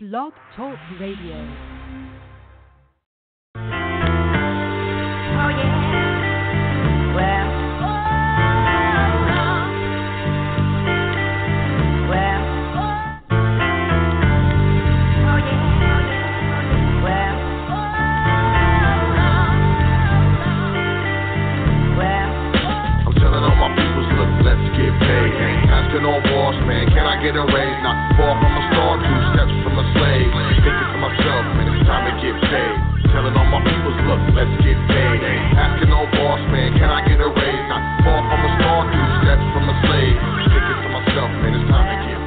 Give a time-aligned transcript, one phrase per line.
[0.00, 1.34] Blog Talk Radio.
[3.56, 3.60] Oh
[5.58, 5.74] yeah.
[7.16, 7.50] Well.
[12.06, 12.42] Well.
[15.26, 15.66] Oh yeah.
[17.02, 17.34] Well.
[21.98, 22.22] Well.
[23.02, 25.34] I'm telling all my peoples, look, let's get paid.
[25.74, 26.87] Asking no boss, man, can
[27.18, 27.78] Get a raise?
[27.82, 30.30] Not far from a star, two steps from a slave.
[30.62, 32.78] Thinking to myself, man, it's time to get paid.
[33.10, 35.18] Telling all my peoples, look, let's get paid.
[35.58, 37.64] Asking no boss, man, can I get a raise?
[37.66, 40.14] Not far from a star, two steps from a slave.
[40.46, 42.17] Thinking to myself, man, it's time to get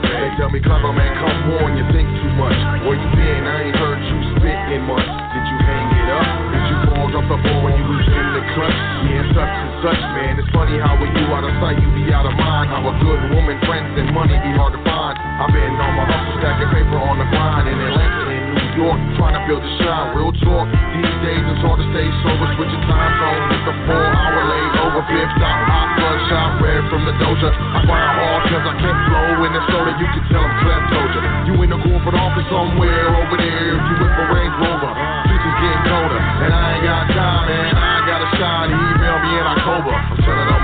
[0.42, 2.58] tell me, clever man, come on, you think too much.
[2.82, 3.46] Where you been?
[3.46, 5.06] I ain't heard you spit in months.
[5.06, 6.28] Did you hang it up?
[6.50, 8.80] Did you fall off the ball when you was in the clutch?
[9.06, 10.42] Yeah, such and such, man.
[10.42, 12.74] It's funny how when you out of sight, you be out of mind.
[12.74, 15.14] How a good woman, friends, and money be hard to find.
[15.14, 19.44] I've been on my hustle, stacking paper on the grind and New York, trying to
[19.48, 20.16] build a shine.
[20.16, 20.68] Real talk.
[20.96, 24.74] These days it's hard to stay sober, switching time zones with a four hour late
[24.86, 25.02] over.
[25.12, 27.50] Fifth stop, hot bloodshot, red from the doja.
[27.52, 29.92] I grind hard cause I can't flow in the soda.
[30.00, 31.22] You can tell I'm Clem told you.
[31.62, 33.78] In the corporate office somewhere over there.
[33.78, 34.92] If you with a Range Rover,
[35.30, 36.22] is getting colder.
[36.42, 37.74] And I ain't got time, man.
[37.78, 38.70] I ain't got a shine.
[38.74, 39.94] Email me in October.
[39.94, 40.61] I'm people, look,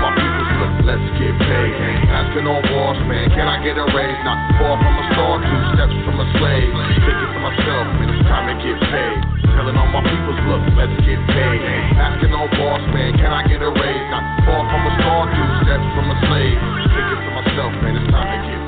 [0.88, 1.72] let's get paid.
[2.08, 3.28] Asking no boss, man.
[3.36, 4.20] Can I get a raise?
[4.24, 6.72] Not far from a star, two steps from a slave.
[7.04, 9.18] Thinking to myself, man, it's time to get paid.
[9.52, 11.60] Telling all my people, look, let's get paid.
[12.00, 13.12] Asking no boss, man.
[13.20, 14.06] Can I get a raise?
[14.08, 16.56] Not far from a star, two steps from a slave.
[16.56, 18.67] Thinking to myself, man, it's time to get paid.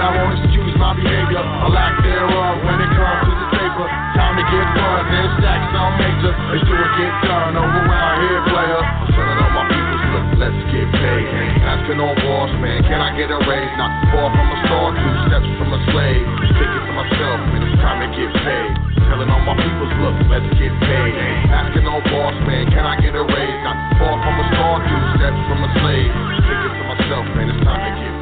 [0.00, 3.84] But I won't excuse my behavior, a lack thereof when it comes to the paper.
[4.16, 6.32] Time to get buzzed and stack some major.
[6.32, 8.80] Let's do it, get done over around here, player.
[8.80, 11.26] I'm telling all my people, look, let's get paid.
[11.68, 13.72] Asking no boss, man, can I get a raise?
[13.76, 16.24] Not far from a star, two steps from a slave.
[16.48, 18.72] Thinking to myself, man, it's time to get paid.
[19.04, 21.12] Telling all my people, look, let's get paid.
[21.52, 23.60] Asking no boss, man, can I get a raise?
[23.68, 26.08] Not far from a star, two steps from a slave.
[26.48, 28.19] Thinking to myself, man, it's time to get paid.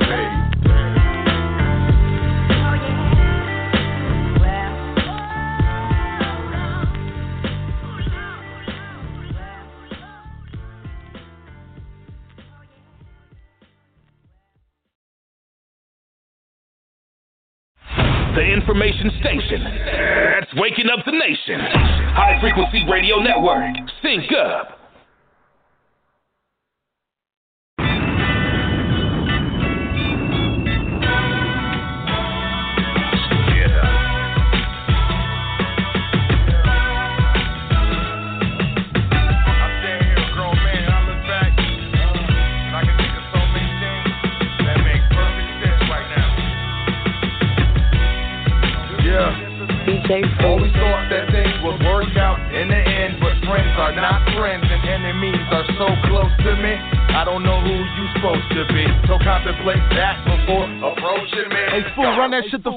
[18.39, 21.59] The information station that's waking up the nation.
[21.59, 23.75] High Frequency Radio Network.
[24.01, 24.78] Sync up.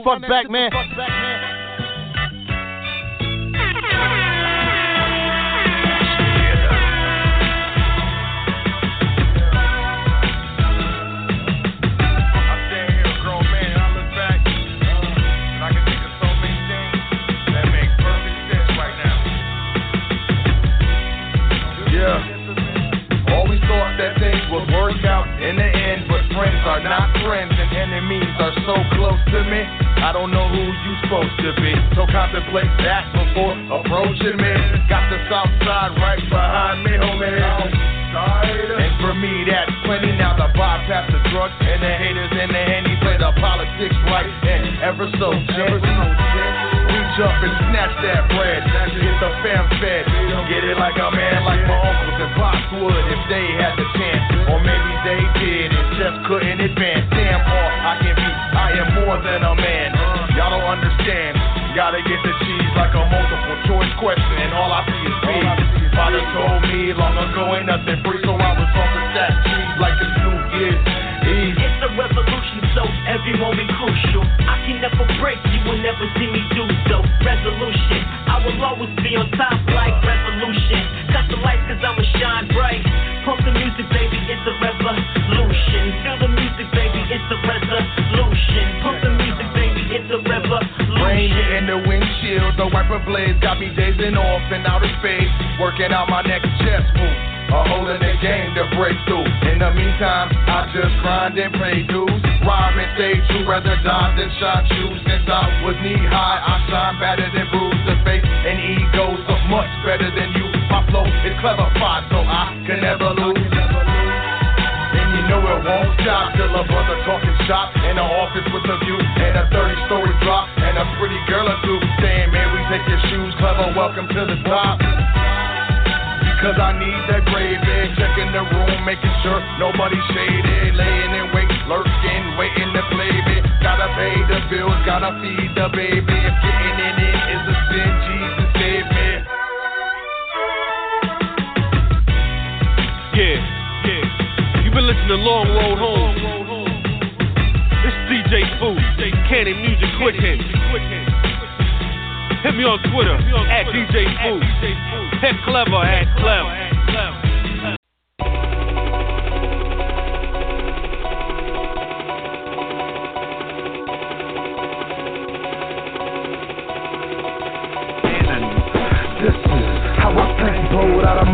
[0.03, 0.71] Fuck back, man.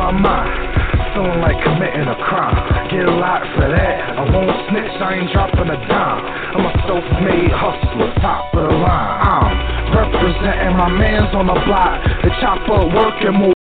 [0.08, 2.56] my mind feeling like committing a crime.
[2.88, 4.16] Get locked for that.
[4.16, 6.22] I won't snitch, I ain't dropping a dime.
[6.56, 9.20] I'm a self made hustler, top of the line.
[9.20, 9.52] I'm
[9.92, 12.00] representing my mans on the block.
[12.24, 13.57] The chopper working more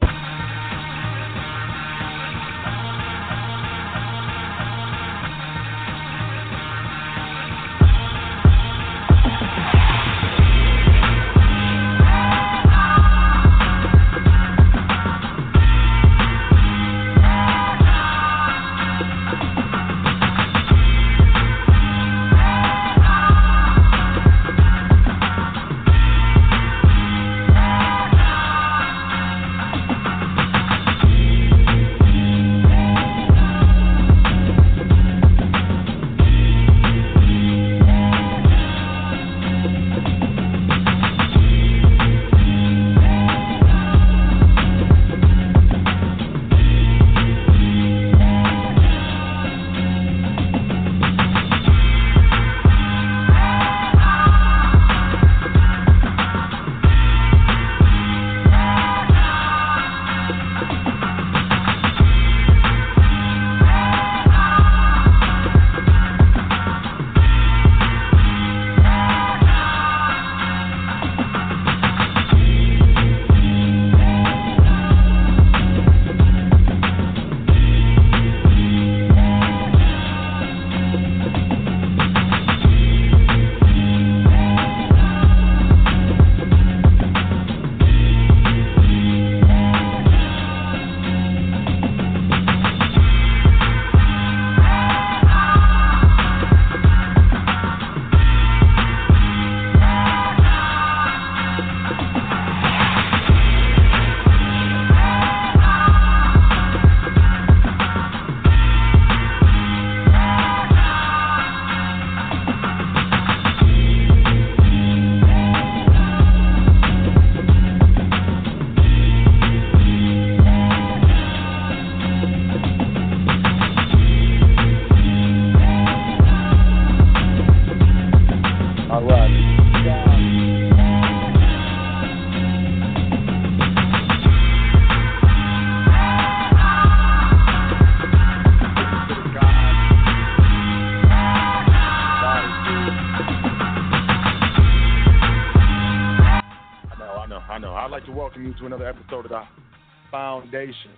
[150.66, 150.90] Nation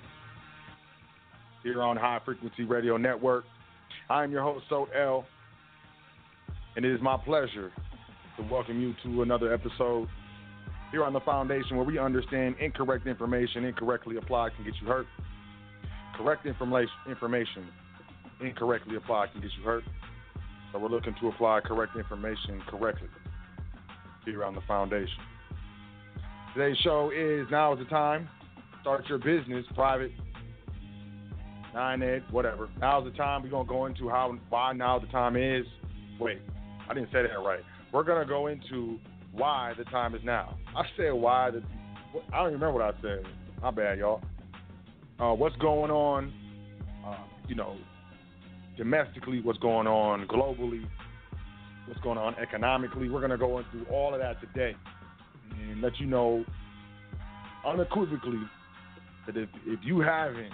[1.63, 3.45] here on High Frequency Radio Network.
[4.09, 5.27] I am your host, Sot El,
[6.77, 7.71] and it is my pleasure
[8.39, 10.09] to welcome you to another episode
[10.91, 15.07] here on The Foundation where we understand incorrect information incorrectly applied can get you hurt.
[16.17, 17.69] Correct information
[18.41, 19.85] incorrectly applied can get you hurt.
[20.73, 23.09] So we're looking to apply correct information correctly
[24.25, 25.19] here on The Foundation.
[26.55, 28.31] Today's show is Now is the Time
[28.89, 30.11] start your business, private,
[31.75, 32.71] nine ed, whatever.
[32.81, 33.43] Now's the time.
[33.43, 35.67] We're gonna go into how why now the time is.
[36.19, 36.39] Wait,
[36.89, 37.61] I didn't say that right.
[37.93, 38.99] We're gonna go into
[39.33, 40.57] why the time is now.
[40.75, 41.63] I said why the.
[42.33, 43.27] I don't remember what I said.
[43.61, 44.23] My bad, y'all.
[45.21, 46.33] Uh, what's going on?
[47.07, 47.77] Uh, you know,
[48.79, 50.87] domestically, what's going on globally,
[51.87, 53.11] what's going on economically.
[53.11, 54.75] We're gonna go into all of that today
[55.61, 56.43] and let you know
[57.67, 58.41] unequivocally
[59.29, 60.53] that if if you haven't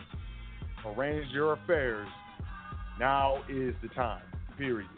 [0.84, 2.08] arranged your affairs,
[2.98, 4.22] now is the time.
[4.58, 4.88] Period.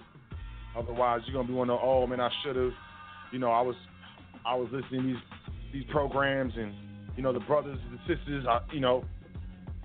[0.76, 2.72] Otherwise, you're gonna be one of oh man, I should have.
[3.32, 3.76] You know, I was
[4.44, 5.22] I was listening to these
[5.72, 6.74] these programs and
[7.16, 8.46] you know the brothers and the sisters.
[8.48, 9.04] I, you know,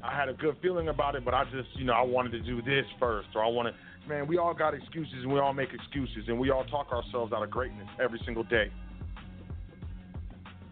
[0.03, 2.41] I had a good feeling about it, but I just you know I wanted to
[2.41, 3.75] do this first, or I wanted.
[4.07, 7.31] Man, we all got excuses and we all make excuses and we all talk ourselves
[7.33, 8.71] out of greatness every single day.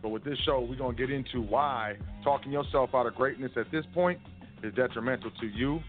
[0.02, 3.70] But with this show, we're gonna get into why talking yourself out of greatness at
[3.72, 4.20] this point
[4.64, 5.80] is detrimental to you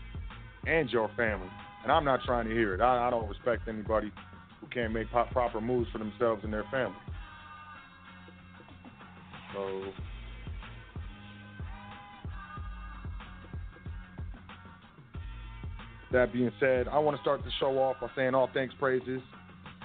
[0.66, 1.48] and your family.
[1.82, 2.80] And I'm not trying to hear it.
[2.80, 4.12] I, I don't respect anybody
[4.60, 6.96] who can't make po- proper moves for themselves and their family.
[9.54, 9.82] So,
[16.12, 19.22] that being said, I want to start the show off by saying all thanks, praises,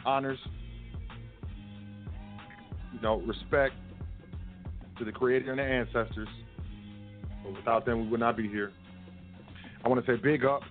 [0.06, 0.40] honors,
[2.94, 3.76] you know, respect
[4.98, 6.28] to the Creator and the ancestors.
[7.44, 8.72] But without them, we would not be here.
[9.84, 10.62] I want to say big up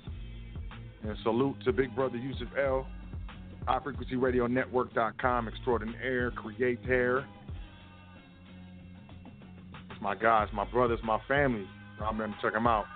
[1.03, 2.87] and salute to Big Brother Yusuf L.
[3.67, 7.25] High Frequency Radio Network.com, extraordinaire, creator.
[9.91, 11.67] It's my guys, my brothers, my family.
[12.03, 12.87] I'm going to check them out.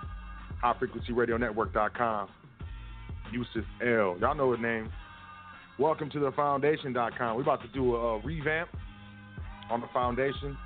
[0.61, 2.29] High Frequency Radio Network.com.
[3.31, 4.17] Yusuf L.
[4.19, 4.89] Y'all know his name.
[5.79, 7.35] Welcome to the foundation.com.
[7.35, 8.69] We're about to do a, a revamp
[9.69, 10.57] on the foundation.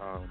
[0.00, 0.30] Um,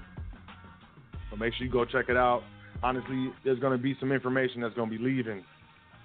[1.38, 2.42] make sure you go check it out.
[2.82, 5.44] Honestly, there's going to be some information that's going to be leaving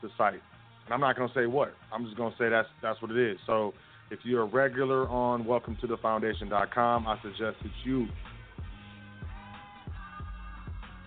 [0.02, 0.42] the site.
[0.86, 1.74] And I'm not going to say what.
[1.92, 3.38] I'm just going to say that's that's what it is.
[3.46, 3.74] So
[4.12, 8.08] if you're a regular on welcome to the foundation.com, I suggest that you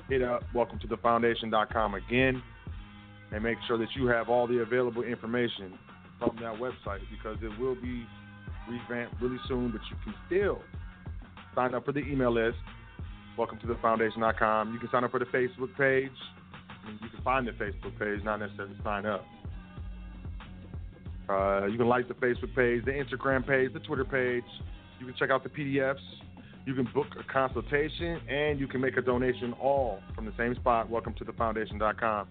[0.08, 2.42] hit up welcome to the foundation.com again
[3.30, 5.78] and make sure that you have all the available information
[6.18, 8.04] from that website because it will be
[8.68, 10.62] revamped really soon, but you can still
[11.58, 12.56] sign up for the email list.
[13.36, 14.72] Welcome to the foundation.com.
[14.72, 16.12] You can sign up for the Facebook page.
[17.02, 19.24] You can find the Facebook page, not necessarily sign up.
[21.28, 24.44] Uh, you can like the Facebook page, the Instagram page, the Twitter page.
[25.00, 25.96] You can check out the PDFs.
[26.64, 30.54] You can book a consultation, and you can make a donation all from the same
[30.54, 30.88] spot.
[30.88, 32.28] Welcome to the foundation.com.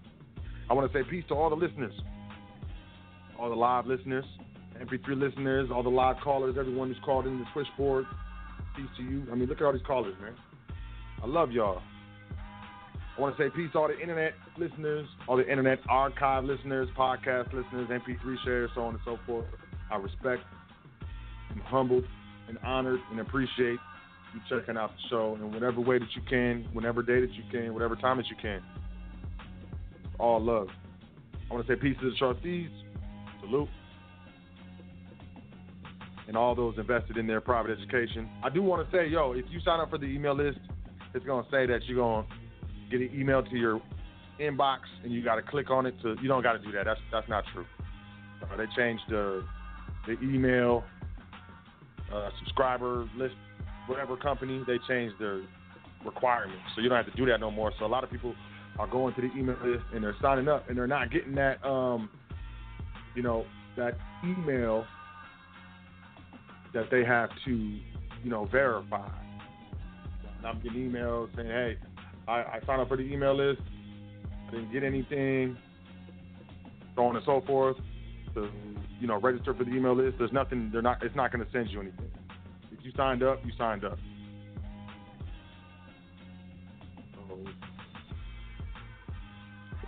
[0.70, 1.92] I want to say peace to all the listeners,
[3.38, 4.24] all the live listeners,
[4.80, 8.06] MP3 listeners, all the live callers, everyone who's called in the switchboard.
[8.78, 9.26] Peace to you.
[9.32, 10.36] I mean, look at all these callers, man.
[11.20, 11.82] I love y'all.
[13.16, 16.88] I want to say peace to all the internet listeners, all the internet archive listeners,
[16.96, 19.46] podcast listeners, MP3 shares, so on and so forth.
[19.90, 20.42] I respect,
[21.50, 22.04] I'm humbled
[22.48, 23.78] and honored and appreciate
[24.32, 27.42] you checking out the show in whatever way that you can, whenever day that you
[27.50, 28.62] can, whatever time that you can.
[30.20, 30.68] All love.
[31.50, 32.70] I want to say peace to the trustees.
[33.40, 33.68] Salute.
[36.28, 38.28] And all those invested in their private education.
[38.44, 40.58] I do want to say, yo, if you sign up for the email list,
[41.14, 43.80] it's going to say that you're going to get an email to your
[44.40, 46.84] inbox and you got to click on it to you don't got to do that.
[46.84, 47.64] That's that's not true.
[48.42, 49.42] Uh, they changed the
[50.06, 50.84] the email
[52.12, 53.34] uh, subscriber list
[53.86, 55.42] whatever company they changed their
[56.04, 56.62] requirements.
[56.74, 57.72] So you don't have to do that no more.
[57.78, 58.34] So a lot of people
[58.78, 61.64] are going to the email list and they're signing up and they're not getting that
[61.66, 62.08] um
[63.14, 63.44] you know
[63.76, 63.94] that
[64.24, 64.84] email
[66.74, 69.08] that they have to you know verify
[70.38, 71.78] and I'm getting emails saying hey
[72.28, 73.62] I, I signed up for the email list.
[74.48, 75.56] I didn't get anything,
[76.94, 77.76] so on and so forth.
[78.34, 78.50] To
[79.00, 80.18] you know, register for the email list.
[80.18, 80.68] There's nothing.
[80.70, 81.02] They're not.
[81.02, 82.10] It's not going to send you anything.
[82.70, 83.98] If you signed up, you signed up.
[87.14, 87.38] So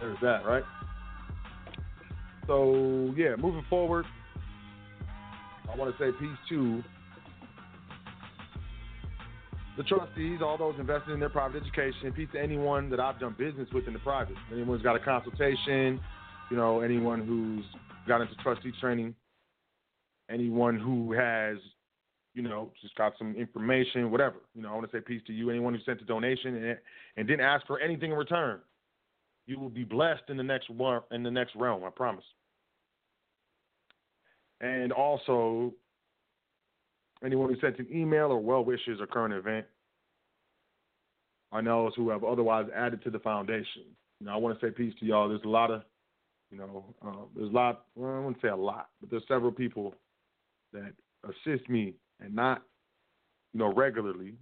[0.01, 0.65] there's that, right?
[2.47, 4.07] So yeah, moving forward,
[5.73, 6.83] I want to say peace to
[9.77, 13.35] the trustees, all those invested in their private education, peace to anyone that I've done
[13.39, 14.37] business with in the private.
[14.53, 16.01] Anyone who's got a consultation,
[16.51, 17.65] you know, anyone who's
[18.07, 19.15] got into trustee training,
[20.29, 21.57] anyone who has,
[22.35, 24.37] you know, just got some information, whatever.
[24.55, 25.51] You know, I want to say peace to you.
[25.51, 26.79] Anyone who sent a donation and,
[27.17, 28.61] and didn't ask for anything in return,
[29.47, 30.69] you will be blessed in the next
[31.11, 31.85] in the next realm.
[31.85, 32.25] I promise.
[34.61, 35.73] And also,
[37.25, 39.67] anyone who sent an email or well wishes or current event.
[41.53, 43.83] I know those who have otherwise added to the foundation.
[44.21, 45.29] You know, I want to say peace to y'all.
[45.29, 45.83] There's a lot of,
[46.51, 47.87] you know, uh, there's a lot.
[47.97, 49.95] Well, I wouldn't say a lot, but there's several people
[50.73, 50.93] that
[51.25, 52.63] assist me and not,
[53.53, 54.35] you know, regularly.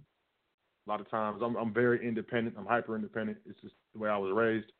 [0.87, 2.55] A lot of times I'm I'm very independent.
[2.57, 3.39] I'm hyper independent.
[3.47, 4.71] It's just the way I was raised,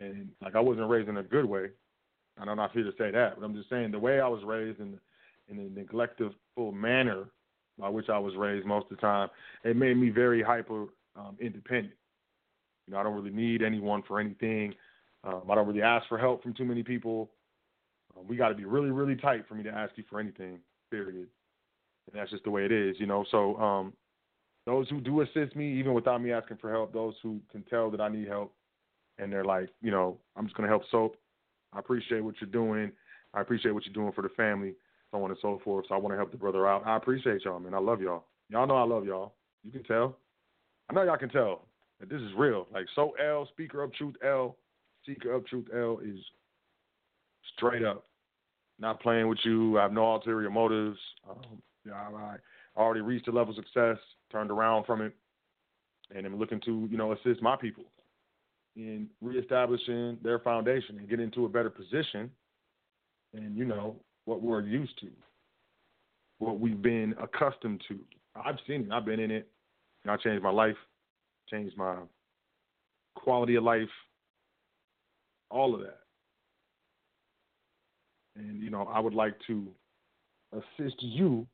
[0.00, 1.66] and like I wasn't raised in a good way.
[2.40, 4.42] And I'm not here to say that, but I'm just saying the way I was
[4.44, 4.98] raised in
[5.48, 7.24] in a neglectful manner
[7.78, 9.28] by which I was raised most of the time,
[9.64, 11.94] it made me very hyper um, independent.
[12.86, 14.74] You know, I don't really need anyone for anything.
[15.24, 17.30] Um, I don't really ask for help from too many people.
[18.16, 20.58] Um, we got to be really, really tight for me to ask you for anything.
[20.90, 21.28] Period.
[22.12, 23.24] And that's just the way it is, you know.
[23.30, 23.92] So um,
[24.66, 27.90] those who do assist me, even without me asking for help, those who can tell
[27.90, 28.52] that I need help,
[29.18, 31.16] and they're like, you know, I'm just gonna help Soap.
[31.72, 32.92] I appreciate what you're doing.
[33.34, 34.74] I appreciate what you're doing for the family,
[35.10, 35.86] so on and so forth.
[35.88, 36.86] So I want to help the brother out.
[36.86, 37.74] I appreciate y'all, man.
[37.74, 38.24] I love y'all.
[38.48, 39.34] Y'all know I love y'all.
[39.62, 40.16] You can tell.
[40.88, 41.66] I know y'all can tell
[42.00, 42.66] that this is real.
[42.72, 44.56] Like Sot El, Speaker of Truth L,
[45.06, 46.18] Seeker of Truth L is
[47.56, 48.04] straight up.
[48.80, 49.78] Not playing with you.
[49.78, 50.98] I have no ulterior motives.
[51.28, 52.36] Um, yeah, I,
[52.76, 53.98] I already reached a level of success,
[54.32, 55.12] turned around from it,
[56.14, 57.84] and I'm looking to, you know, assist my people
[58.76, 62.30] in reestablishing their foundation and get into a better position
[63.34, 65.08] and, you know, what we're used to,
[66.38, 67.98] what we've been accustomed to.
[68.34, 68.92] I've seen it.
[68.92, 69.48] I've been in it.
[70.08, 70.76] I changed my life,
[71.50, 71.96] changed my
[73.16, 73.88] quality of life,
[75.50, 75.98] all of that.
[78.36, 79.66] And, you know, I would like to
[80.52, 81.46] assist you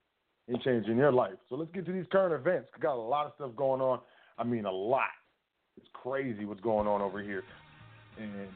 [0.49, 1.35] in changing your life.
[1.49, 2.69] So let's get to these current events.
[2.77, 4.01] We got a lot of stuff going on.
[4.39, 5.03] I mean, a lot.
[6.03, 7.43] Crazy what's going on over here.
[8.19, 8.49] And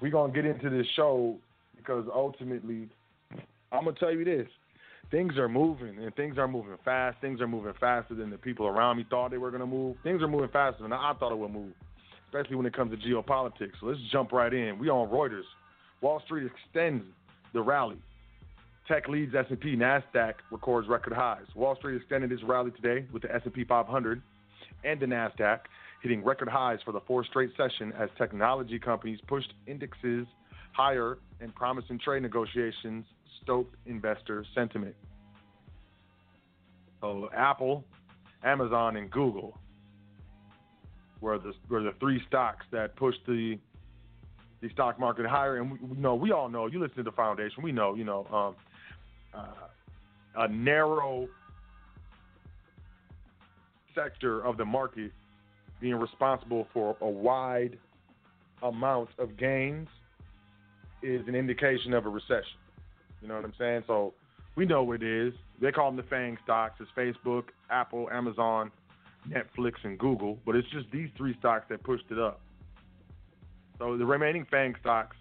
[0.00, 1.36] we're going to get into this show
[1.76, 2.88] because ultimately,
[3.70, 4.48] I'm going to tell you this.
[5.10, 7.18] Things are moving, and things are moving fast.
[7.20, 9.96] Things are moving faster than the people around me thought they were going to move.
[10.02, 11.72] Things are moving faster than I thought it would move,
[12.28, 13.72] especially when it comes to geopolitics.
[13.80, 14.78] So let's jump right in.
[14.78, 15.42] We on Reuters.
[16.00, 17.04] Wall Street extends
[17.52, 17.98] the rally.
[18.88, 19.76] Tech leads S&P.
[19.76, 21.44] Nasdaq records record highs.
[21.54, 24.22] Wall Street extended its rally today with the S&P 500
[24.84, 25.60] and the Nasdaq
[26.02, 30.26] hitting record highs for the fourth straight session as technology companies pushed indexes
[30.72, 33.04] higher and promising trade negotiations
[33.42, 34.94] stoked investor sentiment.
[37.00, 37.84] So Apple,
[38.44, 39.58] Amazon, and Google
[41.20, 43.58] were the were the three stocks that pushed the
[44.60, 45.56] the stock market higher.
[45.56, 46.66] And we, we know we all know.
[46.66, 47.62] You listen to the foundation.
[47.62, 47.94] We know.
[47.94, 48.26] You know.
[48.32, 48.56] Um,
[49.34, 49.46] uh,
[50.34, 51.28] a narrow
[53.94, 55.12] sector of the market
[55.82, 57.76] being responsible for a wide
[58.62, 59.88] amount of gains
[61.02, 62.60] is an indication of a recession.
[63.20, 63.82] You know what I'm saying?
[63.88, 64.14] So
[64.54, 65.34] we know what it is.
[65.60, 66.80] They call them the FANG stocks.
[66.80, 68.70] It's Facebook, Apple, Amazon,
[69.28, 70.38] Netflix, and Google.
[70.46, 72.40] But it's just these three stocks that pushed it up.
[73.78, 75.16] So the remaining FANG stocks,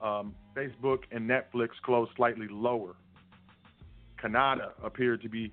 [0.00, 2.94] um, Facebook and Netflix closed slightly lower.
[4.18, 5.52] Canada appeared to be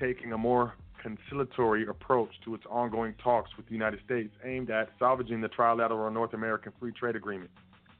[0.00, 4.90] taking a more conciliatory approach to its ongoing talks with the United States aimed at
[4.98, 7.50] salvaging the trilateral North American Free Trade Agreement.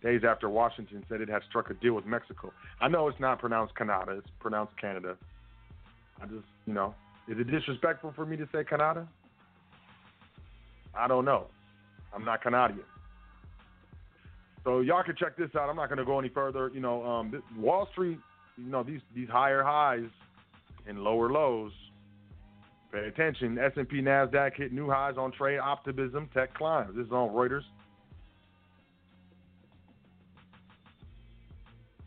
[0.03, 2.53] Days after Washington said it had struck a deal with Mexico.
[2.81, 5.17] I know it's not pronounced Canada, it's pronounced Canada.
[6.23, 6.95] I just, you know,
[7.29, 9.09] is it disrespectful for me to say Canada?
[10.95, 11.47] I don't know.
[12.15, 12.85] I'm not Canadian.
[14.65, 15.69] So y'all can check this out.
[15.69, 16.71] I'm not going to go any further.
[16.73, 18.19] You know, um, Wall Street
[18.59, 20.11] you know these these higher highs
[20.87, 21.73] and lower lows.
[22.93, 23.59] Pay attention.
[23.59, 26.29] S&P Nasdaq hit new highs on trade optimism.
[26.33, 26.97] Tech climbs.
[26.97, 27.63] This is on Reuters.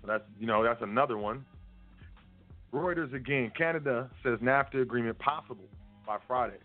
[0.06, 1.46] That's you know that's another one.
[2.74, 3.52] Reuters again.
[3.56, 5.66] Canada says NAFTA agreement possible
[6.08, 6.58] by Friday.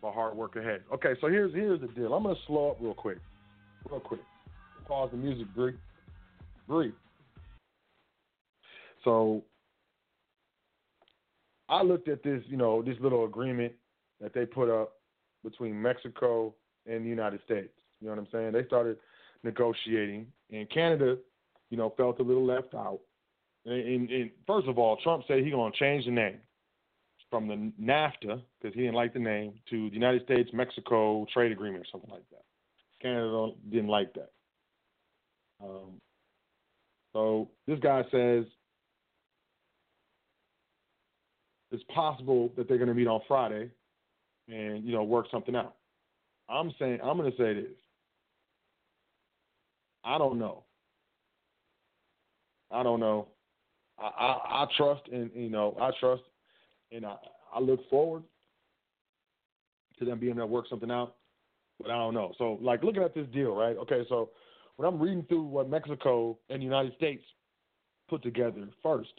[0.00, 0.82] For hard work ahead.
[0.92, 2.12] Okay, so here's here's the deal.
[2.12, 3.18] I'm gonna slow up real quick,
[3.90, 4.20] real quick.
[4.86, 5.46] Pause the music.
[5.54, 5.74] Breathe.
[6.68, 6.92] Breathe.
[9.02, 9.42] So
[11.68, 13.72] I looked at this, you know, this little agreement
[14.20, 14.94] that they put up
[15.42, 16.54] between Mexico
[16.86, 17.72] and the United States.
[18.00, 18.52] You know what I'm saying?
[18.52, 18.98] They started
[19.42, 21.16] negotiating, and Canada,
[21.70, 23.00] you know, felt a little left out.
[23.66, 26.38] And, and, and first of all, Trump said he's going to change the name
[27.30, 31.52] from the NAFTA because he didn't like the name to the United States Mexico Trade
[31.52, 32.42] Agreement or something like that.
[33.00, 34.30] Canada didn't like that.
[35.62, 36.00] Um,
[37.12, 38.44] so this guy says
[41.74, 43.68] it's possible that they're going to meet on Friday
[44.48, 45.74] and you know work something out.
[46.48, 47.72] I'm saying I'm going to say this.
[50.04, 50.64] I don't know.
[52.70, 53.28] I don't know.
[53.98, 56.22] I, I, I trust and you know I trust
[56.92, 57.16] and I,
[57.54, 58.22] I look forward
[59.98, 61.16] to them being able to work something out,
[61.80, 62.32] but I don't know.
[62.38, 63.76] So like looking at this deal, right?
[63.76, 64.30] Okay, so
[64.76, 67.22] when I'm reading through what Mexico and the United States
[68.08, 69.12] put together first,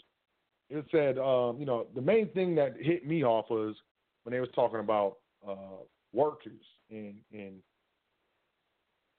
[0.69, 3.75] it said, um, you know, the main thing that hit me off was
[4.23, 7.55] when they was talking about uh, workers in in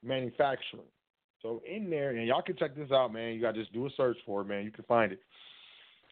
[0.03, 0.83] manufacturing.
[1.43, 3.35] So in there, and y'all can check this out, man.
[3.35, 4.65] You got to just do a search for it, man.
[4.65, 5.21] You can find it.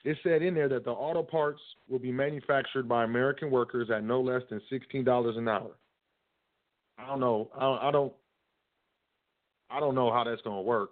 [0.05, 4.05] It said in there that the auto parts will be manufactured by American workers at
[4.05, 5.73] no less than sixteen dollars an hour.
[6.99, 7.51] I don't know.
[7.57, 8.13] I don't, I don't.
[9.71, 10.91] I don't know how that's to work.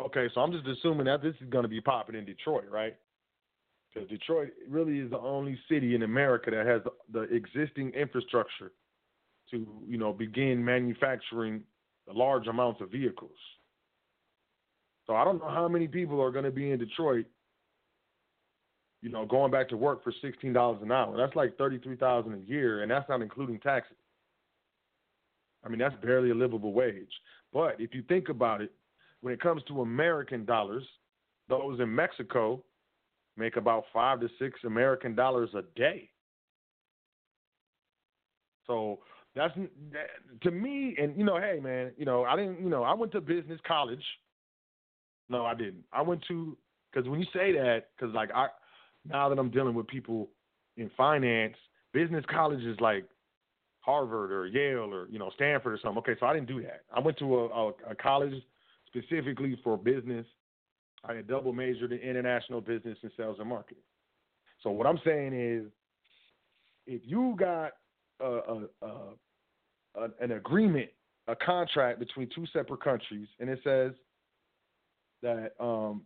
[0.00, 2.94] Okay, so I'm just assuming that this is to be popping in Detroit, right?
[3.92, 8.72] Because Detroit really is the only city in America that has the existing infrastructure
[9.50, 11.62] to, you know, begin manufacturing
[12.12, 13.30] large amounts of vehicles.
[15.06, 17.26] So I don't know how many people are going to be in Detroit,
[19.02, 21.16] you know, going back to work for sixteen dollars an hour.
[21.16, 23.96] That's like thirty-three thousand a year, and that's not including taxes.
[25.64, 27.12] I mean, that's barely a livable wage.
[27.52, 28.72] But if you think about it,
[29.20, 30.84] when it comes to American dollars,
[31.48, 32.62] those in Mexico
[33.40, 36.08] make about five to six American dollars a day.
[38.66, 39.00] So
[39.34, 39.54] that's
[39.92, 42.94] that, to me, and you know, hey man, you know, I didn't, you know, I
[42.94, 44.04] went to business college.
[45.28, 45.84] No, I didn't.
[45.92, 46.56] I went to
[46.92, 48.48] because when you say that, because like I
[49.08, 50.28] now that I'm dealing with people
[50.76, 51.56] in finance,
[51.92, 53.04] business college is like
[53.80, 55.98] Harvard or Yale or you know Stanford or something.
[55.98, 56.82] Okay, so I didn't do that.
[56.94, 58.34] I went to a, a, a college
[58.86, 60.26] specifically for business.
[61.04, 63.82] I had double majored in international business and sales and marketing.
[64.62, 65.70] So what I'm saying is,
[66.86, 67.72] if you got
[68.20, 70.90] a, a, a, an agreement,
[71.28, 73.92] a contract between two separate countries, and it says
[75.22, 76.02] that um,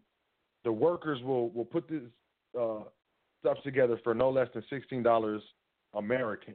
[0.64, 2.02] the workers will will put this
[2.60, 2.80] uh,
[3.40, 5.42] stuff together for no less than sixteen dollars
[5.94, 6.54] American.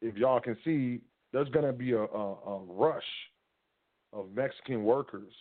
[0.00, 1.00] If y'all can see,
[1.32, 3.02] there's to be a, a rush
[4.12, 5.32] of Mexican workers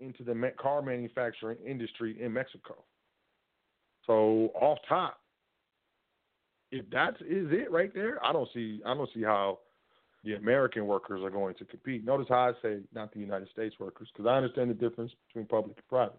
[0.00, 2.84] into the car manufacturing industry in Mexico.
[4.06, 5.20] So off top,
[6.70, 9.58] if that is it right there, I don't see I don't see how
[10.24, 12.04] the American workers are going to compete.
[12.04, 15.46] Notice how I say not the United States workers because I understand the difference between
[15.46, 16.18] public and private.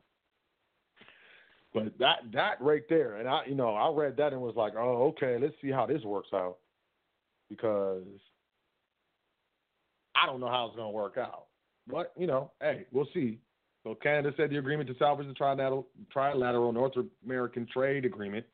[1.73, 4.73] But that that right there, and I you know I read that and was like,
[4.75, 6.57] oh okay, let's see how this works out
[7.49, 8.03] because
[10.15, 11.45] I don't know how it's going to work out.
[11.87, 13.39] But you know, hey, we'll see.
[13.83, 16.93] So Canada said the agreement to salvage the trilateral, trilateral North
[17.25, 18.45] American trade agreement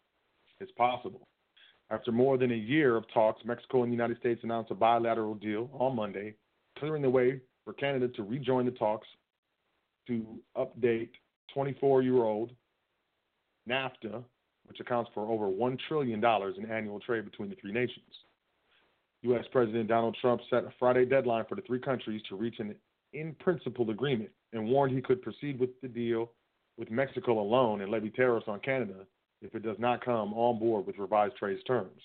[0.61, 1.27] is possible.
[1.89, 5.35] After more than a year of talks, Mexico and the United States announced a bilateral
[5.35, 6.35] deal on Monday,
[6.77, 9.07] clearing the way for Canada to rejoin the talks
[10.07, 11.09] to update
[11.53, 12.51] 24 year old
[13.69, 14.23] NAFTA,
[14.65, 18.05] which accounts for over $1 trillion in annual trade between the three nations.
[19.23, 19.45] U.S.
[19.51, 22.75] President Donald Trump set a Friday deadline for the three countries to reach an
[23.13, 26.31] in principle agreement and warned he could proceed with the deal
[26.77, 29.05] with Mexico alone and levy tariffs on Canada
[29.41, 32.01] if it does not come on board with revised trade terms.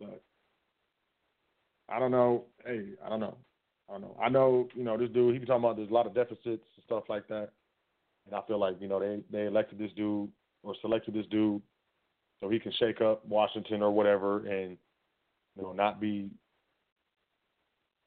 [0.00, 0.22] But
[1.88, 2.44] I don't know.
[2.64, 3.36] Hey, I don't know.
[3.88, 4.16] I don't know.
[4.20, 6.44] I know, you know, this dude, he be talking about there's a lot of deficits
[6.46, 7.50] and stuff like that.
[8.26, 10.30] And I feel like, you know, they, they elected this dude
[10.62, 11.62] or selected this dude
[12.40, 14.76] so he can shake up Washington or whatever and,
[15.56, 16.30] you know, not be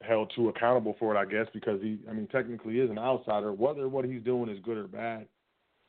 [0.03, 3.53] held too accountable for it, I guess, because he, I mean, technically is an outsider.
[3.53, 5.27] Whether what he's doing is good or bad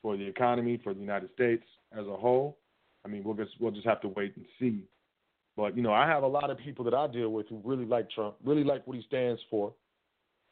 [0.01, 2.57] for the economy, for the United States as a whole,
[3.05, 4.83] I mean, we'll just we'll just have to wait and see.
[5.55, 7.85] But you know, I have a lot of people that I deal with who really
[7.85, 9.73] like Trump, really like what he stands for,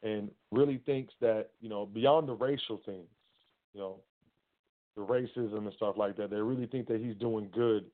[0.02, 3.08] and really thinks that you know beyond the racial things,
[3.74, 3.96] you know,
[4.96, 7.84] the racism and stuff like that, they really think that he's doing good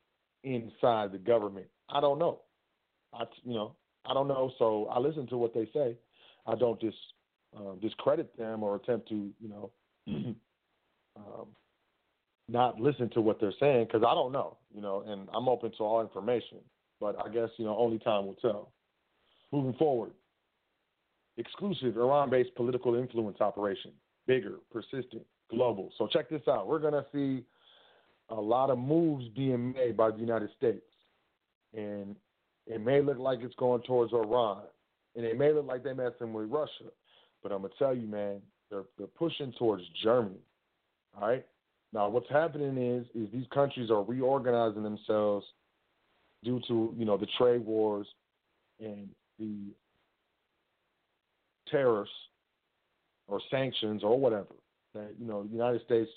[0.44, 1.66] inside the government.
[1.88, 2.40] I don't know.
[3.14, 3.74] I you know
[4.08, 4.52] I don't know.
[4.58, 5.96] So I listen to what they say.
[6.46, 6.82] I don't
[7.56, 9.70] uh, discredit them or attempt to, you know,
[11.16, 11.46] um,
[12.48, 15.70] not listen to what they're saying because I don't know, you know, and I'm open
[15.78, 16.58] to all information.
[17.00, 18.72] But I guess you know only time will tell.
[19.52, 20.10] Moving forward,
[21.36, 23.92] exclusive Iran-based political influence operation,
[24.26, 25.92] bigger, persistent, global.
[25.96, 26.66] So check this out.
[26.66, 27.44] We're gonna see
[28.30, 30.84] a lot of moves being made by the United States,
[31.72, 32.16] and
[32.68, 34.62] it may look like it's going towards Iran,
[35.16, 36.90] and it may look like they're messing with Russia,
[37.42, 40.40] but I'm gonna tell you, man, they're they're pushing towards Germany.
[41.16, 41.46] All right.
[41.92, 45.46] Now, what's happening is is these countries are reorganizing themselves
[46.44, 48.06] due to you know the trade wars
[48.80, 49.56] and the
[51.70, 52.10] tariffs
[53.26, 54.54] or sanctions or whatever
[54.94, 56.10] that you know the United States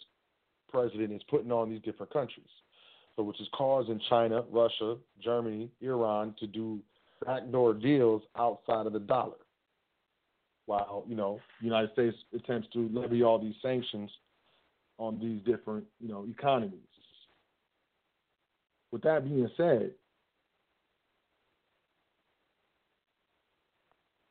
[0.69, 2.45] president is putting on these different countries
[3.15, 6.79] so which is causing China, Russia, Germany, Iran to do
[7.25, 9.37] backdoor deals outside of the dollar.
[10.65, 14.09] While, you know, the United States attempts to levy all these sanctions
[14.97, 16.79] on these different, you know, economies.
[18.91, 19.91] With that being said,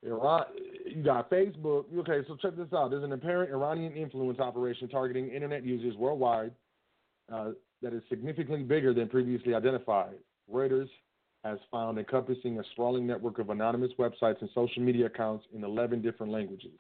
[0.03, 0.45] Iran,
[0.87, 1.85] you got Facebook.
[1.99, 2.91] Okay, so check this out.
[2.91, 6.53] There's an apparent Iranian influence operation targeting internet users worldwide
[7.31, 7.51] uh,
[7.83, 10.17] that is significantly bigger than previously identified.
[10.53, 10.89] Reuters
[11.45, 16.03] has found encompassing a sprawling network of anonymous websites and social media accounts in 11
[16.03, 16.79] different languages.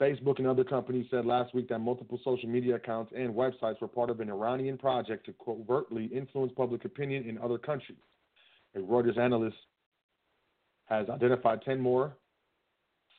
[0.00, 3.86] Facebook and other companies said last week that multiple social media accounts and websites were
[3.86, 7.98] part of an Iranian project to covertly influence public opinion in other countries.
[8.74, 9.56] A Reuters analyst
[10.86, 12.16] has identified 10 more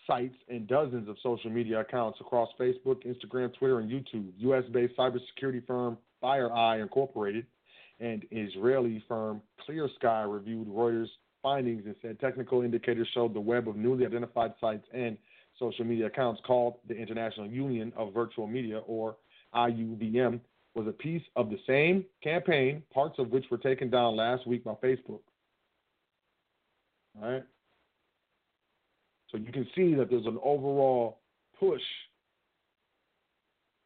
[0.05, 4.31] sites and dozens of social media accounts across Facebook, Instagram, Twitter, and YouTube.
[4.37, 4.63] U.S.
[4.71, 7.45] based cybersecurity firm FireEye Incorporated
[7.99, 11.07] and Israeli firm ClearSky reviewed Reuters'
[11.41, 15.17] findings and said technical indicators showed the web of newly identified sites and
[15.59, 19.15] social media accounts called the International Union of Virtual Media, or
[19.53, 20.39] IUVM,
[20.73, 24.63] was a piece of the same campaign, parts of which were taken down last week
[24.63, 25.21] by Facebook.
[27.21, 27.43] All right.
[29.31, 31.19] So you can see that there's an overall
[31.57, 31.81] push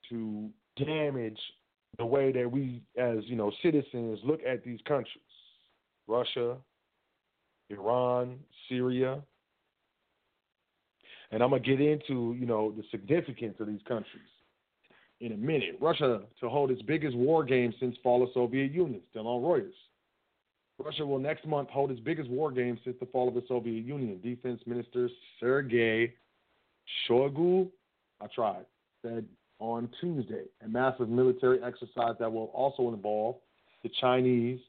[0.10, 0.50] to
[0.84, 1.38] damage
[1.98, 5.24] the way that we, as you know, citizens look at these countries:
[6.08, 6.58] Russia,
[7.70, 9.22] Iran, Syria.
[11.32, 14.24] And I'm gonna get into, you know, the significance of these countries
[15.22, 15.78] in a minute.
[15.80, 19.74] Russia to hold its biggest war game since fall of Soviet Union, still on Reuters.
[20.84, 23.86] Russia will next month hold its biggest war game since the fall of the Soviet
[23.86, 24.20] Union.
[24.24, 26.14] Defense Minister Sergei
[27.08, 27.70] Shoigu,
[28.22, 28.66] I tried,
[29.02, 29.26] said
[29.60, 33.36] on Tuesday, a massive military exercise that will also involve
[33.84, 34.60] the Chinese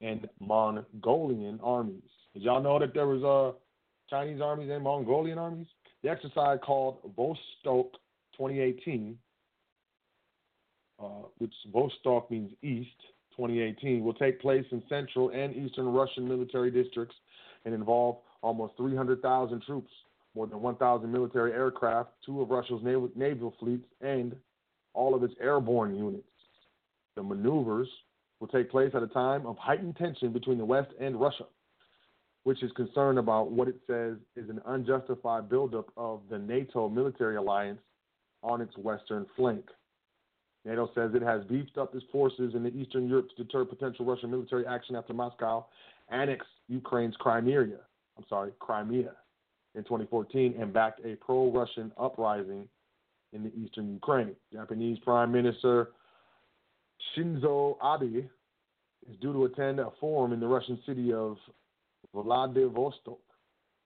[0.00, 2.02] and Mongolian armies.
[2.34, 3.56] Did y'all know that there was uh,
[4.10, 5.66] Chinese armies and Mongolian armies?
[6.02, 7.92] The exercise called Vostok
[8.36, 9.16] 2018,
[11.00, 11.06] uh,
[11.38, 12.90] which Vostok means east,
[13.36, 17.14] 2018 will take place in central and eastern Russian military districts
[17.64, 19.90] and involve almost 300,000 troops,
[20.34, 24.34] more than 1,000 military aircraft, two of Russia's naval, naval fleets, and
[24.94, 26.28] all of its airborne units.
[27.16, 27.88] The maneuvers
[28.40, 31.44] will take place at a time of heightened tension between the West and Russia,
[32.44, 37.36] which is concerned about what it says is an unjustified buildup of the NATO military
[37.36, 37.80] alliance
[38.42, 39.64] on its western flank.
[40.64, 44.30] NATO says it has beefed up its forces in Eastern Europe to deter potential Russian
[44.30, 45.66] military action after Moscow
[46.08, 47.78] annexed Ukraine's Crimea.
[48.16, 49.12] I'm sorry, Crimea
[49.74, 52.68] in 2014 and backed a pro-Russian uprising
[53.32, 54.34] in the eastern Ukraine.
[54.52, 55.90] Japanese Prime Minister
[57.16, 58.24] Shinzo Abe
[59.10, 61.36] is due to attend a forum in the Russian city of
[62.14, 63.18] Vladivostok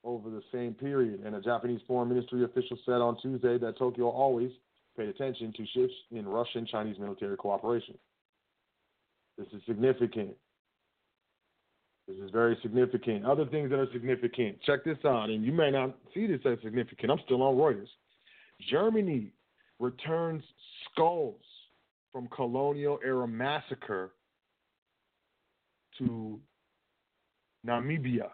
[0.05, 4.09] over the same period, and a Japanese foreign ministry official said on Tuesday that Tokyo
[4.09, 4.51] always
[4.97, 7.99] paid attention to shifts in Russian Chinese military cooperation.
[9.37, 10.31] This is significant.
[12.09, 13.25] This is very significant.
[13.25, 14.63] Other things that are significant.
[14.63, 17.11] Check this out, and you may not see this as significant.
[17.11, 17.89] I'm still on Reuters.
[18.71, 19.33] Germany
[19.81, 20.43] returns
[20.91, 21.41] skulls
[22.13, 24.13] from colonial era massacre
[25.99, 26.41] to
[27.67, 28.31] Namibia.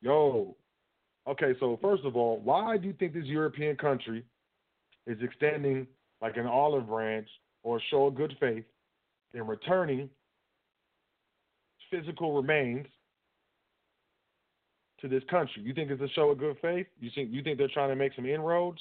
[0.00, 0.56] Yo.
[1.28, 4.24] Okay, so first of all, why do you think this European country
[5.06, 5.86] is extending
[6.20, 7.28] like an olive branch
[7.62, 8.64] or show of good faith
[9.34, 10.08] in returning
[11.92, 12.86] physical remains
[15.00, 15.62] to this country.
[15.62, 16.86] You think it's a show of good faith?
[16.98, 18.80] You think you think they're trying to make some inroads?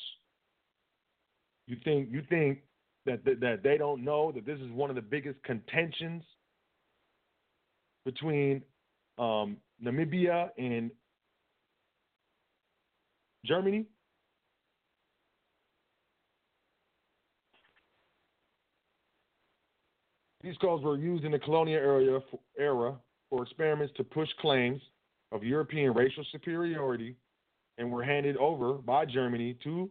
[1.68, 2.60] You think you think
[3.06, 6.24] that that, that they don't know that this is one of the biggest contentions
[8.06, 8.62] between
[9.18, 10.92] um, Namibia and
[13.46, 13.86] Germany?
[20.44, 22.96] These calls were used in the colonial era for, era
[23.30, 24.82] for experiments to push claims
[25.32, 27.16] of European racial superiority
[27.78, 29.90] and were handed over by Germany to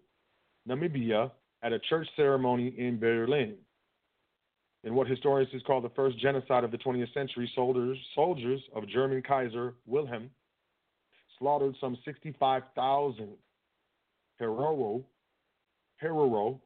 [0.68, 1.30] Namibia
[1.62, 3.56] at a church ceremony in Berlin.
[4.82, 9.22] In what historians call the first genocide of the 20th century, soldiers, soldiers of German
[9.22, 10.30] Kaiser Wilhelm
[11.38, 13.28] slaughtered some 65,000
[14.40, 15.04] Herero,
[16.02, 16.60] Herero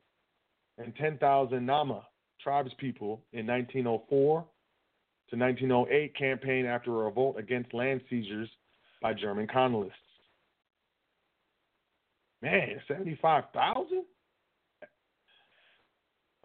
[0.78, 2.06] and 10,000 Nama
[2.44, 4.44] tribes people in 1904
[5.30, 8.48] to 1908 campaign after a revolt against land seizures
[9.00, 9.96] by German colonists.
[12.42, 14.04] Man, 75,000?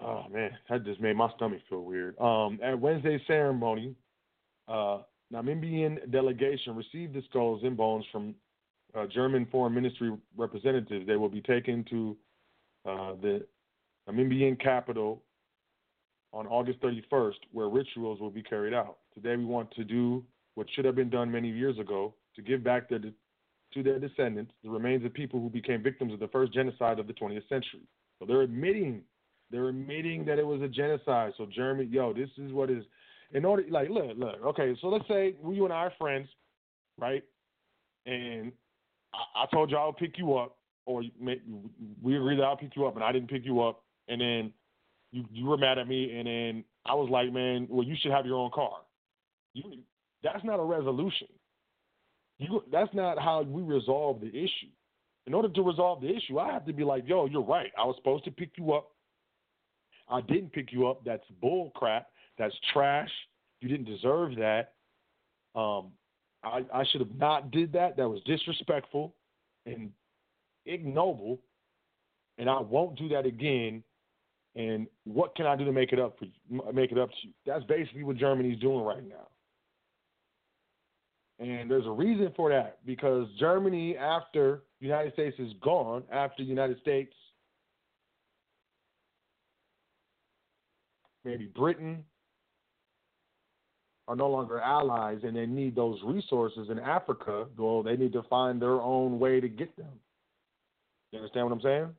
[0.01, 2.17] Oh man, that just made my stomach feel weird.
[2.19, 3.95] Um, at Wednesday's ceremony,
[4.69, 4.99] uh,
[5.33, 8.33] Namibian delegation received the skulls and bones from
[8.95, 11.05] uh, German Foreign Ministry representatives.
[11.05, 12.17] They will be taken to
[12.85, 13.45] uh, the
[14.09, 15.21] Namibian capital
[16.31, 18.97] on August 31st, where rituals will be carried out.
[19.13, 20.23] Today, we want to do
[20.55, 22.99] what should have been done many years ago to give back to
[23.83, 27.13] their descendants the remains of people who became victims of the first genocide of the
[27.13, 27.87] 20th century.
[28.19, 29.01] So they're admitting,
[29.51, 31.33] they're admitting that it was a genocide.
[31.37, 32.83] So Germany, yo, this is what is
[33.31, 33.63] in order.
[33.69, 34.35] Like, look, look.
[34.47, 36.27] Okay, so let's say you and I are friends,
[36.97, 37.23] right?
[38.05, 38.51] And
[39.13, 41.03] I, I told you I would pick you up, or
[42.01, 44.53] we agreed that I'll pick you up, and I didn't pick you up, and then
[45.11, 48.11] you you were mad at me, and then I was like, man, well, you should
[48.11, 48.77] have your own car.
[49.53, 49.63] You,
[50.23, 51.27] that's not a resolution.
[52.37, 54.71] You, that's not how we resolve the issue.
[55.27, 57.71] In order to resolve the issue, I have to be like, yo, you're right.
[57.77, 58.89] I was supposed to pick you up.
[60.07, 61.03] I didn't pick you up.
[61.05, 62.07] That's bull crap.
[62.37, 63.11] That's trash.
[63.61, 64.73] You didn't deserve that.
[65.55, 65.91] Um,
[66.43, 67.97] I, I should have not did that.
[67.97, 69.13] That was disrespectful
[69.65, 69.91] and
[70.65, 71.39] ignoble,
[72.37, 73.83] and I won't do that again.
[74.55, 77.27] And what can I do to make it up for you, make it up to
[77.27, 77.33] you?
[77.45, 79.27] That's basically what Germany's doing right now.
[81.39, 86.49] And there's a reason for that because Germany, after United States is gone, after the
[86.49, 87.13] United States,
[91.23, 92.03] maybe Britain,
[94.09, 98.23] are no longer allies and they need those resources in Africa, well, they need to
[98.23, 99.99] find their own way to get them.
[101.11, 101.89] You understand what I'm saying?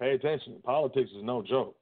[0.00, 0.56] Pay attention.
[0.64, 1.76] Politics is no joke.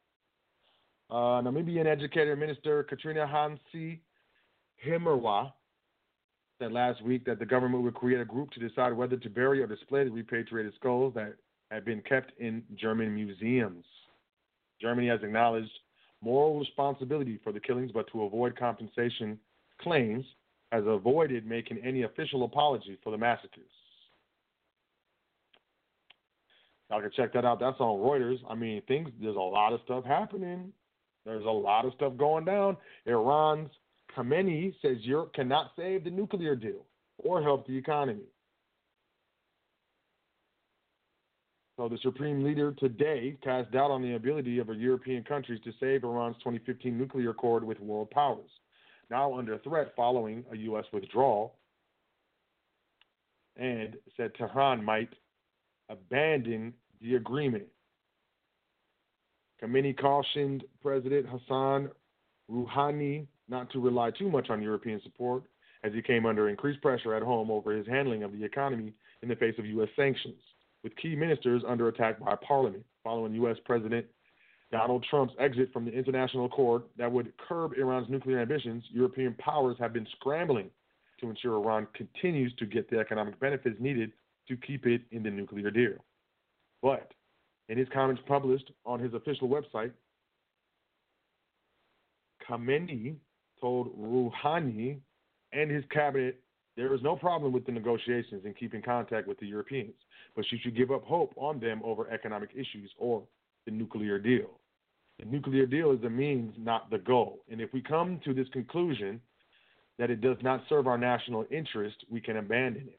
[1.11, 4.01] Uh, Namibian educator minister Katrina Hansi
[4.87, 5.53] Himmerwa
[6.59, 9.63] said last week that the government would create a group to decide whether to bury
[9.63, 11.35] or display the repatriated skulls that
[11.71, 13.85] had been kept in German museums.
[14.81, 15.71] Germany has acknowledged
[16.23, 19.39] moral responsibility for the killings, but to avoid compensation
[19.81, 20.25] claims,
[20.71, 23.65] has avoided making any official apology for the massacres.
[26.93, 27.59] Y'all can check that out.
[27.59, 28.37] That's on Reuters.
[28.51, 29.09] I mean, things.
[29.19, 30.75] There's a lot of stuff happening.
[31.25, 32.77] There's a lot of stuff going down.
[33.07, 33.71] Iran's
[34.15, 36.85] Khamenei says Europe cannot save the nuclear deal
[37.17, 38.25] or help the economy.
[41.79, 46.05] So the supreme leader today cast doubt on the ability of European countries to save
[46.05, 48.51] Iran's 2015 nuclear accord with world powers,
[49.11, 50.85] now under threat following a U.S.
[50.93, 51.55] withdrawal,
[53.57, 55.09] and said Tehran might
[55.93, 57.65] abandon the agreement.
[59.63, 61.91] Khamenei cautioned President Hassan
[62.51, 65.45] Rouhani not to rely too much on European support
[65.85, 69.29] as he came under increased pressure at home over his handling of the economy in
[69.29, 69.89] the face of U.S.
[69.95, 70.41] sanctions,
[70.83, 73.57] with key ministers under attack by Parliament following U.S.
[73.65, 74.07] President
[74.71, 78.83] Donald Trump's exit from the international accord that would curb Iran's nuclear ambitions.
[78.91, 80.71] European powers have been scrambling
[81.21, 84.13] to ensure Iran continues to get the economic benefits needed
[84.49, 86.05] to keep it in the nuclear deal.
[86.83, 87.13] But
[87.69, 89.93] in his comments published on his official website,
[92.49, 93.17] Khamenei
[93.61, 94.99] told Rouhani
[95.53, 96.41] and his cabinet
[96.77, 99.95] there is no problem with the negotiations and keeping contact with the Europeans,
[100.35, 103.23] but she should give up hope on them over economic issues or
[103.67, 104.59] the nuclear deal.
[105.19, 107.45] The nuclear deal is the means, not the goal.
[107.51, 109.21] And if we come to this conclusion
[109.99, 112.99] that it does not serve our national interest, we can abandon it.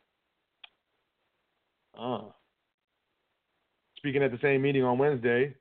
[1.97, 2.21] Uh.
[3.97, 5.56] Speaking at the same meeting on Wednesday,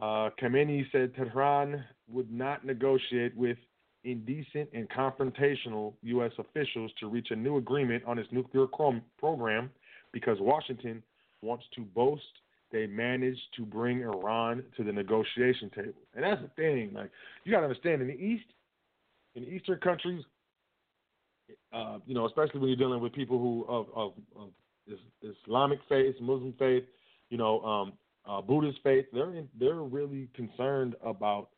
[0.00, 3.56] uh, Khamenei said Tehran would not negotiate with
[4.02, 6.32] indecent and confrontational U.S.
[6.38, 8.66] officials to reach a new agreement on its nuclear
[9.18, 9.70] program
[10.12, 11.02] because Washington
[11.42, 12.22] wants to boast
[12.74, 15.94] they managed to bring Iran to the negotiation table.
[16.14, 16.90] And that's the thing.
[16.92, 17.10] Like
[17.44, 18.46] you got to understand, in the East,
[19.36, 20.24] in Eastern countries,
[21.72, 24.50] uh, you know, especially when you're dealing with people who of, of, of
[25.22, 26.84] Islamic faith, Muslim faith,
[27.30, 27.92] you know, um,
[28.26, 31.48] uh, Buddhist faith, they're in, they're really concerned about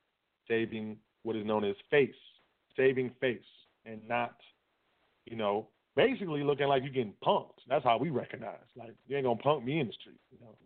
[0.49, 2.15] saving what is known as face,
[2.77, 3.39] saving face,
[3.85, 4.37] and not,
[5.27, 7.59] you know, basically looking like you're getting punked.
[7.69, 8.55] That's how we recognize.
[8.77, 10.21] Like you ain't gonna punk me in the street.
[10.31, 10.57] You know,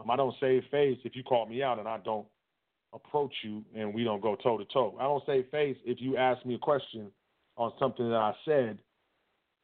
[0.00, 2.26] um, I don't save face if you call me out and I don't
[2.92, 4.96] approach you and we don't go toe to toe.
[4.98, 7.10] I don't save face if you ask me a question
[7.56, 8.78] on something that I said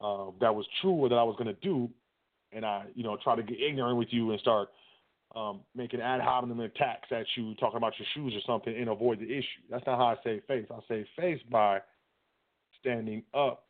[0.01, 1.89] uh, that was true or that I was gonna do,
[2.53, 4.69] and I, you know, try to get ignorant with you and start
[5.37, 9.21] um, making ad hominem attacks at you, talking about your shoes or something, and avoid
[9.21, 9.63] the issue.
[9.71, 10.67] That's not how I save face.
[10.71, 11.81] I save face by
[12.81, 13.67] standing up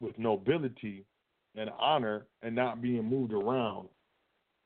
[0.00, 1.04] with nobility
[1.56, 3.88] and honor and not being moved around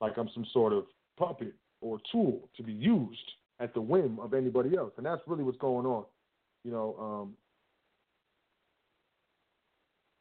[0.01, 0.85] like I'm some sort of
[1.19, 4.93] puppet or tool to be used at the whim of anybody else.
[4.97, 6.05] And that's really what's going on.
[6.65, 7.35] You know, um,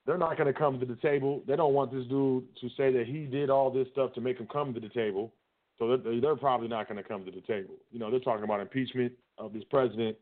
[0.08, 1.44] they're not going to come to the table.
[1.46, 4.40] They don't want this dude to say that he did all this stuff to make
[4.40, 5.34] him come to the table.
[5.78, 7.76] So they're, they're probably not going to come to the table.
[7.92, 10.18] You know, they're talking about impeachment of this president,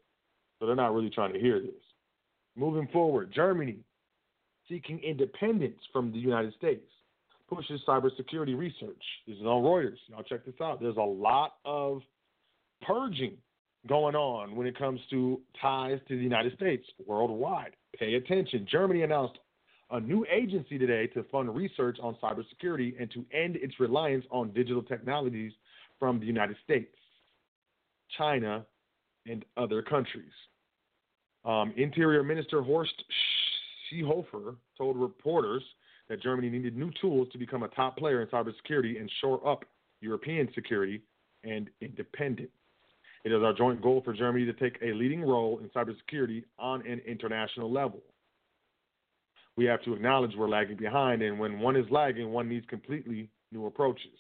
[0.59, 1.69] so they're not really trying to hear this.
[2.57, 3.77] Moving forward, Germany
[4.67, 6.89] seeking independence from the United States
[7.47, 9.03] pushes cybersecurity research.
[9.27, 9.97] This is on Reuters.
[10.07, 10.81] Y'all check this out.
[10.81, 12.01] There's a lot of
[12.81, 13.37] purging
[13.87, 17.75] going on when it comes to ties to the United States worldwide.
[17.99, 18.65] Pay attention.
[18.69, 19.37] Germany announced
[19.91, 24.51] a new agency today to fund research on cybersecurity and to end its reliance on
[24.51, 25.51] digital technologies
[25.99, 26.95] from the United States,
[28.17, 28.65] China,
[29.27, 30.31] and other countries.
[31.43, 33.03] Um, Interior Minister Horst
[33.91, 35.63] Seehofer told reporters
[36.09, 39.65] that Germany needed new tools to become a top player in cybersecurity and shore up
[40.01, 41.01] European security
[41.43, 42.49] and independence.
[43.23, 46.85] It is our joint goal for Germany to take a leading role in cybersecurity on
[46.85, 48.01] an international level.
[49.57, 53.29] We have to acknowledge we're lagging behind, and when one is lagging, one needs completely
[53.51, 54.19] new approaches.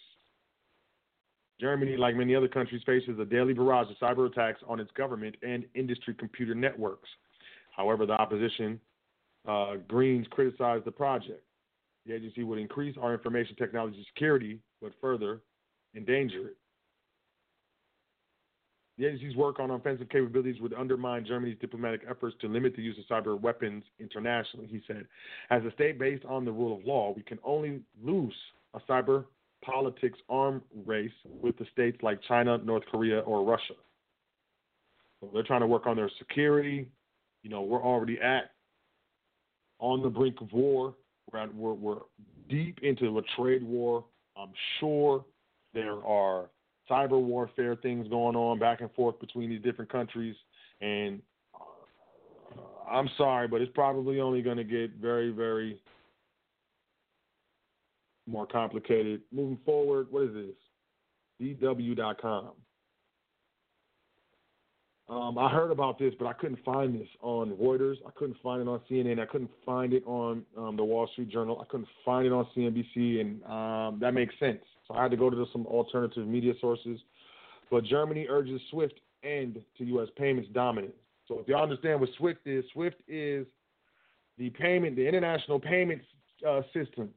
[1.59, 5.35] Germany, like many other countries, faces a daily barrage of cyber attacks on its government
[5.41, 7.09] and industry computer networks.
[7.75, 8.79] However, the opposition
[9.47, 11.43] uh, Greens criticized the project.
[12.05, 15.41] The agency would increase our information technology security, but further
[15.95, 16.57] endanger it.
[18.97, 22.97] The agency's work on offensive capabilities would undermine Germany's diplomatic efforts to limit the use
[22.97, 25.05] of cyber weapons internationally, he said.
[25.49, 28.33] As a state based on the rule of law, we can only lose
[28.73, 29.25] a cyber
[29.63, 33.73] politics arm race with the states like China, North Korea, or Russia.
[35.19, 36.87] So they're trying to work on their security.
[37.43, 38.51] You know, we're already at
[39.79, 40.93] on the brink of war.
[41.31, 41.99] We're, at, we're, we're
[42.47, 44.05] deep into a trade war.
[44.37, 45.25] I'm sure
[45.73, 46.45] there are
[46.89, 50.35] cyber warfare things going on back and forth between these different countries.
[50.81, 51.21] And
[51.53, 55.81] uh, I'm sorry, but it's probably only going to get very, very
[58.27, 59.21] more complicated.
[59.31, 60.55] Moving forward, what is this?
[61.59, 62.51] DW.com.
[65.07, 67.97] Um, I heard about this, but I couldn't find this on Reuters.
[68.07, 69.19] I couldn't find it on CNN.
[69.19, 71.59] I couldn't find it on um, the Wall Street Journal.
[71.61, 74.63] I couldn't find it on CNBC, and um, that makes sense.
[74.87, 76.99] So I had to go to some alternative media sources.
[77.71, 80.07] But Germany urges SWIFT end to U.S.
[80.17, 80.93] payments dominance.
[81.27, 83.47] So if y'all understand what SWIFT is, SWIFT is
[84.37, 86.05] the payment, the international payments
[86.47, 87.09] uh, system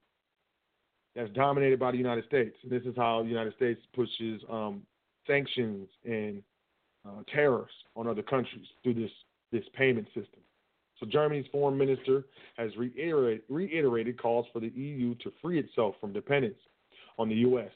[1.14, 2.57] that's dominated by the United States.
[2.62, 4.83] And this is how the United States pushes um,
[5.27, 6.43] sanctions and
[7.07, 9.11] uh, tariffs on other countries through this,
[9.53, 10.41] this payment system.
[10.99, 12.25] So Germany's foreign minister
[12.57, 16.59] has reiterated, reiterated calls for the EU to free itself from dependence
[17.19, 17.71] on the U.S.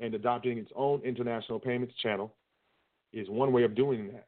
[0.00, 2.34] and adopting its own international payments channel
[3.12, 4.26] is one way of doing that.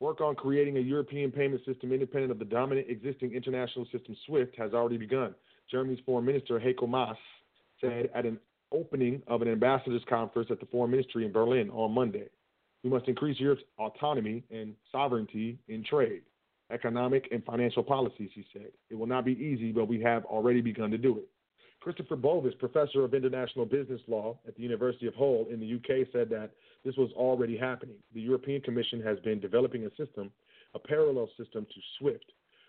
[0.00, 4.56] Work on creating a European payment system independent of the dominant existing international system SWIFT
[4.58, 5.34] has already begun.
[5.70, 7.16] Germany's Foreign Minister Heiko Maas
[7.80, 8.38] said at an
[8.72, 12.28] opening of an ambassadors conference at the Foreign Ministry in Berlin on Monday.
[12.82, 16.22] We must increase Europe's autonomy and sovereignty in trade,
[16.72, 18.72] economic, and financial policies, he said.
[18.90, 21.28] It will not be easy, but we have already begun to do it.
[21.82, 26.06] Christopher Bovis, professor of international business law at the University of Hull in the UK,
[26.12, 26.50] said that
[26.84, 27.96] this was already happening.
[28.14, 30.30] The European Commission has been developing a system,
[30.74, 32.24] a parallel system to SWIFT,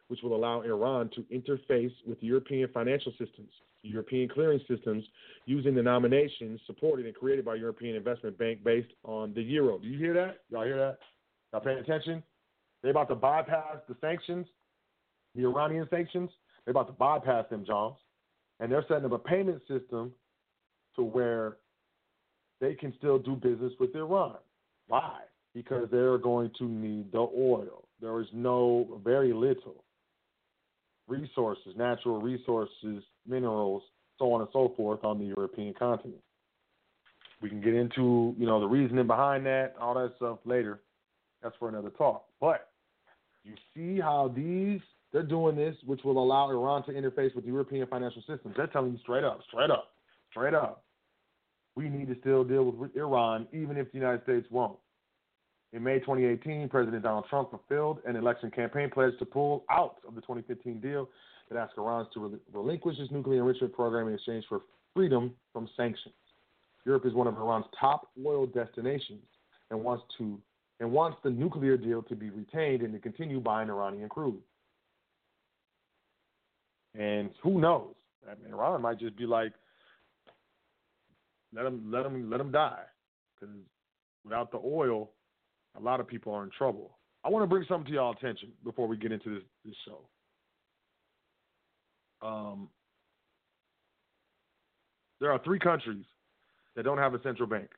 [0.08, 3.52] which will allow Iran to interface with European financial systems,
[3.84, 5.04] European clearing systems,
[5.46, 9.78] using the nominations supported and created by European Investment Bank based on the euro.
[9.78, 10.40] Do you hear that?
[10.50, 10.98] Y'all hear that?
[11.52, 12.24] Y'all paying attention?
[12.82, 14.48] They're about to bypass the sanctions,
[15.36, 16.32] the Iranian sanctions.
[16.66, 17.98] They're about to bypass them, Johns.
[18.60, 20.14] And they're setting up a payment system
[20.96, 21.58] to where
[22.62, 24.38] they can still do business with Iran.
[24.88, 25.20] Why?
[25.54, 27.88] Because they're going to need the oil.
[28.00, 29.84] There is no, very little
[31.08, 33.84] resources, natural resources, minerals,
[34.20, 36.22] so on and so forth on the European continent.
[37.42, 40.82] We can get into, you know, the reasoning behind that, all that stuff later.
[41.42, 42.26] That's for another talk.
[42.40, 42.70] But
[43.44, 44.80] you see how these
[45.14, 48.56] they're doing this, which will allow Iran to interface with European financial systems.
[48.58, 49.94] They're telling you straight up, straight up,
[50.32, 50.84] straight up.
[51.76, 54.78] We need to still deal with Iran, even if the United States won't.
[55.72, 60.16] In May 2018, President Donald Trump fulfilled an election campaign pledge to pull out of
[60.16, 61.10] the 2015 deal
[61.50, 64.62] that asked Iran to rel- relinquish its nuclear enrichment program in exchange for
[64.96, 66.14] freedom from sanctions.
[66.86, 69.24] Europe is one of Iran's top oil destinations
[69.72, 70.40] and wants to
[70.80, 74.42] and wants the nuclear deal to be retained and to continue buying Iranian crude.
[76.98, 77.94] And who knows?
[78.30, 79.54] I mean, Iran might just be like,
[81.54, 82.84] let them, let them, let them die,
[83.40, 83.54] because
[84.24, 85.12] without the oil,
[85.78, 86.98] a lot of people are in trouble.
[87.24, 90.02] I want to bring something to y'all attention before we get into this this show.
[92.28, 92.70] Um,
[95.20, 96.06] there are three countries
[96.76, 97.70] that don't have a central bank.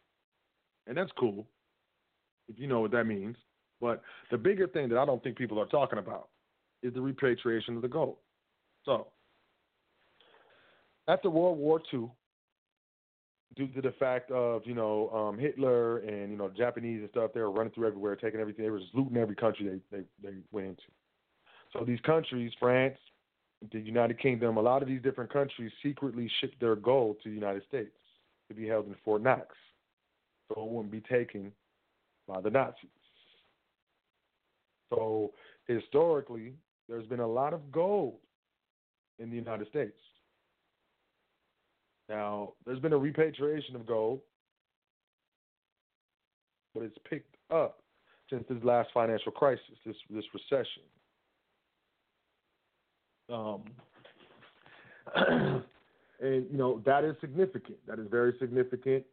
[0.88, 1.48] And that's cool
[2.48, 3.36] if you know what that means.
[3.82, 4.02] But
[4.32, 6.30] the bigger thing that I don't think people are talking about
[6.82, 8.18] is the repatriation of the gold.
[8.86, 9.08] So,
[11.08, 12.10] after World War II,
[13.56, 17.32] due to the fact of you know um, Hitler and you know Japanese and stuff,
[17.34, 18.66] they were running through everywhere, taking everything.
[18.66, 20.84] They were just looting every country they they, they went into.
[21.74, 22.98] So these countries, France,
[23.72, 27.36] the United Kingdom, a lot of these different countries secretly shipped their gold to the
[27.36, 27.92] United States
[28.48, 29.48] to be held in Fort Knox,
[30.48, 31.52] so it wouldn't be taken
[32.28, 32.90] by the Nazis.
[34.94, 35.32] So
[35.68, 36.54] historically,
[36.88, 38.16] there's been a lot of gold
[39.20, 39.98] in the United States.
[42.10, 44.22] Now, there's been a repatriation of gold,
[46.74, 47.80] but it's picked up
[48.30, 50.84] since this last financial crisis, this this recession.
[53.28, 53.64] Um,
[56.22, 57.78] and you know that is significant.
[57.88, 59.04] That is very significant.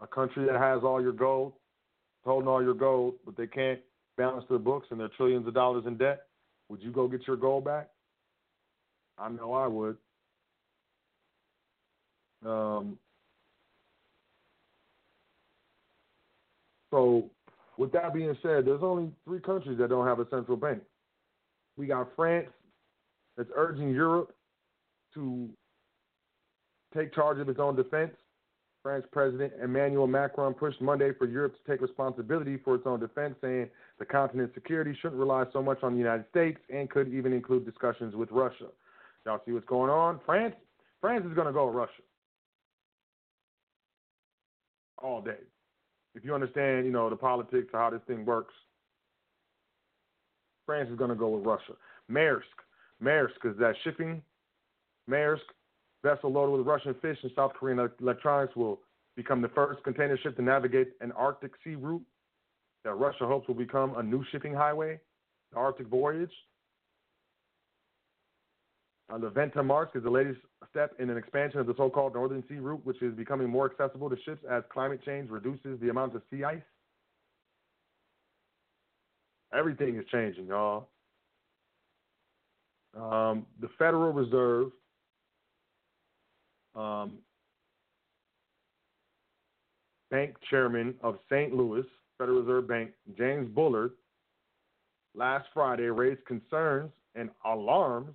[0.00, 1.54] A country that has all your gold,
[2.24, 3.80] holding all your gold, but they can't
[4.16, 6.26] balance their books and they're trillions of dollars in debt.
[6.68, 7.88] Would you go get your gold back?
[9.18, 9.96] I know I would.
[12.44, 12.98] Um,
[16.90, 17.30] so,
[17.78, 20.82] with that being said, there's only three countries that don't have a central bank.
[21.76, 22.48] We got France
[23.36, 24.34] that's urging Europe
[25.14, 25.48] to
[26.96, 28.12] take charge of its own defense.
[28.82, 33.34] French President Emmanuel Macron pushed Monday for Europe to take responsibility for its own defense,
[33.40, 37.32] saying the continent's security shouldn't rely so much on the United States and could even
[37.32, 38.66] include discussions with Russia.
[39.26, 40.20] Y'all see what's going on?
[40.26, 40.54] France,
[41.00, 42.02] France is going to go with Russia
[45.02, 45.38] all day.
[46.14, 48.54] If you understand, you know, the politics of how this thing works,
[50.66, 51.72] France is going to go with Russia.
[52.10, 52.42] Maersk,
[53.02, 54.22] Maersk is that shipping.
[55.10, 55.40] Maersk
[56.02, 58.80] vessel loaded with Russian fish and South Korean electronics will
[59.16, 62.04] become the first container ship to navigate an Arctic sea route
[62.84, 65.00] that Russia hopes will become a new shipping highway,
[65.52, 66.32] the Arctic voyage.
[69.12, 70.40] Uh, the Venta Maersk is the latest
[70.70, 74.08] step in an expansion of the so-called Northern Sea route, which is becoming more accessible
[74.08, 76.62] to ships as climate change reduces the amount of sea ice.
[79.52, 80.88] Everything is changing, y'all.
[82.96, 84.70] Um, the Federal Reserve
[86.74, 87.18] um,
[90.10, 91.54] Bank Chairman of St.
[91.54, 91.84] Louis
[92.18, 93.92] Federal Reserve Bank, James Bullard,
[95.14, 98.14] last Friday raised concerns and alarms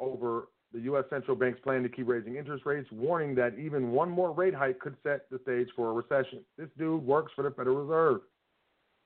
[0.00, 1.04] over the U.S.
[1.08, 4.80] Central Bank's plan to keep raising interest rates, warning that even one more rate hike
[4.80, 6.40] could set the stage for a recession.
[6.58, 8.22] This dude works for the Federal Reserve.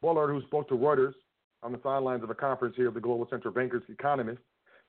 [0.01, 1.15] Bullard, who spoke to Reuters
[1.63, 4.41] on the sidelines of a conference here of the Global Central Bankers Economists,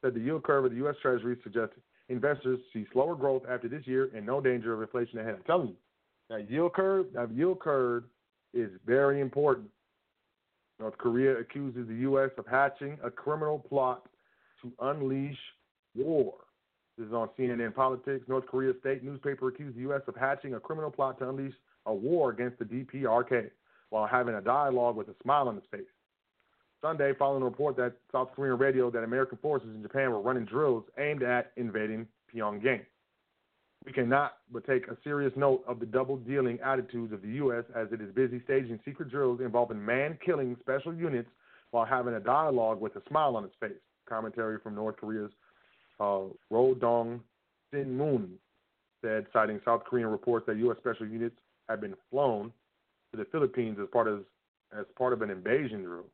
[0.02, 0.96] said the yield curve of the U.S.
[1.02, 1.76] Treasury suggests
[2.08, 5.36] investors see slower growth after this year and no danger of inflation ahead.
[5.36, 5.76] I'm telling you,
[6.30, 8.04] that yield curve, that yield curve
[8.54, 9.68] is very important.
[10.80, 12.30] North Korea accuses the U.S.
[12.38, 14.08] of hatching a criminal plot
[14.62, 15.38] to unleash
[15.96, 16.34] war.
[16.98, 18.28] This is on CNN Politics.
[18.28, 20.02] North Korea state newspaper accused the U.S.
[20.08, 21.54] of hatching a criminal plot to unleash
[21.86, 23.50] a war against the DPRK
[23.90, 25.88] while having a dialogue with a smile on his face.
[26.82, 30.46] Sunday, following a report that South Korean radio that American forces in Japan were running
[30.46, 32.82] drills aimed at invading Pyongyang.
[33.86, 37.64] We cannot but take a serious note of the double dealing attitudes of the U.S.
[37.76, 41.30] as it is busy staging secret drills involving man killing special units
[41.72, 43.72] while having a dialogue with a smile on its face.
[44.08, 45.32] Commentary from North Korea's
[46.00, 47.22] uh, Ro Dong
[47.72, 48.32] Sin Moon
[49.02, 50.78] said, citing South Korean reports that U.S.
[50.80, 51.38] special units
[51.68, 52.52] have been flown
[53.12, 54.24] to the Philippines as part of
[54.78, 56.06] as part of an invasion drill.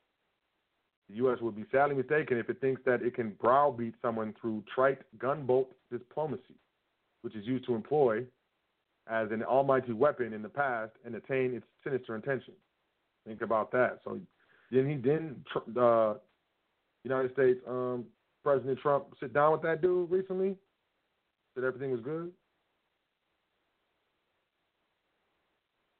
[1.10, 1.40] The U.S.
[1.42, 5.70] would be sadly mistaken if it thinks that it can browbeat someone through trite gunboat
[5.92, 6.56] diplomacy,
[7.22, 8.24] which is used to employ
[9.08, 12.58] as an almighty weapon in the past and attain its sinister intentions.
[13.28, 14.00] Think about that.
[14.04, 14.20] So
[14.72, 15.46] then he didn't
[15.78, 16.16] uh,
[17.04, 18.06] United States um,
[18.46, 20.56] President Trump sit down with that dude recently?
[21.56, 22.32] Said everything was good.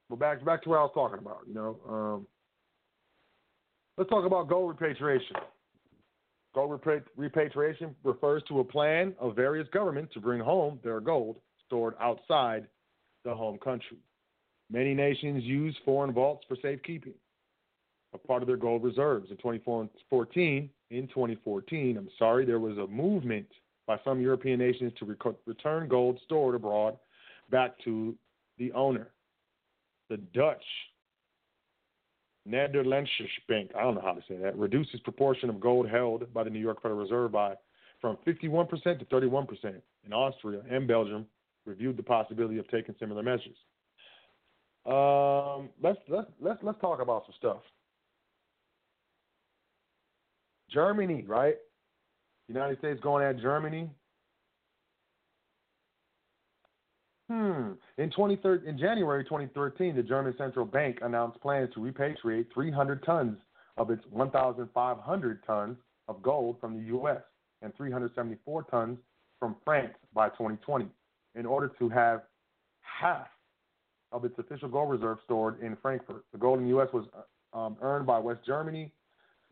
[0.08, 1.40] But back back to what I was talking about.
[1.48, 2.26] You know, um,
[3.98, 5.34] let's talk about gold repatriation.
[6.54, 6.80] Gold
[7.16, 12.68] repatriation refers to a plan of various governments to bring home their gold stored outside
[13.24, 13.98] the home country.
[14.70, 17.14] Many nations use foreign vaults for safekeeping,
[18.14, 19.32] a part of their gold reserves.
[19.32, 23.46] In 2014, in 2014, I'm sorry, there was a movement
[23.86, 26.96] by some European nations to rec- return gold stored abroad
[27.50, 28.14] back to
[28.58, 29.08] the owner.
[30.08, 30.62] The Dutch
[32.48, 33.08] Nederlandse
[33.48, 36.50] Bank, I don't know how to say that, reduces proportion of gold held by the
[36.50, 37.54] New York Federal Reserve by
[38.00, 38.68] from 51%
[38.98, 39.80] to 31%.
[40.04, 41.26] In Austria and Belgium,
[41.64, 43.56] reviewed the possibility of taking similar measures.
[44.86, 47.62] Um, let's let's let's let's talk about some stuff.
[50.70, 51.56] Germany, right?
[52.48, 53.90] United States going at Germany.
[57.28, 57.72] Hmm.
[57.98, 63.38] In 2013, in January 2013, the German central bank announced plans to repatriate 300 tons
[63.76, 65.76] of its 1,500 tons
[66.08, 67.22] of gold from the U.S.
[67.62, 68.98] and 374 tons
[69.40, 70.86] from France by 2020,
[71.34, 72.22] in order to have
[72.80, 73.26] half
[74.12, 76.24] of its official gold reserve stored in Frankfurt.
[76.32, 76.88] The gold in the U.S.
[76.92, 77.06] was
[77.52, 78.92] um, earned by West Germany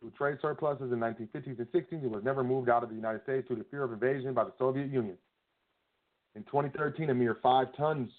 [0.05, 2.05] through trade surpluses in 1950s and 60s.
[2.05, 4.45] It was never moved out of the United States due to fear of invasion by
[4.45, 5.17] the Soviet Union.
[6.35, 8.11] In 2013, a mere five tons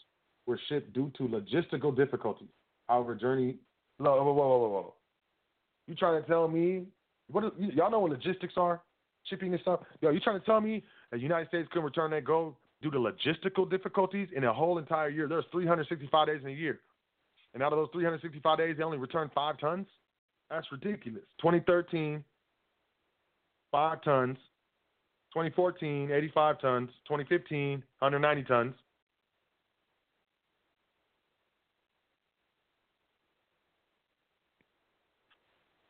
[0.47, 2.47] were shipped due to logistical difficulties.
[2.87, 3.57] However, Journey,
[3.97, 4.93] whoa, whoa, whoa, whoa, whoa.
[5.87, 6.85] You trying to tell me
[7.29, 7.43] what?
[7.59, 8.81] Y'all know what logistics are?
[9.25, 9.81] Shipping and stuff.
[10.01, 12.97] Yo, you trying to tell me the United States couldn't return that gold due to
[12.97, 15.27] logistical difficulties in a whole entire year?
[15.27, 16.79] There's 365 days in a year,
[17.53, 19.87] and out of those 365 days, they only returned five tons.
[20.49, 21.23] That's ridiculous.
[21.41, 22.23] 2013,
[23.71, 24.37] five tons.
[25.33, 26.89] 2014, 85 tons.
[27.07, 28.73] 2015, 190 tons.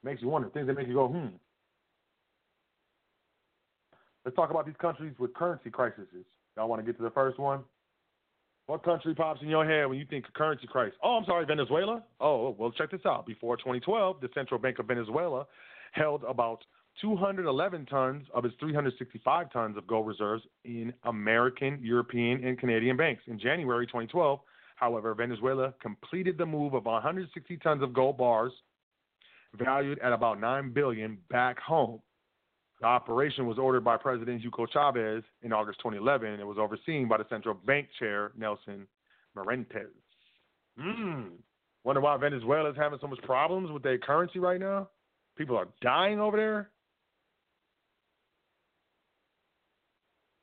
[0.03, 0.49] Makes you wonder.
[0.49, 1.35] Things that make you go, hmm.
[4.23, 6.05] Let's talk about these countries with currency crises.
[6.57, 7.61] Y'all want to get to the first one?
[8.68, 10.97] What country pops in your head when you think of currency crisis?
[11.03, 12.03] Oh, I'm sorry, Venezuela.
[12.20, 13.28] Oh, well, check this out.
[13.28, 15.45] Before 2012, the Central Bank of Venezuela
[15.91, 16.63] held about
[16.99, 23.22] 211 tons of its 365 tons of gold reserves in American, European, and Canadian banks.
[23.28, 24.39] In January 2012,
[24.78, 28.51] however, Venezuela completed the move of 160 tons of gold bars
[29.57, 31.99] valued at about 9 billion back home.
[32.86, 37.07] The operation was ordered by President Hugo Chavez in August 2011 and it was overseen
[37.07, 38.86] by the central bank chair Nelson
[39.36, 39.88] Merentes.
[40.79, 41.29] Hmm.
[41.83, 44.88] Wonder why Venezuela is having so much problems with their currency right now?
[45.36, 46.69] People are dying over there.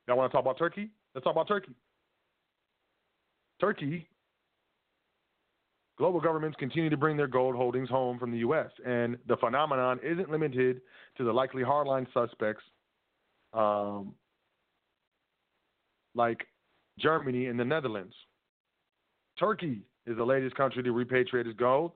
[0.08, 0.90] Y'all want to talk about Turkey?
[1.14, 1.76] Let's talk about Turkey.
[3.60, 4.08] Turkey,
[5.98, 10.00] global governments continue to bring their gold holdings home from the U.S., and the phenomenon
[10.02, 10.80] isn't limited
[11.16, 12.62] to the likely hardline suspects
[13.52, 14.14] um,
[16.14, 16.46] like
[16.98, 18.14] Germany and the Netherlands.
[19.38, 21.92] Turkey is the latest country to repatriate its gold.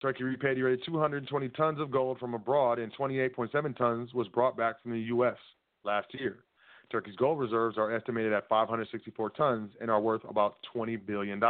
[0.00, 4.92] Turkey repatriated 220 tons of gold from abroad, and 28.7 tons was brought back from
[4.92, 5.36] the U.S.
[5.84, 6.44] last year.
[6.90, 11.40] Turkey's gold reserves are estimated at 564 tons and are worth about $20 billion.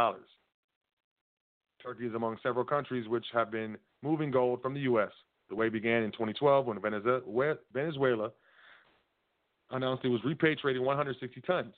[1.83, 5.11] Turkey is among several countries which have been moving gold from the U.S.
[5.49, 6.79] The way began in 2012 when
[7.73, 8.31] Venezuela
[9.71, 11.73] announced it was repatriating 160 tons.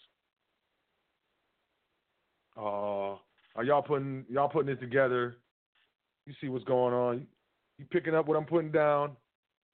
[2.57, 3.15] Uh,
[3.55, 5.37] are y'all putting y'all putting it together?
[6.25, 7.27] You see what's going on.
[7.77, 9.11] You picking up what I'm putting down.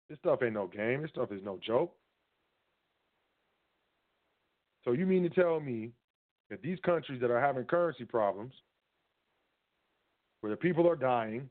[0.09, 1.01] This stuff ain't no game.
[1.01, 1.93] This stuff is no joke.
[4.85, 5.91] So you mean to tell me
[6.49, 8.53] that these countries that are having currency problems,
[10.41, 11.49] where the people are dying,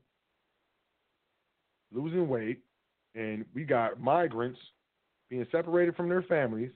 [1.91, 2.59] losing weight,
[3.15, 4.59] and we got migrants
[5.29, 6.71] being separated from their families,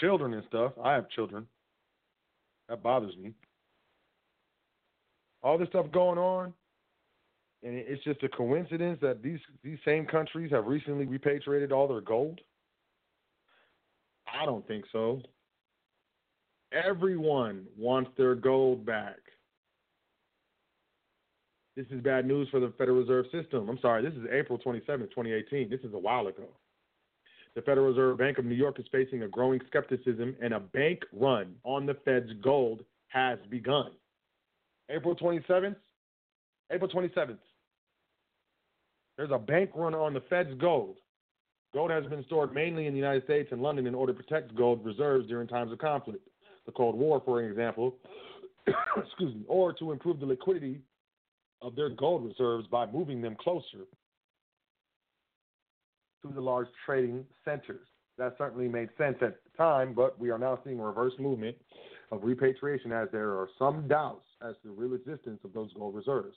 [0.00, 0.72] children and stuff.
[0.82, 1.46] I have children.
[2.68, 3.32] That bothers me.
[5.42, 6.54] All this stuff going on,
[7.62, 12.00] and it's just a coincidence that these these same countries have recently repatriated all their
[12.00, 12.40] gold?
[14.26, 15.20] I don't think so.
[16.74, 19.18] Everyone wants their gold back.
[21.76, 23.68] This is bad news for the Federal Reserve System.
[23.68, 25.70] I'm sorry, this is April 27, 2018.
[25.70, 26.48] This is a while ago.
[27.54, 31.00] The Federal Reserve Bank of New York is facing a growing skepticism, and a bank
[31.12, 33.92] run on the Fed's gold has begun.
[34.90, 35.76] April 27th,
[36.72, 37.38] April 27th,
[39.16, 40.96] there's a bank run on the Fed's gold.
[41.72, 44.56] Gold has been stored mainly in the United States and London in order to protect
[44.56, 46.28] gold reserves during times of conflict.
[46.66, 47.96] The Cold War, for example,
[48.96, 50.80] excuse me, or to improve the liquidity
[51.62, 53.86] of their gold reserves by moving them closer
[56.22, 57.86] to the large trading centers.
[58.16, 61.56] That certainly made sense at the time, but we are now seeing a reverse movement
[62.12, 65.94] of repatriation as there are some doubts as to the real existence of those gold
[65.94, 66.36] reserves.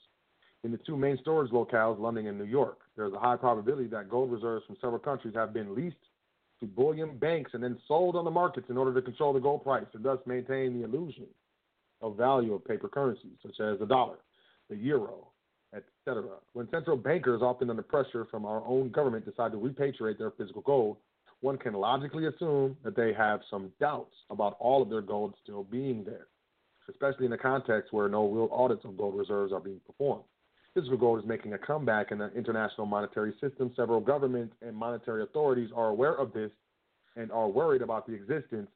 [0.64, 3.86] In the two main storage locales, London and New York, there is a high probability
[3.88, 5.96] that gold reserves from several countries have been leased
[6.60, 9.62] to bullion banks and then sold on the markets in order to control the gold
[9.62, 11.26] price and thus maintain the illusion
[12.00, 14.16] of value of paper currencies such as the dollar,
[14.68, 15.28] the euro,
[15.74, 16.24] etc.
[16.52, 20.62] When central bankers, often under pressure from our own government, decide to repatriate their physical
[20.62, 20.96] gold,
[21.40, 25.64] one can logically assume that they have some doubts about all of their gold still
[25.64, 26.26] being there,
[26.90, 30.24] especially in a context where no real audits of gold reserves are being performed.
[30.78, 33.72] Physical gold is making a comeback in the international monetary system.
[33.74, 36.52] Several governments and monetary authorities are aware of this
[37.16, 38.70] and are worried about the existence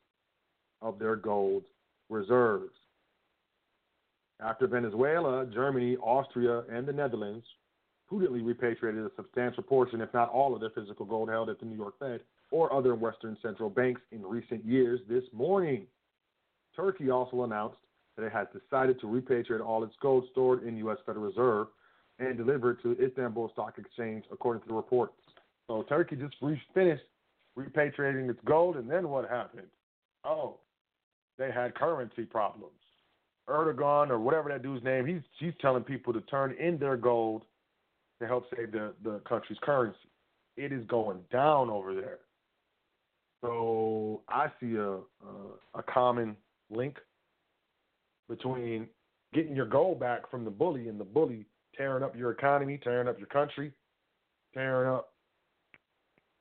[0.81, 1.63] of their gold
[2.11, 2.73] reserves.
[4.45, 7.45] After Venezuela, Germany, Austria, and the Netherlands
[8.09, 11.67] prudently repatriated a substantial portion, if not all, of their physical gold held at the
[11.67, 14.99] New York Fed or other Western central banks in recent years.
[15.09, 15.87] This morning,
[16.75, 17.79] Turkey also announced
[18.17, 20.99] that it has decided to repatriate all its gold stored in U.S.
[21.07, 21.69] Federal Reserve
[22.27, 25.15] and deliver it to Istanbul Stock Exchange, according to the reports.
[25.67, 27.03] So Turkey just re- finished
[27.59, 29.67] repatriating its gold, and then what happened?
[30.25, 30.57] Oh,
[31.39, 32.73] they had currency problems.
[33.49, 37.43] Erdogan or whatever that dude's name, he's he's telling people to turn in their gold
[38.21, 39.99] to help save the, the country's currency.
[40.57, 42.19] It is going down over there.
[43.43, 45.01] So I see a, a
[45.75, 46.37] a common
[46.71, 46.99] link
[48.29, 48.87] between
[49.35, 51.45] getting your gold back from the bully and the bully
[51.77, 53.73] tearing up your economy, tearing up your country,
[54.55, 55.13] tearing up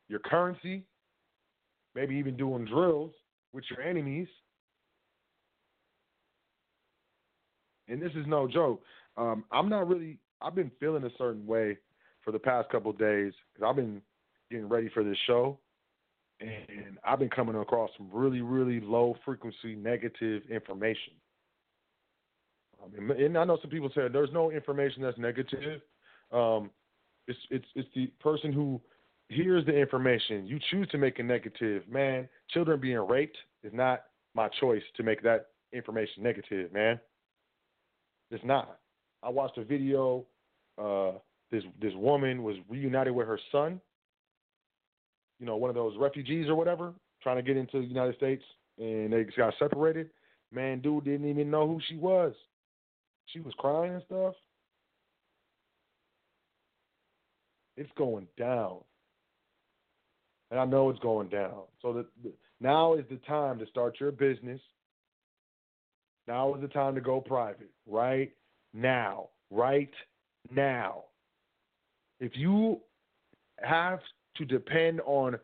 [0.08, 0.84] your currency,
[1.96, 3.12] maybe even doing drills
[3.54, 4.28] with your enemies.
[7.88, 8.82] And this is no joke.
[9.18, 10.20] Um, I'm not really.
[10.42, 11.78] I've been feeling a certain way
[12.24, 14.02] for the past couple days because I've been
[14.50, 15.60] getting ready for this show,
[16.40, 21.14] and I've been coming across some really, really low frequency negative information.
[22.84, 25.82] Um, and, and I know some people say there's no information that's negative.
[26.32, 26.70] Um,
[27.28, 28.82] it's it's it's the person who
[29.30, 30.46] hears the information.
[30.46, 32.28] You choose to make it negative, man.
[32.50, 34.04] Children being raped is not
[34.34, 37.00] my choice to make that information negative, man.
[38.30, 38.80] It's not.
[39.24, 40.26] I watched a video.
[40.82, 41.12] Uh,
[41.52, 43.80] this this woman was reunited with her son.
[45.40, 48.44] You know, one of those refugees or whatever, trying to get into the United States,
[48.78, 50.10] and they got separated.
[50.52, 52.34] Man, dude didn't even know who she was.
[53.32, 54.34] She was crying and stuff.
[57.78, 58.80] It's going down,
[60.52, 61.64] and I know it's going down.
[61.82, 64.60] So the, the, now is the time to start your business.
[66.28, 67.72] Now is the time to go private.
[67.88, 68.32] Right
[68.74, 69.30] now.
[69.50, 69.92] Right
[70.54, 71.06] now.
[72.20, 72.82] If you
[73.62, 74.00] have
[74.38, 75.38] to depend on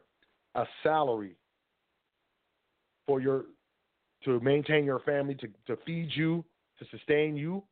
[0.56, 1.36] a salary
[3.08, 3.46] for your
[4.26, 6.44] to maintain your family, to, to feed you,
[6.80, 7.64] to sustain you,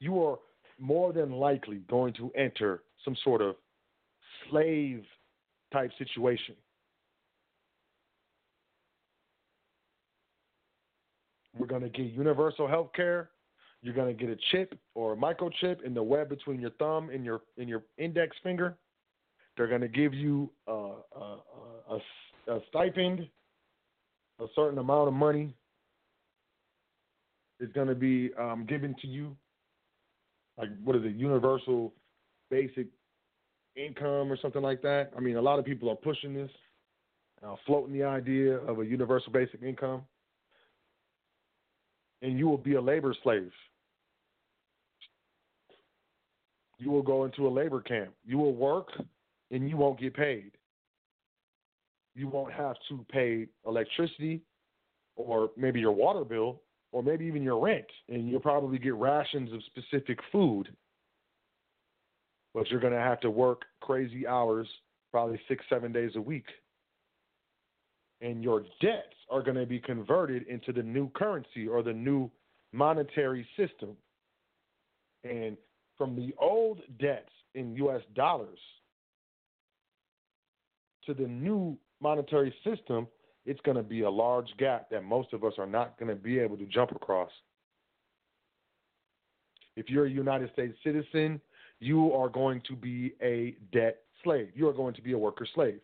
[0.00, 0.38] you are
[0.78, 3.56] more than likely going to enter some sort of
[4.48, 5.04] slave
[5.72, 6.54] type situation.
[11.56, 13.30] We're going to get universal health care.
[13.82, 17.10] You're going to get a chip or a microchip in the web between your thumb
[17.10, 18.76] and your in your index finger.
[19.56, 21.38] They're going to give you a, a,
[21.90, 21.98] a,
[22.48, 23.28] a stipend,
[24.40, 25.54] a certain amount of money
[27.60, 29.36] is going to be um, given to you.
[30.56, 31.92] Like, what is it, universal
[32.50, 32.86] basic
[33.76, 35.10] income or something like that?
[35.16, 36.50] I mean, a lot of people are pushing this,
[37.44, 40.02] uh, floating the idea of a universal basic income.
[42.22, 43.52] And you will be a labor slave.
[46.78, 48.14] You will go into a labor camp.
[48.24, 48.88] You will work
[49.50, 50.52] and you won't get paid.
[52.14, 54.40] You won't have to pay electricity
[55.16, 56.60] or maybe your water bill
[56.94, 57.84] or maybe even your rent.
[58.08, 60.68] And you'll probably get rations of specific food.
[62.54, 64.68] But you're going to have to work crazy hours,
[65.10, 66.46] probably six, seven days a week.
[68.20, 72.30] And your debts are going to be converted into the new currency or the new
[72.72, 73.96] monetary system.
[75.24, 75.56] And
[75.98, 78.60] from the old debts in US dollars
[81.06, 83.08] to the new monetary system,
[83.46, 86.14] it's going to be a large gap that most of us are not going to
[86.14, 87.30] be able to jump across.
[89.76, 91.40] If you're a United States citizen,
[91.80, 94.50] you are going to be a debt slave.
[94.54, 95.80] You are going to be a worker slave.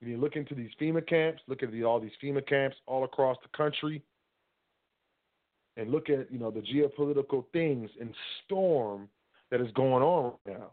[0.00, 3.04] When you look into these FEMA camps, look at the, all these FEMA camps all
[3.04, 4.02] across the country,
[5.76, 8.14] and look at you know the geopolitical things and
[8.44, 9.08] storm
[9.50, 10.72] that is going on right now.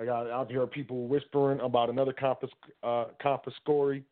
[0.00, 2.50] I got out here people whispering about another confisc,
[2.82, 4.02] uh, confiscatory,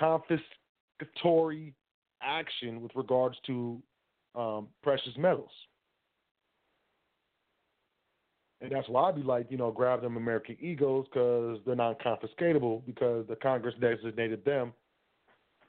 [0.00, 1.72] confiscatory
[2.22, 3.82] action with regards to
[4.34, 5.50] um, precious metals.
[8.60, 11.94] And that's why I'd be like, you know, grab them American Eagles because they're non
[11.96, 14.72] confiscatable because the Congress designated them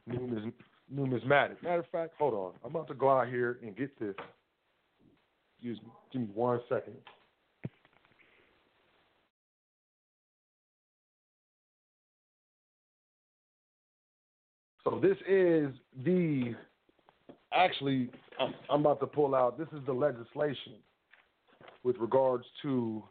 [0.10, 0.54] numis-
[0.90, 1.62] numismatic.
[1.64, 2.54] Matter of fact, hold on.
[2.64, 4.16] I'm about to go out here and get this.
[5.56, 5.90] Excuse me.
[6.14, 6.96] Give me one second.
[14.90, 15.74] So this is
[16.06, 16.56] the
[17.54, 18.10] actually
[18.40, 19.58] I'm, about to pull out.
[19.58, 20.76] This is the legislation
[21.84, 23.04] with regards to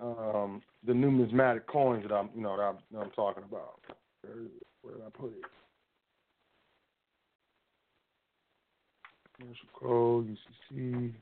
[0.00, 3.82] um, the numismatic coins that I'm you know that I'm, that I'm talking about.
[4.22, 4.34] Where,
[4.82, 5.44] where did I put it?
[9.38, 10.36] Commercial code,
[10.72, 11.12] UCC.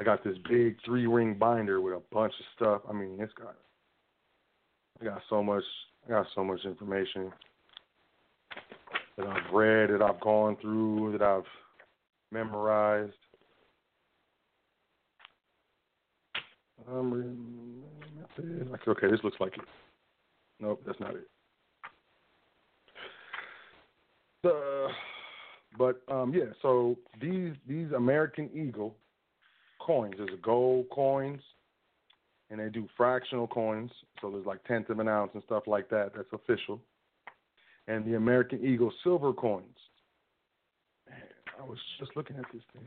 [0.00, 2.82] I got this big three ring binder with a bunch of stuff.
[2.88, 3.54] I mean, it's got
[4.98, 5.64] I got so much
[6.06, 7.30] I got so much information
[9.18, 11.42] that I've read, that I've gone through, that I've
[12.30, 13.12] memorized.
[16.88, 17.82] Um,
[18.86, 19.64] okay, this looks like it.
[20.60, 21.28] Nope, that's not it.
[24.44, 24.86] The,
[25.76, 28.94] but um, yeah, so these these American Eagle
[29.80, 31.42] coins, there's gold coins,
[32.50, 33.90] and they do fractional coins.
[34.20, 36.12] So there's like tenth of an ounce and stuff like that.
[36.14, 36.80] That's official.
[37.88, 39.64] And the American Eagle silver coins.
[41.08, 41.18] Man,
[41.60, 42.86] I was just looking at this thing.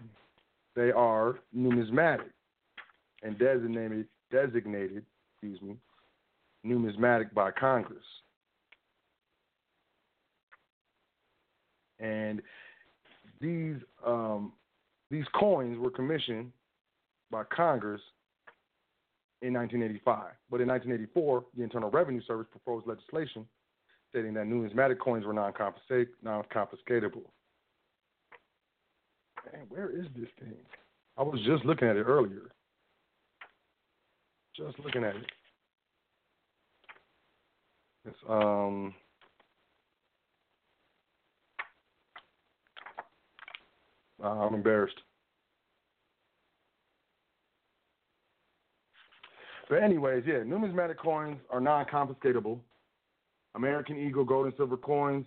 [0.76, 2.32] They are numismatic
[3.24, 5.76] and designated designated, excuse me,
[6.64, 8.04] numismatic by Congress.
[12.00, 12.42] And
[13.40, 13.76] these
[14.06, 14.54] um,
[15.12, 16.52] these coins were commissioned
[17.30, 18.02] by Congress
[19.42, 20.32] in 1985.
[20.50, 23.46] But in 1984, the Internal Revenue Service proposed legislation
[24.12, 27.24] stating that numismatic coins were non-confiscatable.
[29.52, 30.54] Man, where is this thing?
[31.18, 32.52] I was just looking at it earlier.
[34.56, 35.26] Just looking at it.
[38.06, 38.94] It's um
[44.24, 45.00] uh, I'm embarrassed.
[49.70, 52.60] But anyways, yeah, numismatic coins are non-confiscatable.
[53.56, 55.26] American Eagle gold and silver coins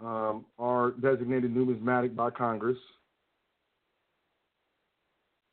[0.00, 2.78] um, are designated numismatic by Congress.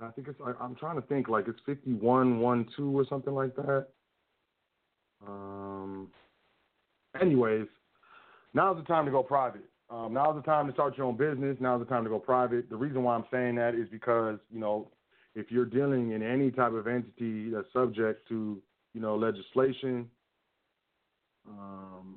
[0.01, 0.39] I think it's.
[0.43, 1.29] I, am trying to think.
[1.29, 3.87] Like it's 5112 or something like that.
[5.25, 6.09] Um.
[7.19, 7.67] Anyways,
[8.53, 9.63] now's the time to go private.
[9.89, 11.57] Um, now's the time to start your own business.
[11.59, 12.69] Now's the time to go private.
[12.69, 14.89] The reason why I'm saying that is because you know
[15.33, 18.61] if you're dealing in any type of entity that's subject to
[18.95, 20.09] you know legislation,
[21.47, 22.15] um,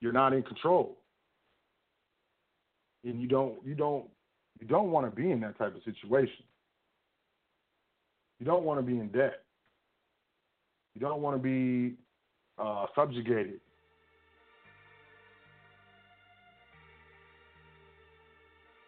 [0.00, 0.96] you're not in control,
[3.04, 4.06] and you don't you don't
[4.58, 6.42] you don't want to be in that type of situation.
[8.38, 9.42] You don't want to be in debt.
[10.94, 11.96] You don't want to be
[12.58, 13.60] uh, subjugated.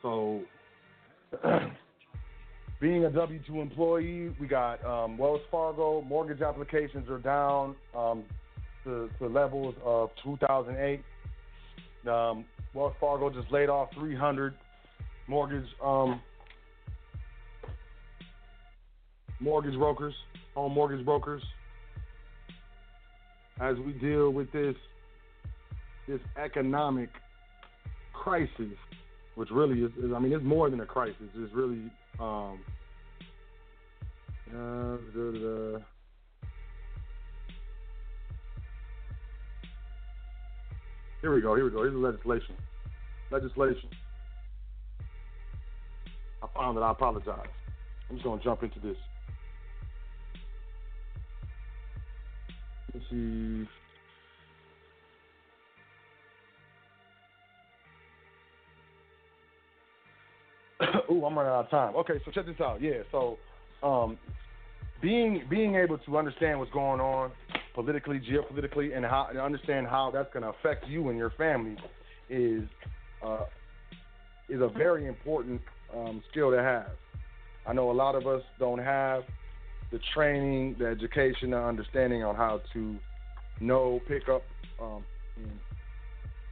[0.01, 0.41] So,
[2.83, 8.25] being a W 2 employee, we got um, Wells Fargo, mortgage applications are down um,
[8.83, 11.01] to, to, levels of 2008.
[12.11, 14.55] Um, Wells Fargo just laid off 300
[15.29, 16.21] mortgage um,
[19.39, 20.15] mortgage brokers,
[20.57, 21.43] home mortgage brokers,
[23.61, 24.75] as we deal with this
[26.09, 27.11] this economic
[28.13, 28.77] crisis,
[29.37, 31.29] which really is, is I mean, it's more than a crisis.
[31.37, 32.59] It's really um,
[34.51, 35.85] uh, da, da, da.
[41.23, 41.55] Here we go.
[41.55, 41.83] Here we go.
[41.83, 42.57] Here's the legislation.
[43.31, 43.89] Legislation.
[46.43, 46.81] I found it.
[46.81, 47.47] I apologize.
[48.11, 48.97] I'm just gonna jump into this.
[52.93, 53.69] Let's see.
[61.11, 61.97] Ooh, I'm running out of time.
[61.97, 62.81] Okay, so check this out.
[62.81, 63.39] Yeah, so
[63.83, 64.19] um,
[65.01, 67.33] being being able to understand what's going on
[67.75, 71.77] politically, geopolitically, and how and understand how that's going to affect you and your family
[72.29, 72.63] is
[73.25, 73.45] uh,
[74.49, 75.61] is a very important
[75.95, 76.91] um, skill to have.
[77.67, 79.23] I know a lot of us don't have
[79.93, 82.97] the training, the education, the understanding on how to
[83.61, 84.43] know, pick up,
[84.81, 85.05] um,
[85.37, 85.53] and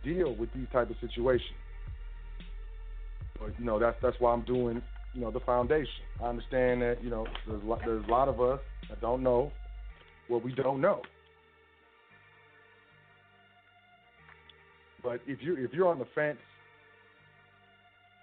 [0.05, 1.57] deal with these type of situations.
[3.41, 4.83] But you know that's that's why I'm doing
[5.15, 6.05] you know the foundation.
[6.23, 9.51] I understand that you know there's there's a lot of us that don't know
[10.29, 11.03] what we don't know.
[15.03, 16.39] But if you if you're on the fence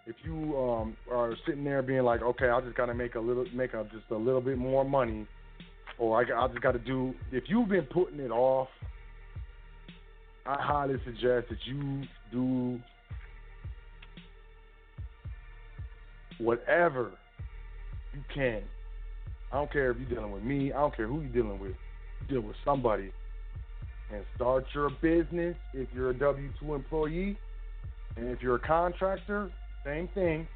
[0.07, 3.19] if you um, are sitting there being like, okay, I just got to make a
[3.19, 5.27] little, make a, just a little bit more money,
[5.99, 7.13] or I, I just got to do.
[7.31, 8.69] If you've been putting it off,
[10.45, 12.79] I highly suggest that you do
[16.39, 17.11] whatever
[18.13, 18.63] you can.
[19.51, 20.73] I don't care if you're dealing with me.
[20.73, 21.73] I don't care who you're dealing with.
[22.29, 23.11] Deal with somebody
[24.13, 27.37] and start your business if you're a W 2 employee.
[28.15, 29.51] And if you're a contractor,
[29.85, 30.47] same thing.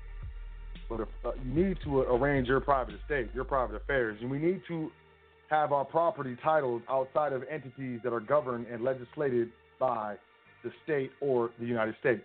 [0.90, 4.18] But if, uh, you need to arrange your private estate, your private affairs.
[4.22, 4.92] And we need to
[5.50, 10.16] have our property titled outside of entities that are governed and legislated by
[10.64, 12.22] the state or the United States.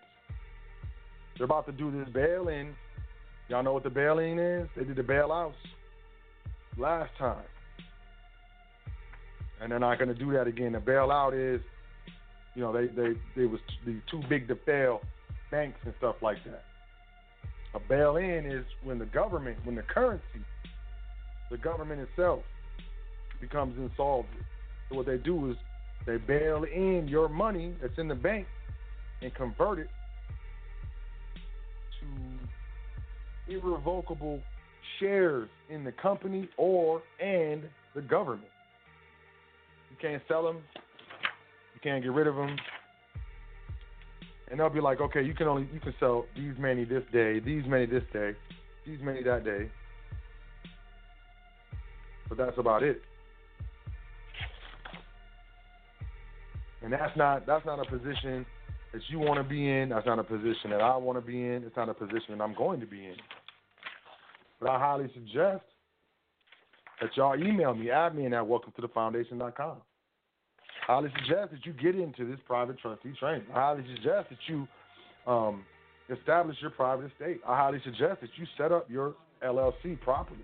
[1.36, 2.74] They're about to do this bail in.
[3.48, 4.68] Y'all know what the bail in is?
[4.76, 5.54] They did the bailouts
[6.76, 7.44] last time.
[9.60, 10.72] And they're not going to do that again.
[10.72, 11.60] The bailout is,
[12.54, 15.00] you know, they, they, they was the too big to fail
[15.50, 16.64] banks and stuff like that.
[17.74, 20.24] A bail in is when the government, when the currency,
[21.50, 22.40] the government itself
[23.40, 24.42] becomes insolvent.
[24.88, 25.56] So what they do is
[26.04, 28.46] they bail in your money that's in the bank
[29.22, 29.88] and convert it
[33.48, 34.40] irrevocable
[35.00, 37.62] shares in the company or and
[37.94, 38.48] the government.
[39.90, 40.58] You can't sell them.
[41.74, 42.56] You can't get rid of them.
[44.48, 47.40] And they'll be like, okay, you can only you can sell these many this day,
[47.40, 48.32] these many this day,
[48.86, 49.70] these many that day.
[52.28, 53.00] But that's about it.
[56.82, 58.46] And that's not that's not a position
[58.96, 59.90] that you want to be in.
[59.90, 61.64] That's not a position that I want to be in.
[61.64, 63.16] It's not a position that I'm going to be in.
[64.58, 65.64] But I highly suggest
[67.02, 69.76] that y'all email me, admin at welcome to the foundation.com.
[70.88, 73.46] I highly suggest that you get into this private trustee training.
[73.54, 74.66] I highly suggest that you
[75.26, 75.66] um,
[76.08, 77.40] establish your private estate.
[77.46, 80.40] I highly suggest that you set up your LLC properly,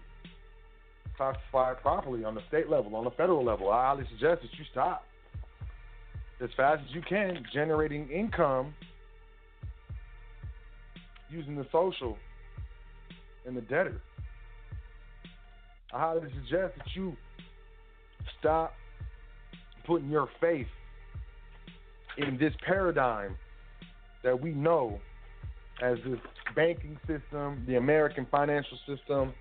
[1.16, 3.70] classify it properly on the state level, on the federal level.
[3.70, 5.04] I highly suggest that you stop
[6.42, 8.74] as fast as you can generating income
[11.30, 12.16] using the social
[13.46, 14.00] and the debtor.
[15.92, 17.16] I highly suggest that you
[18.38, 18.72] stop
[19.86, 20.66] putting your faith
[22.18, 23.36] in this paradigm
[24.22, 25.00] that we know
[25.82, 26.18] as this
[26.54, 29.32] banking system, the American financial system,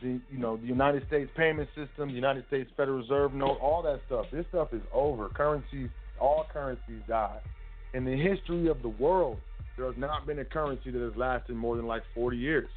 [0.00, 3.82] the you know the United States payment system, the United States Federal Reserve note, all
[3.82, 4.26] that stuff.
[4.32, 5.28] This stuff is over.
[5.28, 5.90] Currencies,
[6.22, 7.40] all currencies die.
[7.94, 9.38] In the history of the world,
[9.76, 12.68] there has not been a currency that has lasted more than like 40 years.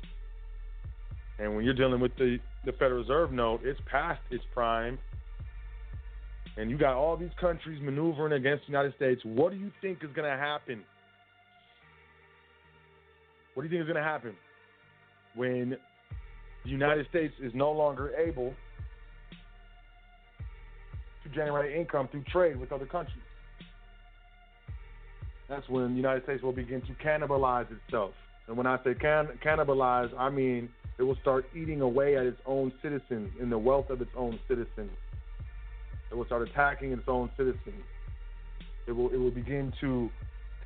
[1.39, 4.97] And when you're dealing with the, the Federal Reserve note, it's past its prime.
[6.57, 9.21] And you got all these countries maneuvering against the United States.
[9.23, 10.83] What do you think is going to happen?
[13.53, 14.35] What do you think is going to happen
[15.35, 15.77] when
[16.63, 18.53] the United States is no longer able
[21.23, 23.24] to generate income through trade with other countries?
[25.49, 28.11] That's when the United States will begin to cannibalize itself.
[28.47, 32.39] And when I say can- cannibalize, I mean it will start eating away at its
[32.45, 34.91] own citizens and the wealth of its own citizens.
[36.11, 37.83] It will start attacking its own citizens.
[38.87, 40.09] It will it will begin to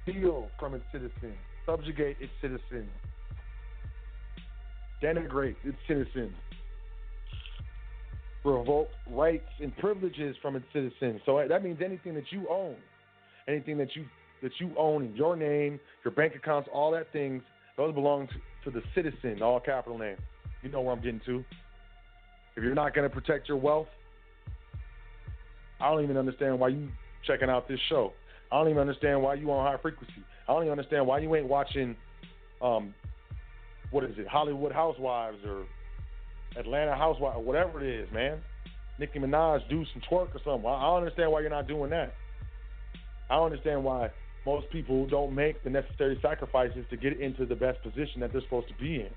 [0.04, 2.90] steal from its citizens, subjugate its citizens,
[5.02, 6.34] denigrate its citizens,
[8.44, 11.22] revoke rights and privileges from its citizens.
[11.26, 12.76] So that means anything that you own,
[13.48, 14.06] anything that you
[14.42, 17.44] that you own in your name, your bank accounts, all that things,
[17.78, 20.18] those belong to, to the citizen, all capital name.
[20.62, 21.44] You know where I'm getting to.
[22.56, 23.88] If you're not going to protect your wealth,
[25.80, 26.90] I don't even understand why you
[27.26, 28.14] checking out this show.
[28.52, 30.24] I don't even understand why you on high frequency.
[30.48, 31.96] I don't even understand why you ain't watching,
[32.62, 32.94] um,
[33.92, 35.66] what is it, Hollywood Housewives or
[36.58, 38.40] Atlanta Housewives, or whatever it is, man.
[38.98, 40.66] Nicki Minaj do some twerk or something.
[40.70, 42.14] I don't understand why you're not doing that.
[43.30, 44.10] I don't understand why
[44.46, 48.42] most people don't make the necessary sacrifices to get into the best position that they're
[48.42, 49.10] supposed to be in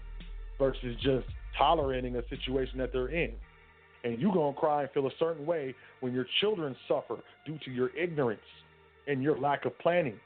[0.59, 3.33] versus just tolerating a situation that they're in.
[4.05, 7.17] And you're going to cry and feel a certain way when your children suffer
[7.47, 8.41] due to your ignorance
[9.07, 10.19] and your lack of planning.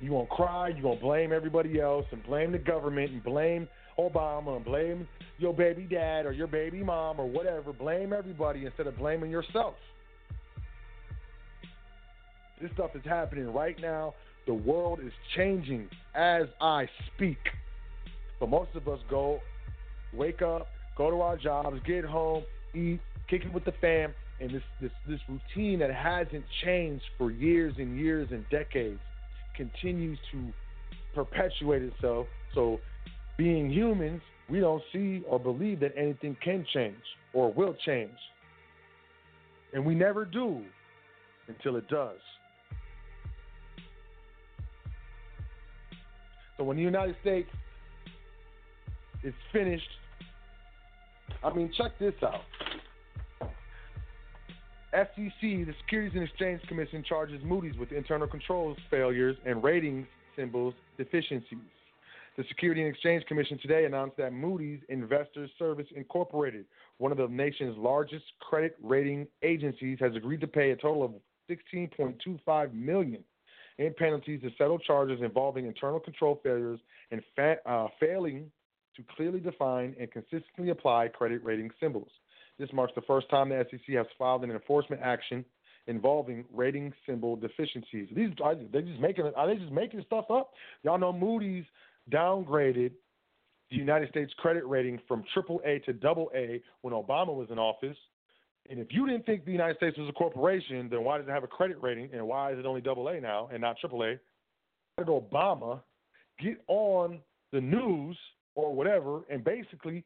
[0.00, 3.24] You're going to cry, you're going to blame everybody else and blame the government and
[3.24, 7.72] blame Obama and blame your baby dad or your baby mom or whatever.
[7.72, 9.74] Blame everybody instead of blaming yourself.
[12.60, 14.14] This stuff is happening right now.
[14.46, 17.38] The world is changing as I speak.
[18.40, 19.40] But most of us go,
[20.14, 22.44] wake up, go to our jobs, get home,
[22.74, 27.30] eat, kick it with the fam, and this this this routine that hasn't changed for
[27.30, 29.00] years and years and decades
[29.56, 30.52] continues to
[31.14, 32.26] perpetuate itself.
[32.54, 32.78] So,
[33.36, 36.96] being humans, we don't see or believe that anything can change
[37.32, 38.16] or will change.
[39.74, 40.62] And we never do
[41.48, 42.18] until it does.
[46.58, 47.48] So when the United States
[49.22, 49.88] is finished,
[51.42, 52.42] I mean, check this out.
[54.92, 60.74] SEC, the Securities and Exchange Commission, charges Moody's with internal controls failures and ratings symbols
[60.96, 61.58] deficiencies.
[62.36, 66.64] The Security and Exchange Commission today announced that Moody's Investors Service Incorporated,
[66.98, 71.12] one of the nation's largest credit rating agencies, has agreed to pay a total of
[71.50, 73.22] 16.25 million
[73.78, 78.50] in penalties to settle charges involving internal control failures and fa- uh, failing
[78.96, 82.10] to clearly define and consistently apply credit rating symbols.
[82.58, 85.44] This marks the first time the SEC has filed an enforcement action
[85.86, 88.08] involving rating symbol deficiencies.
[88.14, 90.52] These are they just making are they just making stuff up?
[90.82, 91.64] Y'all know Moody's
[92.10, 92.92] downgraded
[93.70, 97.58] the United States credit rating from triple A to double A when Obama was in
[97.58, 97.96] office.
[98.68, 101.30] And if you didn't think the United States was a corporation, then why does it
[101.30, 104.02] have a credit rating and why is it only double A now and not triple
[104.02, 104.18] A?
[104.98, 105.80] Did Obama
[106.38, 107.20] get on
[107.52, 108.16] the news
[108.54, 110.04] or whatever and basically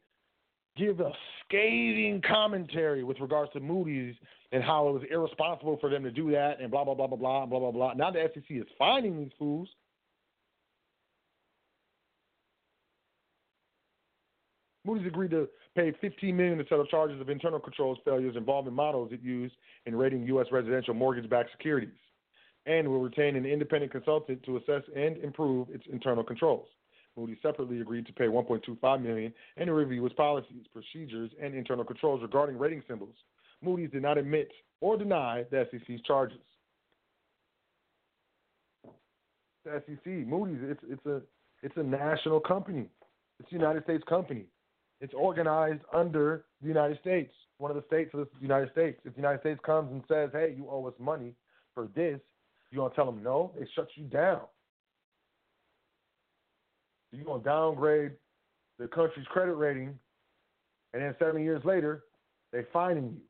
[0.77, 1.11] give a
[1.45, 4.15] scathing commentary with regards to Moody's
[4.53, 7.17] and how it was irresponsible for them to do that and blah blah blah blah
[7.17, 7.93] blah blah blah blah.
[7.95, 9.69] Now the SEC is finding these fools.
[14.85, 19.11] Moody's agreed to pay 15 million to settle charges of internal controls failures involving models
[19.13, 19.55] it used
[19.87, 20.47] in rating U.S.
[20.53, 21.91] residential mortgage-backed securities,
[22.67, 26.67] and will retain an independent consultant to assess and improve its internal controls.
[27.17, 31.85] Moody's separately agreed to pay 1.25 million and to review its policies, procedures, and internal
[31.85, 33.15] controls regarding rating symbols.
[33.63, 34.51] Moody's did not admit
[34.81, 36.39] or deny the SEC's charges.
[39.65, 41.23] The SEC, Moody's, it's it's a
[41.63, 42.89] it's a national company.
[43.39, 44.47] It's a United States company.
[45.03, 49.01] It's organized under the United States, one of the states of the United States.
[49.05, 51.35] If the United States comes and says, "Hey, you owe us money
[51.75, 52.21] for this,"
[52.71, 53.53] you gonna tell them no?
[53.59, 54.49] They shut you down.
[57.11, 58.17] You're gonna downgrade
[58.79, 59.99] the country's credit rating,
[60.93, 62.05] and then seven years later,
[62.53, 63.29] they fining you.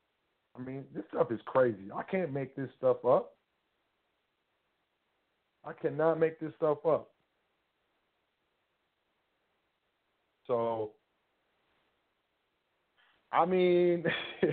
[0.54, 1.90] I mean, this stuff is crazy.
[1.90, 3.34] I can't make this stuff up.
[5.64, 7.14] I cannot make this stuff up.
[10.46, 10.94] So,
[13.32, 14.04] I mean,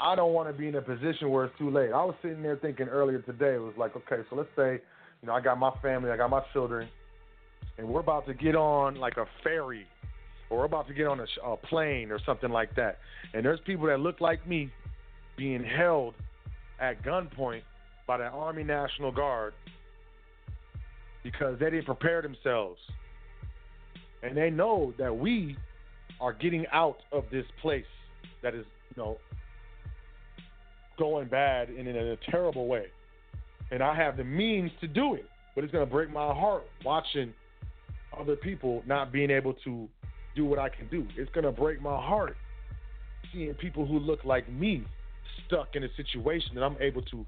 [0.00, 1.90] I don't want to be in a position where it's too late.
[1.92, 4.80] I was sitting there thinking earlier today, it was like, okay, so let's say,
[5.20, 6.88] you know, I got my family, I got my children,
[7.76, 9.86] and we're about to get on like a ferry
[10.48, 12.98] or we're about to get on a, a plane or something like that.
[13.34, 14.70] And there's people that look like me
[15.36, 16.14] being held
[16.80, 17.62] at gunpoint
[18.06, 19.54] by the Army National Guard
[21.22, 22.78] because they didn't prepare themselves.
[24.22, 25.56] And they know that we
[26.20, 27.84] are getting out of this place
[28.42, 28.64] that is,
[28.94, 29.18] you know,
[30.98, 32.86] going bad in a terrible way.
[33.70, 35.24] And I have the means to do it.
[35.54, 37.32] But it's going to break my heart watching
[38.18, 39.88] other people not being able to
[40.36, 41.06] do what I can do.
[41.16, 42.36] It's going to break my heart
[43.32, 44.84] seeing people who look like me
[45.46, 47.24] stuck in a situation that I'm able to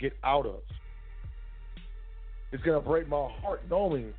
[0.00, 0.60] get out of.
[2.52, 4.12] It's going to break my heart knowing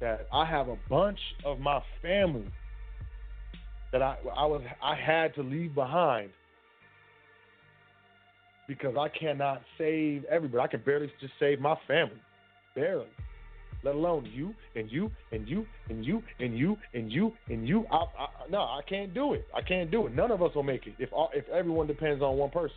[0.00, 2.50] that I have a bunch of my family
[3.92, 6.30] that I I was I had to leave behind
[8.66, 10.62] because I cannot save everybody.
[10.62, 12.20] I can barely just save my family,
[12.74, 13.06] barely.
[13.84, 17.84] Let alone you and you and you and you and you and you and you.
[17.92, 19.46] I, I, no, I can't do it.
[19.54, 20.14] I can't do it.
[20.14, 22.76] None of us will make it if all, if everyone depends on one person.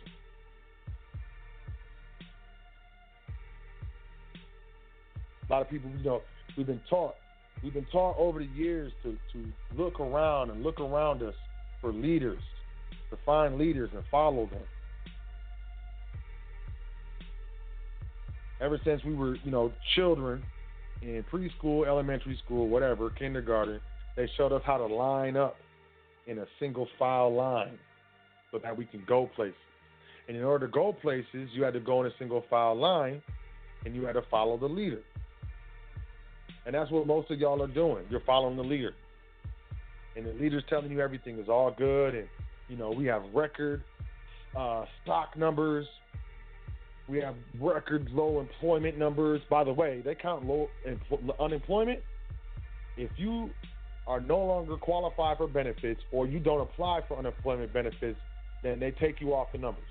[5.48, 6.20] A lot of people, you know,
[6.58, 7.14] we've been taught,
[7.62, 9.44] we've been taught over the years to to
[9.76, 11.34] look around and look around us
[11.80, 12.42] for leaders,
[13.10, 14.62] to find leaders and follow them.
[18.60, 20.42] Ever since we were, you know, children
[21.00, 23.80] in preschool, elementary school, whatever, kindergarten,
[24.16, 25.54] they showed us how to line up
[26.26, 27.78] in a single file line
[28.50, 29.54] so that we can go places.
[30.26, 33.22] And in order to go places, you had to go in a single file line
[33.84, 35.02] and you had to follow the leader.
[36.68, 38.04] And that's what most of y'all are doing.
[38.10, 38.92] You're following the leader.
[40.16, 42.28] And the leader's telling you everything is all good and
[42.68, 43.82] you know, we have record
[44.54, 45.86] uh, stock numbers.
[47.08, 49.40] We have record low employment numbers.
[49.48, 52.00] By the way, they count low empl- unemployment.
[52.98, 53.48] If you
[54.06, 58.18] are no longer qualified for benefits or you don't apply for unemployment benefits,
[58.62, 59.84] then they take you off the numbers.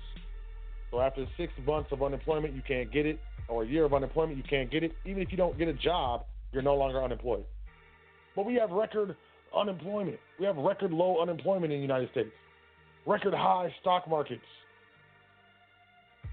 [0.92, 3.18] So after six months of unemployment, you can't get it,
[3.48, 4.92] or a year of unemployment, you can't get it.
[5.04, 7.44] Even if you don't get a job, you're no longer unemployed.
[8.36, 9.16] But we have record
[9.54, 10.18] unemployment.
[10.38, 12.30] We have record low unemployment in the United States,
[13.06, 14.42] record high stock markets.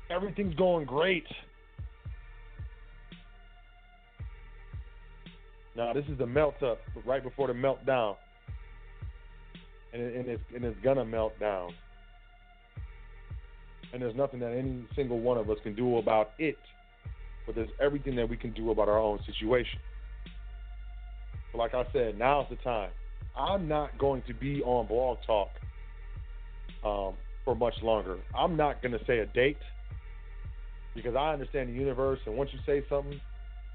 [0.09, 1.25] Everything's going great.
[5.75, 8.15] Now, this is the melt up, right before the meltdown.
[9.93, 11.73] and, it, and it's and it's gonna melt down.
[13.93, 16.57] And there's nothing that any single one of us can do about it,
[17.45, 19.79] but there's everything that we can do about our own situation.
[21.55, 22.89] But like I said, now's the time.
[23.37, 25.49] I'm not going to be on Blog Talk
[26.83, 27.15] um,
[27.45, 28.17] for much longer.
[28.37, 29.57] I'm not going to say a date
[30.93, 33.19] because I understand the universe, and once you say something,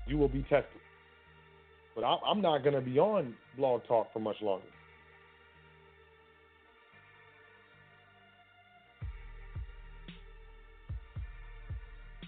[0.07, 0.67] you will be tested.
[1.95, 4.67] But I'm, I'm not going to be on Blog Talk for much longer.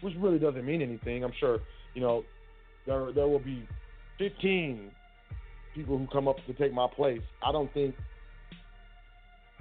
[0.00, 1.22] Which really doesn't mean anything.
[1.22, 1.60] I'm sure,
[1.94, 2.24] you know,
[2.86, 3.68] there there will be
[4.18, 4.90] 15
[5.74, 7.20] people who come up to take my place.
[7.42, 7.94] I don't think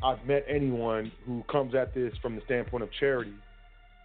[0.03, 3.33] I've met anyone who comes at this from the standpoint of charity,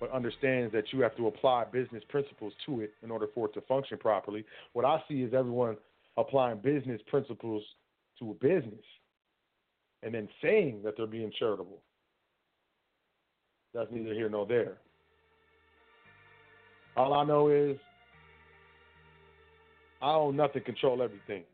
[0.00, 3.54] but understands that you have to apply business principles to it in order for it
[3.54, 4.44] to function properly.
[4.72, 5.76] What I see is everyone
[6.16, 7.62] applying business principles
[8.18, 8.84] to a business
[10.02, 11.80] and then saying that they're being charitable.
[13.74, 14.78] That's neither here nor there.
[16.96, 17.76] All I know is
[20.00, 21.44] I own nothing, control everything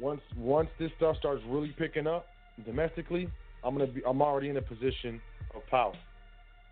[0.00, 2.26] once once this stuff starts really picking up
[2.64, 3.28] domestically,
[3.64, 5.20] I'm gonna be I'm already in a position
[5.54, 5.94] of power.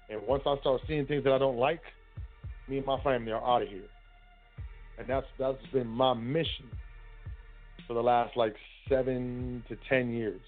[0.09, 1.81] And once I start seeing things that I don't like,
[2.69, 3.89] me and my family are out of here.
[4.99, 6.67] And that's that's been my mission
[7.87, 8.55] for the last like
[8.89, 10.41] seven to ten years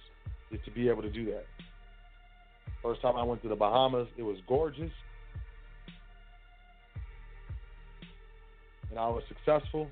[0.51, 1.45] is to be able to do that.
[2.83, 4.93] First time I went to the Bahamas, it was gorgeous.
[8.91, 9.89] And I was successful.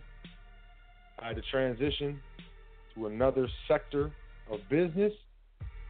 [1.19, 2.21] I had to transition
[2.97, 4.10] to another sector
[4.51, 5.12] of business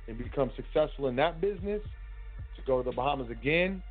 [0.08, 1.80] and become successful in that business,
[2.56, 3.82] to go to the Bahamas again.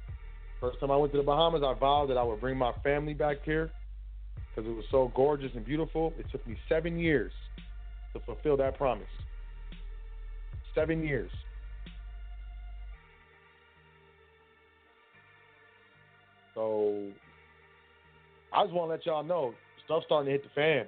[0.62, 3.14] First time I went to the Bahamas, I vowed that I would bring my family
[3.14, 3.72] back here
[4.56, 6.14] because it was so gorgeous and beautiful.
[6.18, 7.32] It took me seven years
[8.14, 9.08] to fulfill that promise.
[10.74, 11.32] Seven years.
[16.54, 17.10] So
[18.54, 20.86] I just want to let y'all know stuff's starting to hit the fan.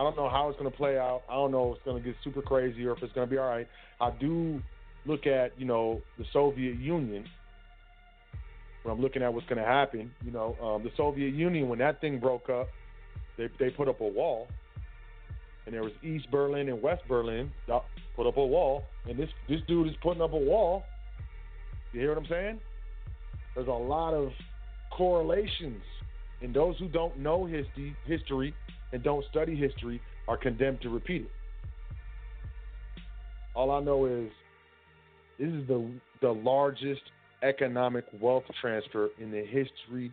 [0.00, 1.24] I don't know how it's going to play out.
[1.28, 3.30] I don't know if it's going to get super crazy or if it's going to
[3.30, 3.68] be all right.
[4.00, 4.62] I do
[5.04, 7.26] look at, you know, the Soviet Union
[8.82, 10.10] when I'm looking at what's going to happen.
[10.24, 12.68] You know, um, the Soviet Union, when that thing broke up,
[13.36, 14.48] they, they put up a wall.
[15.66, 17.50] And there was East Berlin and West Berlin
[18.16, 18.84] put up a wall.
[19.06, 20.84] And this, this dude is putting up a wall.
[21.92, 22.60] You hear what I'm saying?
[23.54, 24.30] There's a lot of
[24.96, 25.82] correlations.
[26.40, 28.54] And those who don't know history, history
[28.92, 31.30] and don't study history are condemned to repeat it.
[33.54, 34.30] All I know is
[35.38, 35.90] this is the
[36.20, 37.00] the largest
[37.42, 40.12] economic wealth transfer in the history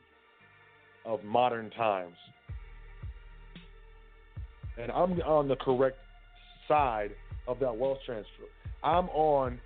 [1.05, 2.15] of modern times.
[4.77, 5.97] And I'm on the correct
[6.67, 7.11] side
[7.47, 8.43] of that wealth transfer.
[8.83, 9.59] I'm on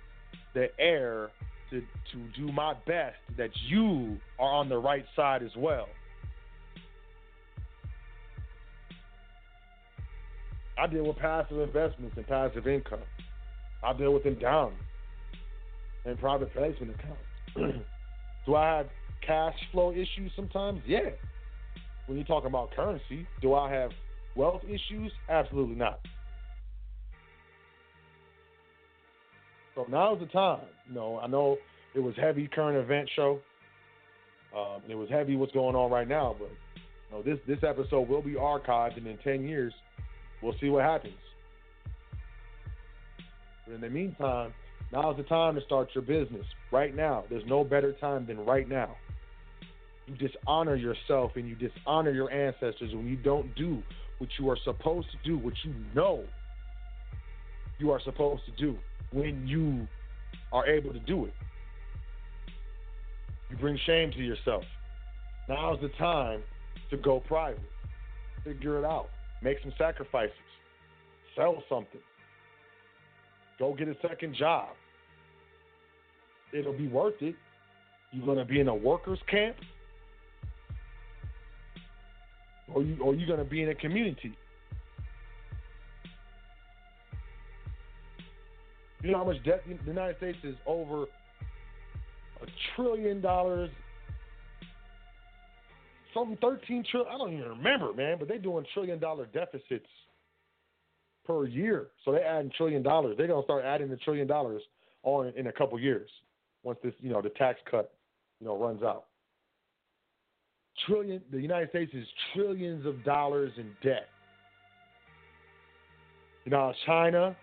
[0.54, 1.30] the air
[1.70, 5.88] to, to do my best that you are on the right side as well.
[10.82, 12.98] I deal with passive investments and passive income.
[13.84, 14.82] I deal with endowment
[16.04, 17.78] and private placement accounts.
[18.46, 18.86] Do I have
[19.24, 20.80] cash flow issues sometimes?
[20.84, 21.10] Yeah.
[22.06, 23.92] When you're talking about currency, do I have
[24.34, 25.12] wealth issues?
[25.28, 26.00] Absolutely not.
[29.76, 30.62] So now's the time.
[30.88, 31.58] You know, I know
[31.94, 33.38] it was heavy current event show.
[34.56, 38.08] Um, it was heavy what's going on right now, but you know, this this episode
[38.08, 39.72] will be archived, and in ten years,
[40.42, 41.14] We'll see what happens.
[43.66, 44.52] But in the meantime,
[44.92, 46.44] now's the time to start your business.
[46.70, 47.24] Right now.
[47.30, 48.96] There's no better time than right now.
[50.06, 53.82] You dishonor yourself and you dishonor your ancestors when you don't do
[54.18, 56.24] what you are supposed to do, what you know
[57.78, 58.76] you are supposed to do
[59.12, 59.86] when you
[60.52, 61.32] are able to do it.
[63.50, 64.64] You bring shame to yourself.
[65.48, 66.42] Now's the time
[66.90, 67.60] to go private.
[68.44, 69.08] Figure it out.
[69.42, 70.34] Make some sacrifices.
[71.36, 72.00] Sell something.
[73.58, 74.68] Go get a second job.
[76.52, 77.34] It'll be worth it.
[78.12, 79.56] You're gonna be in a workers camp,
[82.72, 84.36] or you or you're gonna be in a community.
[89.02, 92.46] You know how much debt the United States is over a
[92.76, 93.70] trillion dollars
[96.14, 97.12] something 13 trillion.
[97.12, 99.86] I don't even remember, man, but they're doing trillion dollar deficits
[101.24, 101.88] per year.
[102.04, 103.16] So they're adding trillion dollars.
[103.16, 104.62] They're gonna start adding the trillion dollars
[105.02, 106.08] on in a couple years
[106.62, 107.92] once this, you know, the tax cut,
[108.40, 109.06] you know, runs out.
[110.86, 111.20] Trillion.
[111.30, 114.08] The United States is trillions of dollars in debt.
[116.44, 117.36] You know, China,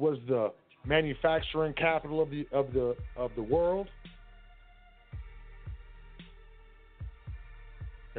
[0.00, 0.52] was the
[0.84, 3.86] manufacturing capital of the of the of the world.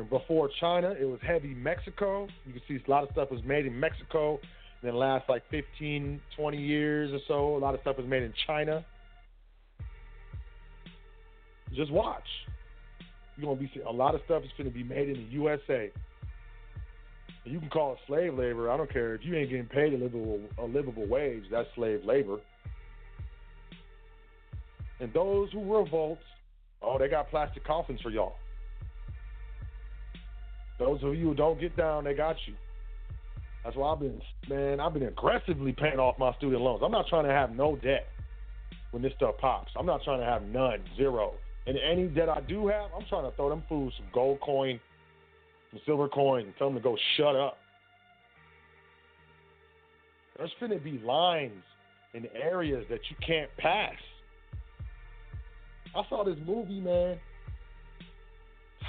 [0.02, 2.28] And before China, it was heavy Mexico.
[2.48, 4.40] You can see a lot of stuff was made in Mexico.
[4.82, 8.24] And then last like 15, 20 years or so, a lot of stuff was made
[8.24, 8.84] in China.
[11.76, 12.24] Just watch.
[13.38, 15.30] You're gonna be see- a lot of stuff is going to be made in the
[15.34, 15.92] USA.
[17.46, 18.72] And you can call it slave labor.
[18.72, 21.44] I don't care if you ain't getting paid a livable a livable wage.
[21.52, 22.40] That's slave labor.
[25.00, 26.20] And those who revolt,
[26.82, 28.36] oh, they got plastic coffins for y'all.
[30.82, 32.56] Those of you who don't get down, they got you.
[33.64, 36.82] That's why I've been, man, I've been aggressively paying off my student loans.
[36.84, 38.08] I'm not trying to have no debt
[38.90, 39.72] when this stuff pops.
[39.78, 41.34] I'm not trying to have none, zero.
[41.68, 44.80] And any debt I do have, I'm trying to throw them fools some gold coin,
[45.70, 47.58] some silver coin, and tell them to go shut up.
[50.36, 51.62] There's finna be lines
[52.16, 53.94] in areas that you can't pass.
[55.96, 57.20] I saw this movie, man.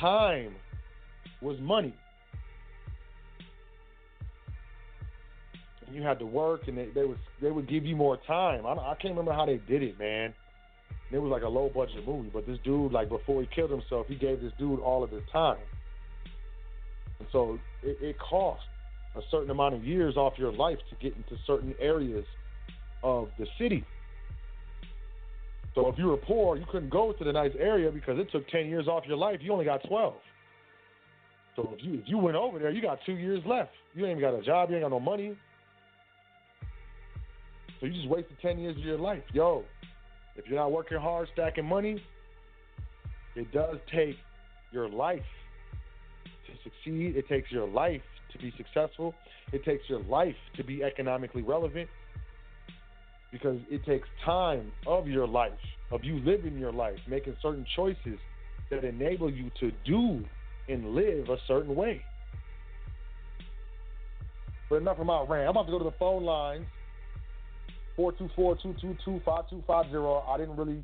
[0.01, 0.55] Time
[1.43, 1.95] was money.
[5.87, 8.65] And you had to work, and they, they would they would give you more time.
[8.67, 10.33] I, I can't remember how they did it, man.
[11.09, 13.71] And it was like a low budget movie, but this dude, like before he killed
[13.71, 15.59] himself, he gave this dude all of his time.
[17.19, 18.63] And so it, it cost
[19.15, 22.25] a certain amount of years off your life to get into certain areas
[23.03, 23.85] of the city.
[25.75, 28.49] So if you were poor, you couldn't go to the nice area because it took
[28.49, 29.41] ten years off your life.
[29.43, 30.15] You only got twelve.
[31.57, 33.71] So if you if you went over there, you got two years left.
[33.95, 34.71] You ain't got a job.
[34.71, 35.37] You ain't got no money.
[37.81, 39.65] So you just wasted ten years of your life, yo.
[40.37, 42.03] If you're not working hard, stacking money,
[43.35, 44.17] it does take
[44.71, 45.21] your life
[46.47, 47.17] to succeed.
[47.17, 48.01] It takes your life
[48.33, 49.15] to be successful.
[49.53, 51.89] It takes your life to be economically relevant
[53.31, 55.53] because it takes time of your life,
[55.91, 58.19] of you living your life, making certain choices
[58.71, 60.25] that enable you to do
[60.73, 62.01] and live a certain way.
[64.69, 65.49] But enough of my rant.
[65.49, 66.67] I'm about to go to the phone lines.
[67.99, 70.29] 424-222-5250.
[70.29, 70.83] I didn't really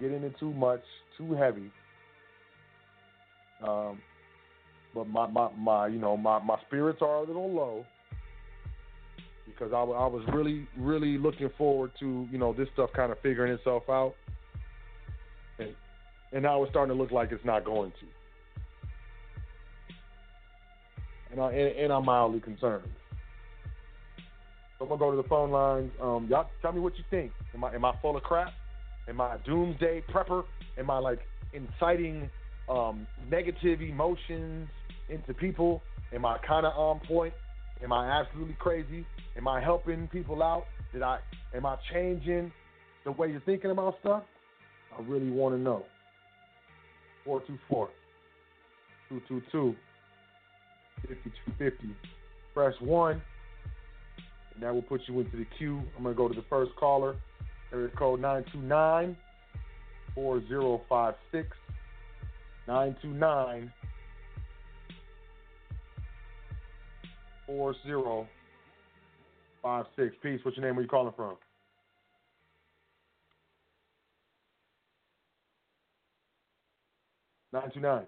[0.00, 0.80] get into too much,
[1.18, 1.70] too heavy.
[3.66, 3.98] Um,
[4.94, 7.84] but my, my, my you know my, my spirits are a little low
[9.46, 13.20] because I, I was really really looking forward to you know this stuff kind of
[13.20, 14.14] figuring itself out,
[15.58, 15.74] and
[16.32, 18.06] and now it's starting to look like it's not going to,
[21.36, 22.84] and I and, I'm mildly concerned.
[24.78, 25.90] So I'm gonna go to the phone lines.
[26.00, 27.32] Um, y'all tell me what you think.
[27.54, 28.52] Am I am I full of crap?
[29.08, 30.44] Am I a doomsday prepper?
[30.78, 31.20] Am I like
[31.52, 32.28] inciting
[32.68, 34.68] um, negative emotions
[35.08, 35.82] into people?
[36.12, 37.34] Am I kind of on point?
[37.82, 39.06] Am I absolutely crazy?
[39.36, 40.64] Am I helping people out?
[40.92, 41.18] Did I?
[41.54, 42.52] Am I changing
[43.04, 44.22] the way you're thinking about stuff?
[44.96, 45.84] I really want to know.
[47.24, 47.88] 424
[49.08, 49.76] 222
[51.02, 51.94] 5250.
[52.54, 53.22] Press 1,
[54.54, 55.82] and that will put you into the queue.
[55.96, 57.16] I'm going to go to the first caller.
[57.72, 59.16] Area code 929
[60.14, 61.48] 4056.
[62.66, 63.72] 929
[67.46, 70.16] 4056.
[70.22, 70.40] Peace.
[70.42, 70.76] What's your name?
[70.76, 71.36] Where you calling from?
[77.52, 78.04] Nine two nine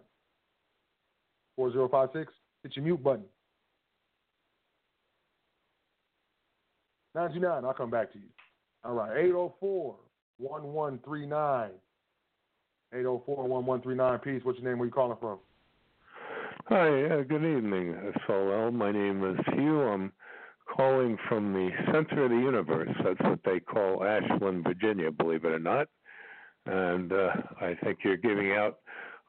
[1.56, 2.32] four zero five six.
[2.62, 3.24] Hit your mute button.
[7.14, 7.64] Nine two nine.
[7.64, 8.26] I'll come back to you.
[8.84, 9.16] All right.
[9.16, 9.96] Eight zero four
[10.38, 11.70] one one three nine.
[12.92, 14.18] Eight zero four one one three nine.
[14.18, 14.40] Peace.
[14.44, 14.78] What's your name?
[14.78, 15.38] Where you calling from?
[16.66, 18.72] Hi, uh, good evening, Sot El.
[18.72, 19.80] My name is Hugh.
[19.80, 20.12] I'm
[20.76, 22.90] calling from the center of the universe.
[23.02, 25.88] That's what they call Ashland, Virginia, believe it or not.
[26.66, 28.80] And uh, I think you're giving out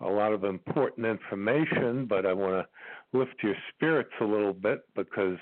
[0.02, 2.68] a lot of important information, but I want to
[3.14, 5.38] lift your spirits a little bit because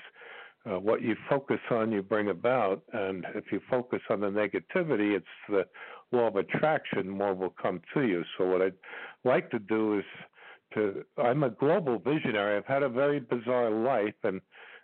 [0.66, 2.82] uh, what you focus on, you bring about.
[2.92, 5.64] And if you focus on the negativity, it's the
[6.12, 8.24] law of attraction, more will come to you.
[8.36, 8.74] So, what I'd
[9.24, 10.04] like to do is
[10.74, 12.56] to I'm a global visionary.
[12.56, 14.40] I've had a very bizarre life, and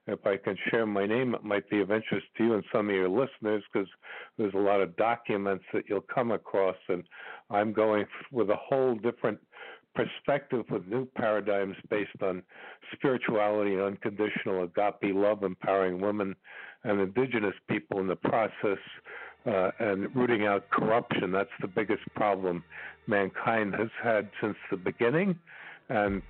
[0.06, 2.88] if I can share my name, it might be of interest to you and some
[2.88, 3.88] of your listeners because
[4.36, 7.02] there's a lot of documents that you'll come across, and
[7.50, 9.38] I'm going with a whole different
[9.94, 12.42] perspective with new paradigms based on
[12.92, 16.34] spirituality and unconditional agape love, empowering women
[16.84, 18.78] and indigenous people in the process,
[19.46, 21.30] uh, and rooting out corruption.
[21.32, 22.64] That's the biggest problem
[23.06, 25.38] mankind has had since the beginning
[25.88, 26.22] and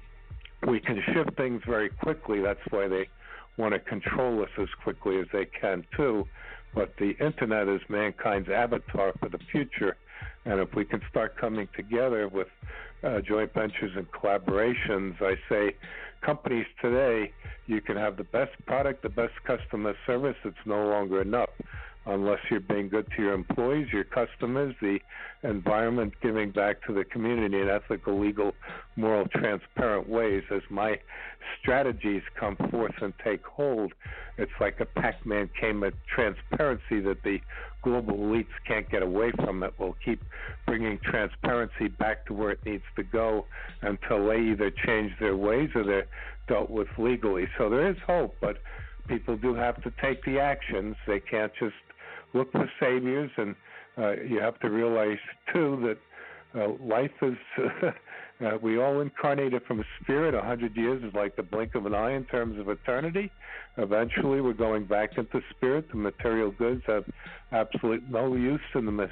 [0.66, 2.40] we can shift things very quickly.
[2.40, 3.08] That's why they
[3.56, 6.26] want to control us as quickly as they can too.
[6.74, 9.96] but the internet is mankind's avatar for the future.
[10.44, 12.48] And if we can start coming together with
[13.02, 15.76] uh, joint ventures and collaborations, I say
[16.20, 17.32] companies today,
[17.66, 20.36] you can have the best product, the best customer service.
[20.44, 21.50] It's no longer enough
[22.06, 24.98] unless you're being good to your employees, your customers, the
[25.42, 28.52] environment, giving back to the community in ethical, legal,
[28.96, 30.42] moral, transparent ways.
[30.50, 30.98] As my
[31.60, 33.92] strategies come forth and take hold,
[34.36, 37.38] it's like a Pac Man came at transparency that the
[37.82, 39.74] global elites can't get away from it.
[39.78, 40.20] We'll keep
[40.66, 43.46] bringing transparency back to where it needs to go
[43.82, 46.06] until they either change their ways or they're
[46.48, 47.46] dealt with legally.
[47.58, 48.58] So there is hope, but
[49.06, 50.96] people do have to take the actions.
[51.06, 51.74] They can't just
[52.34, 53.54] look for saviors, and
[53.96, 55.18] uh, you have to realize
[55.52, 55.94] too
[56.54, 57.36] that uh, life is.
[58.44, 60.34] uh, we all incarnated from spirit.
[60.34, 63.30] A hundred years is like the blink of an eye in terms of eternity.
[63.76, 65.88] Eventually, we're going back into spirit.
[65.90, 67.04] The material goods have
[67.52, 69.08] absolute no use in the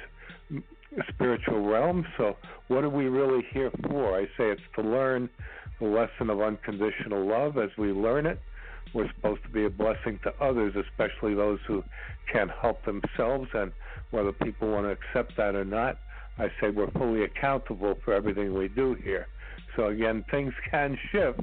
[1.09, 2.05] spiritual realm.
[2.17, 2.35] So,
[2.67, 4.17] what are we really here for?
[4.17, 5.29] I say it's to learn
[5.79, 7.57] the lesson of unconditional love.
[7.57, 8.39] As we learn it,
[8.93, 11.83] we're supposed to be a blessing to others, especially those who
[12.31, 13.49] can't help themselves.
[13.53, 13.71] And
[14.11, 15.97] whether people want to accept that or not,
[16.37, 19.27] I say we're fully accountable for everything we do here.
[19.75, 21.41] So again, things can shift,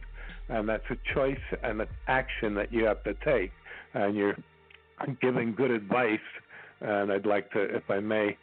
[0.49, 3.53] and that's a choice and an action that you have to take.
[3.95, 4.37] And you're
[5.21, 6.19] giving good advice.
[6.81, 8.37] And I'd like to, if I may,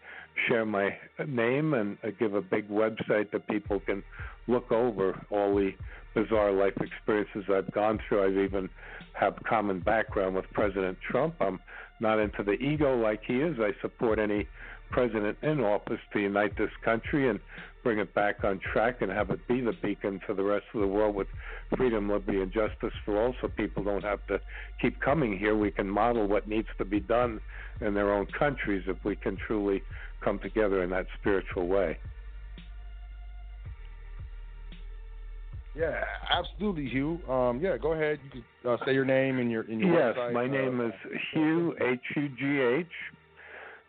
[0.47, 0.95] share my
[1.27, 4.03] name and uh, give a big website that people can
[4.47, 5.71] look over all the
[6.13, 8.25] bizarre life experiences I've gone through.
[8.25, 8.69] I've even
[9.13, 11.35] have common background with President Trump.
[11.39, 11.59] I'm
[11.99, 13.57] not into the ego like he is.
[13.59, 14.47] I support any
[14.91, 17.39] president in office to unite this country and
[17.83, 20.81] bring it back on track and have it be the beacon for the rest of
[20.81, 21.27] the world with
[21.75, 24.39] freedom, liberty, and justice for all so people don't have to
[24.81, 25.55] keep coming here.
[25.55, 27.39] We can model what needs to be done
[27.81, 29.83] in their own countries if we can truly
[30.23, 31.97] come together in that spiritual way.
[35.77, 37.19] Yeah, absolutely, Hugh.
[37.29, 38.19] Um, yeah, go ahead.
[38.33, 40.33] You can uh, say your name and your in your yes, website.
[40.33, 40.93] my uh, name is
[41.31, 42.87] Hugh H U G H.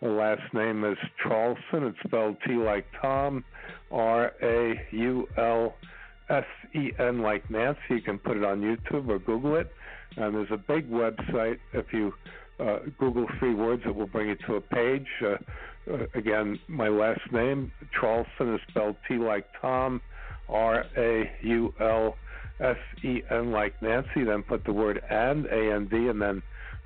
[0.02, 1.88] The last name is Traulsen.
[1.88, 3.42] It's spelled T like Tom,
[3.90, 5.74] R A U L
[6.28, 6.44] S
[6.74, 7.80] E N like Nancy.
[7.88, 9.70] You can put it on YouTube or Google it.
[10.16, 11.58] And there's a big website.
[11.72, 12.12] If you
[12.60, 15.06] uh, Google three words, it will bring you to a page.
[15.22, 15.36] Uh,
[15.90, 20.02] uh, again, my last name, Traulsen, is spelled T like Tom,
[20.48, 22.16] R A U L
[22.60, 24.24] S E N like Nancy.
[24.24, 26.42] Then put the word and, A N D, and then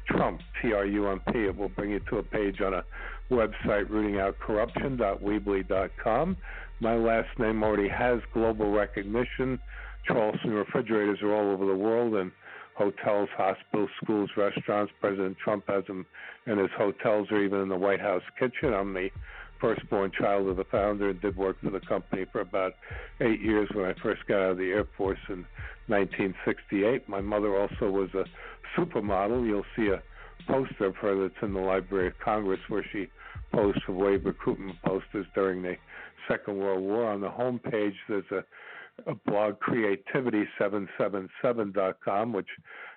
[0.07, 1.45] Trump, T R U M P.
[1.45, 2.85] It will bring you to a page on a
[3.31, 6.37] website, rootingoutcorruption.weebly.com.
[6.81, 9.59] My last name already has global recognition.
[10.09, 12.33] Traulsen refrigerators are all over the world and
[12.83, 14.93] hotels, hospitals, schools, restaurants.
[15.01, 16.05] President Trump has them
[16.47, 18.75] in his hotels or even in the White House kitchen.
[18.75, 19.09] I'm the
[19.61, 22.73] firstborn child of the founder and did work for the company for about
[23.21, 25.47] eight years when I first got out of the Air Force in
[25.87, 27.09] 1968.
[27.09, 28.25] My mother also was a
[28.77, 29.47] supermodel.
[29.47, 30.03] You'll see a
[30.49, 33.07] poster of her that's in the Library of Congress where she
[33.53, 35.77] posed for wave recruitment posters during the
[36.27, 37.13] Second World War.
[37.13, 38.45] On the home page, there's a, a
[39.27, 42.49] blog, creativity777.com, which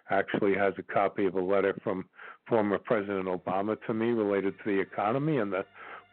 [0.10, 2.06] actually has a copy of a letter from
[2.48, 5.66] former President Obama to me related to the economy, and the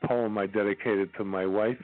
[0.05, 1.77] poem I dedicated to my wife,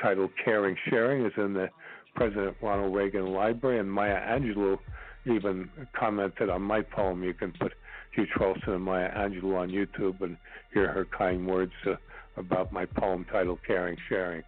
[0.00, 1.68] titled Caring Sharing, is in the
[2.14, 4.78] President Ronald Reagan Library, and Maya Angelou
[5.26, 5.68] even
[5.98, 7.22] commented on my poem.
[7.22, 7.72] You can put
[8.14, 10.36] Hugh Traulsen and Maya Angelou on YouTube and
[10.72, 11.94] hear her kind words uh,
[12.36, 14.42] about my poem titled Caring Sharing.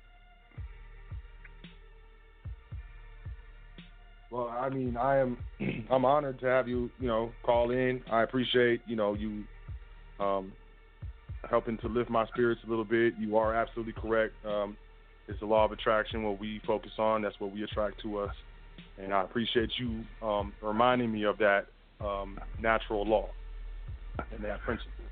[4.32, 5.36] Well, I mean, I am
[5.90, 8.02] I'm honored to have you, you know, call in.
[8.10, 9.44] I appreciate, you know, you
[10.18, 10.52] um,
[11.50, 13.12] helping to lift my spirits a little bit.
[13.18, 14.32] You are absolutely correct.
[14.46, 14.76] Um,
[15.28, 16.22] it's the law of attraction.
[16.22, 18.34] What we focus on, that's what we attract to us.
[18.98, 21.66] And I appreciate you um, reminding me of that
[22.00, 23.28] um, natural law
[24.32, 25.04] and that principle.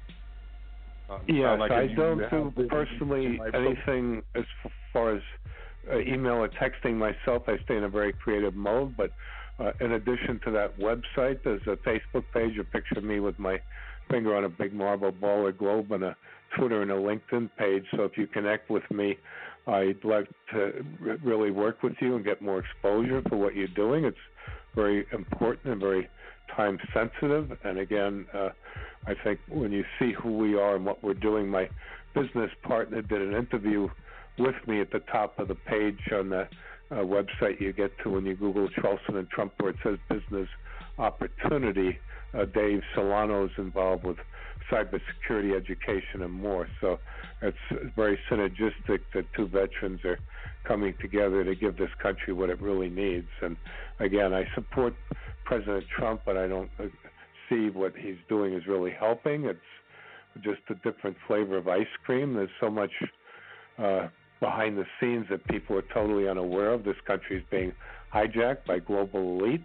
[1.10, 4.44] Um, you like I don't do personally anything as
[4.92, 5.22] far as
[5.90, 7.44] uh, email or texting myself.
[7.46, 9.10] I stay in a very creative mode, but
[9.58, 13.38] uh, in addition to that website, there's a Facebook page, a picture of me with
[13.38, 13.60] my
[14.10, 16.16] finger on a big marble ball or globe, and a
[16.58, 17.84] Twitter and a LinkedIn page.
[17.94, 19.16] So if you connect with me,
[19.66, 20.84] I'd like to
[21.22, 24.04] really work with you and get more exposure for what you're doing.
[24.04, 24.16] It's
[24.74, 26.08] very important and very
[26.56, 27.56] time sensitive.
[27.64, 28.48] And again, uh,
[29.06, 31.68] I think when you see who we are and what we're doing, my
[32.14, 33.88] business partner did an interview
[34.40, 36.48] with me at the top of the page on the
[36.90, 40.48] uh, website you get to when you Google Traulsen and Trump, where it says business
[40.98, 41.98] opportunity.
[42.34, 44.16] Uh, Dave Solano is involved with
[44.70, 46.68] cybersecurity education and more.
[46.80, 46.98] So
[47.42, 47.56] it's
[47.96, 50.18] very synergistic that two veterans are
[50.66, 53.28] coming together to give this country what it really needs.
[53.42, 53.56] And
[53.98, 54.94] again, I support
[55.44, 56.84] President Trump, but I don't uh,
[57.48, 59.44] see what he's doing is really helping.
[59.46, 59.58] It's
[60.42, 62.34] just a different flavor of ice cream.
[62.34, 62.92] There's so much
[63.78, 64.08] uh,
[64.40, 66.84] behind the scenes that people are totally unaware of.
[66.84, 67.72] This country is being
[68.12, 69.64] hijacked by global elites,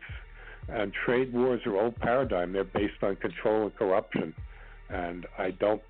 [0.68, 2.54] and trade wars are old paradigm.
[2.54, 4.34] They're based on control and corruption,
[4.90, 5.82] and I don't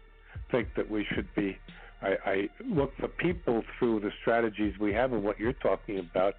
[0.51, 1.57] think that we should be.
[2.01, 6.35] I, I look for people through the strategies we have and what you're talking about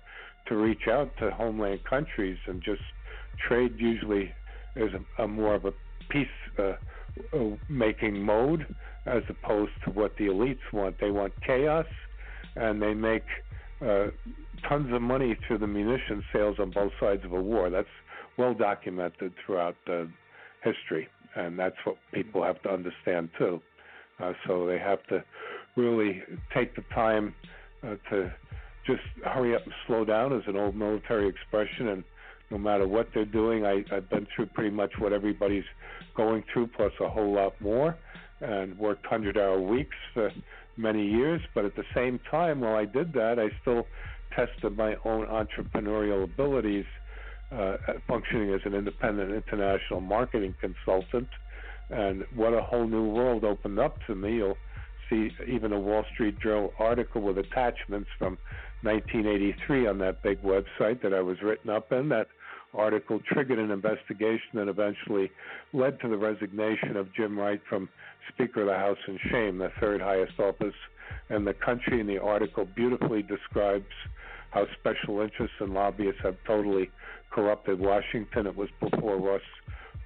[0.49, 2.83] to reach out to homeland countries and just
[3.49, 4.33] trade usually
[4.77, 5.73] is a, a more of a
[6.09, 6.29] peace
[6.59, 6.75] uh,
[7.35, 8.67] uh, making mode
[9.07, 10.97] as opposed to what the elites want.
[11.01, 11.87] They want chaos
[12.57, 13.25] and they make
[13.81, 14.07] uh,
[14.69, 17.71] tons of money through the munition sales on both sides of a war.
[17.71, 17.87] That's
[18.39, 20.05] well documented throughout uh,
[20.63, 23.61] history, and that's what people have to understand too.
[24.19, 25.23] Uh, so they have to
[25.77, 26.23] really
[26.55, 27.35] take the time
[27.83, 28.33] uh, to
[28.87, 32.05] just hurry up and slow down, as an old military expression, and
[32.51, 35.65] no matter what they're doing, I, I've been through pretty much what everybody's
[36.17, 37.97] going through, plus a whole lot more,
[38.41, 40.31] and worked 100 hour weeks for
[40.77, 41.41] many years.
[41.55, 43.87] But at the same time, while I did that, I still
[44.35, 46.85] tested my own entrepreneurial abilities,
[47.53, 47.77] uh,
[48.07, 51.29] functioning as an independent international marketing consultant.
[51.91, 54.37] And what a whole new world opened up to me.
[54.37, 54.59] You'll
[55.09, 58.39] see even a Wall Street Journal article with attachments from
[58.83, 62.09] 1983 on that big website that I was written up in.
[62.09, 62.27] That
[62.77, 65.31] article triggered an investigation that eventually
[65.73, 67.89] led to the resignation of Jim Wright from
[68.33, 70.75] Speaker of the House in shame, the third highest office
[71.31, 72.01] in the country.
[72.01, 73.87] And the article beautifully describes
[74.51, 76.91] how special interests and lobbyists have totally
[77.31, 78.47] corrupted Washington.
[78.47, 79.43] It was before Ross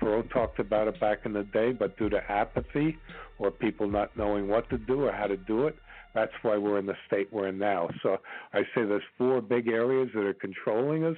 [0.01, 2.97] Perot talked about it back in the day, but due to apathy
[3.39, 5.77] or people not knowing what to do or how to do it,
[6.15, 7.89] that's why we're in the state we're in now.
[8.03, 8.19] So
[8.53, 11.17] I say there's four big areas that are controlling us.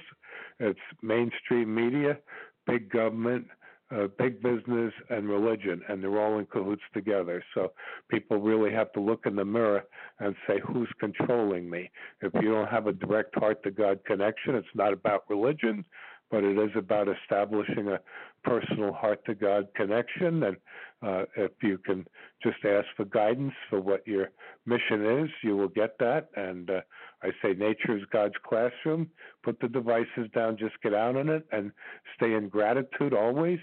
[0.59, 2.17] It's mainstream media,
[2.65, 3.47] big government,
[3.91, 7.43] uh, big business, and religion, and they're all in cahoots together.
[7.53, 7.73] So
[8.09, 9.83] people really have to look in the mirror
[10.19, 11.91] and say, who's controlling me?
[12.21, 15.85] If you don't have a direct heart to God connection, it's not about religion,
[16.33, 17.99] but it is about establishing a
[18.43, 20.41] personal heart to God connection.
[20.41, 20.57] And
[21.05, 22.07] uh, if you can
[22.41, 24.31] just ask for guidance for what your
[24.65, 26.29] mission is, you will get that.
[26.35, 26.81] And uh,
[27.21, 29.11] I say nature is God's classroom.
[29.43, 31.71] Put the devices down, just get out on it, and
[32.15, 33.59] stay in gratitude always.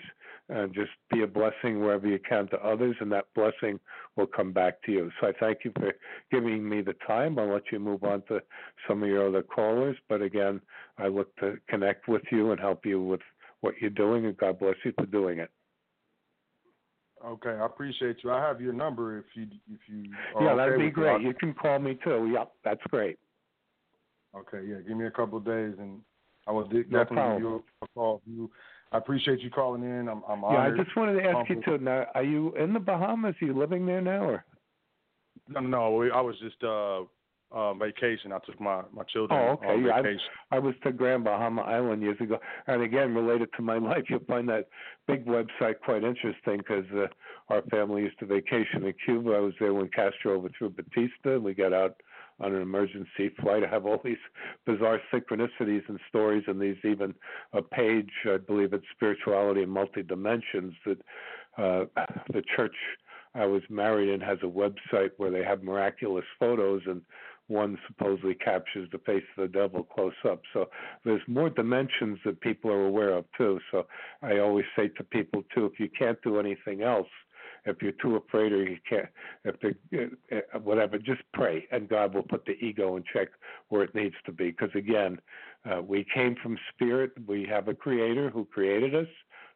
[0.52, 3.78] And just be a blessing wherever you can to others, and that blessing
[4.16, 5.10] will come back to you.
[5.20, 5.92] So I thank you for
[6.32, 7.38] giving me the time.
[7.38, 8.42] I'll let you move on to
[8.88, 9.96] some of your other callers.
[10.08, 10.60] But again,
[10.98, 13.20] I look to connect with you and help you with
[13.60, 15.50] what you're doing, and God bless you for doing it.
[17.24, 18.32] Okay, I appreciate you.
[18.32, 20.04] I have your number if you if you.
[20.40, 21.12] yeah, that'd be great.
[21.12, 22.30] I'll- You can call me too.
[22.32, 23.18] Yep, that's great.
[24.34, 24.80] Okay, yeah.
[24.86, 26.00] Give me a couple of days, and
[26.46, 28.22] I will No definitely give you a call.
[28.26, 28.50] You,
[28.92, 30.08] I appreciate you calling in.
[30.08, 31.78] I'm, I'm Yeah, I just wanted to ask you too.
[31.78, 33.36] Now, are you in the Bahamas?
[33.40, 34.44] Are you living there now, or?
[35.48, 37.02] No, no, we- I was just uh,
[37.52, 38.32] uh, vacation.
[38.32, 39.66] I took my my children Oh, okay.
[39.74, 39.92] on Yeah,
[40.50, 40.56] I-.
[40.56, 44.24] I was to Grand Bahama Island years ago, and again, related to my life, you'll
[44.28, 44.68] find that
[45.06, 47.06] big website quite interesting because uh,
[47.48, 49.32] our family used to vacation in Cuba.
[49.34, 51.34] I was there when Castro overthrew Batista.
[51.36, 51.96] and We got out
[52.40, 53.62] on an emergency flight.
[53.64, 54.16] I have all these
[54.66, 57.14] bizarre synchronicities and stories, and these even
[57.52, 60.98] a page, I believe it's spirituality and multi dimensions that
[61.58, 61.84] uh,
[62.32, 62.74] the church
[63.34, 67.02] I was married in has a website where they have miraculous photos and
[67.46, 70.40] one supposedly captures the face of the devil close up.
[70.52, 70.70] So
[71.04, 73.58] there's more dimensions that people are aware of too.
[73.72, 73.86] So
[74.22, 77.08] I always say to people too, if you can't do anything else,
[77.64, 79.08] if you're too afraid or you can't,
[79.44, 83.28] if the uh, whatever, just pray and God will put the ego in check
[83.68, 84.50] where it needs to be.
[84.50, 85.18] Because again,
[85.70, 87.12] uh, we came from spirit.
[87.26, 89.08] We have a creator who created us.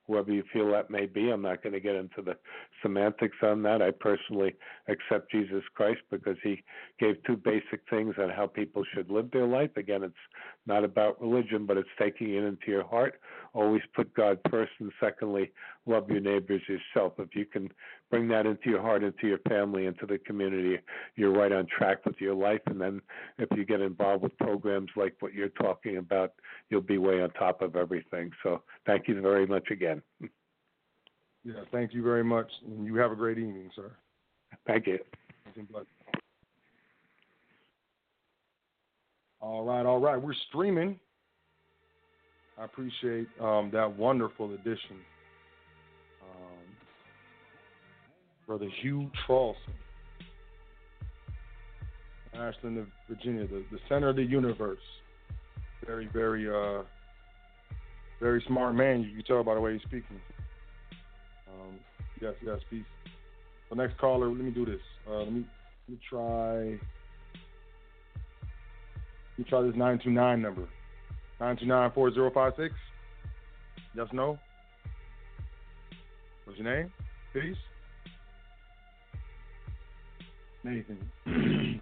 [0.06, 2.36] Whoever you feel that may be, I'm not going to get into the
[2.82, 3.81] semantics on that.
[3.81, 4.55] I personally
[4.89, 6.62] accept Jesus Christ because he
[7.01, 9.70] gave two basic things on how people should live their life.
[9.76, 10.14] Again, it's
[10.66, 13.18] not about religion, but it's taking it into your heart.
[13.55, 15.52] Always put God first, and secondly,
[15.86, 17.14] love your neighbors yourself.
[17.18, 17.70] If you can
[18.15, 20.78] bring that into your heart, into your family, into the community,
[21.16, 22.61] you're right on track with your life.
[22.66, 23.01] And then
[23.39, 26.32] if you get involved with programs like what you're talking about,
[26.70, 28.31] you'll be way on top of everything.
[28.45, 30.01] So thank you very much again.
[31.43, 33.91] Yeah, thank you very much, and you have a great evening, sir.
[34.65, 34.99] Thank you.
[35.45, 35.89] Peace and blessings.
[39.41, 40.23] All right, all right.
[40.23, 41.01] We're streaming.
[42.57, 45.01] I appreciate um, that wonderful addition.
[48.47, 49.55] Brother Hugh Traulsen.
[52.35, 54.79] Ashland, Virginia, the, the center of the universe.
[55.87, 56.83] Very, very, uh,
[58.21, 59.03] very smart man.
[59.03, 60.21] You can tell by the way he's speaking.
[61.49, 61.79] Um,
[62.21, 62.85] yes, yes, peace.
[63.71, 64.81] The next caller, let me do this.
[65.09, 65.47] Uh, let me
[65.89, 66.57] let me try.
[69.37, 70.69] Let me try this nine two nine number.
[71.41, 72.75] Nine two nine four zero five six.
[73.97, 74.39] Yes, no.
[76.45, 76.93] What's your name?
[77.33, 77.57] Peace.
[80.65, 80.99] Nathan.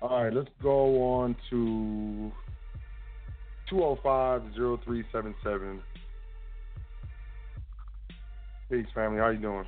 [0.00, 2.32] All right, let's go on to
[3.70, 5.80] 205-0377.
[8.70, 9.18] Peace, family.
[9.18, 9.64] How you doing?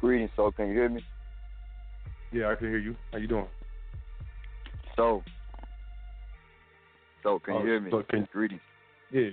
[0.00, 1.04] Greetings, so can you hear me?
[2.32, 2.96] Yeah, I can hear you.
[3.12, 3.46] How you doing?
[4.96, 5.22] So,
[7.22, 7.90] so can Oh, you hear me?
[7.90, 8.60] so can- Greetings.
[9.10, 9.30] Yeah,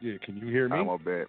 [0.00, 0.16] yeah.
[0.24, 0.78] Can you hear me?
[0.78, 1.26] Oh, my bad.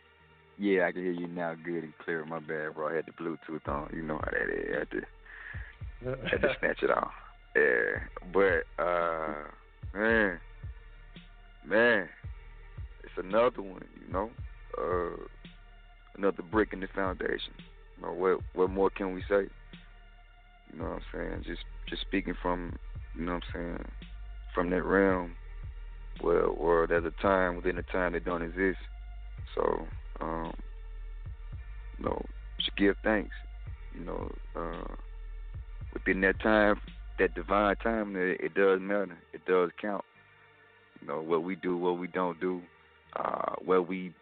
[0.57, 2.25] Yeah, I can hear you now, good and clear.
[2.25, 2.89] My bad, bro.
[2.89, 3.91] I had the Bluetooth on.
[3.93, 4.65] You know how that is.
[4.73, 7.11] I had to, had to snatch it off.
[7.55, 7.99] Yeah,
[8.33, 9.33] but uh,
[9.93, 10.39] man,
[11.65, 12.09] man,
[13.03, 13.85] it's another one.
[14.05, 14.31] You know,
[14.77, 15.23] uh,
[16.17, 17.53] another brick in the foundation.
[17.97, 19.47] You know, what what more can we say?
[20.71, 21.43] You know what I'm saying?
[21.45, 22.75] Just just speaking from,
[23.15, 23.85] you know what I'm saying,
[24.53, 25.35] from that realm
[26.21, 28.79] where where there's a time within a time that don't exist.
[29.55, 29.87] So,
[30.21, 30.53] um,
[31.97, 32.25] you know,
[32.59, 33.35] should give thanks.
[33.93, 34.95] You know, uh,
[35.93, 36.79] within that time,
[37.19, 39.17] that divine time, it, it does matter.
[39.33, 40.03] It does count.
[41.01, 42.61] You know, what we do, what we don't do,
[43.15, 44.13] uh, what we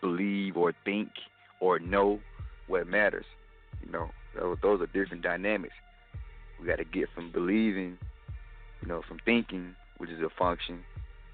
[0.00, 1.10] believe or think
[1.60, 2.20] or know,
[2.66, 3.26] what matters.
[3.84, 5.74] You know, those, those are different dynamics.
[6.60, 7.98] We got to get from believing,
[8.82, 10.80] you know, from thinking, which is a function,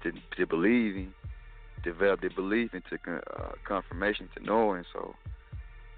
[0.03, 1.13] to to believing,
[1.87, 4.83] develop the belief into uh, confirmation to knowing.
[4.93, 5.15] So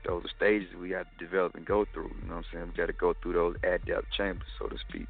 [0.06, 2.12] those are stages we got to develop and go through.
[2.22, 2.66] You know what I'm saying?
[2.68, 5.08] We got to go through those adept chambers, so to speak.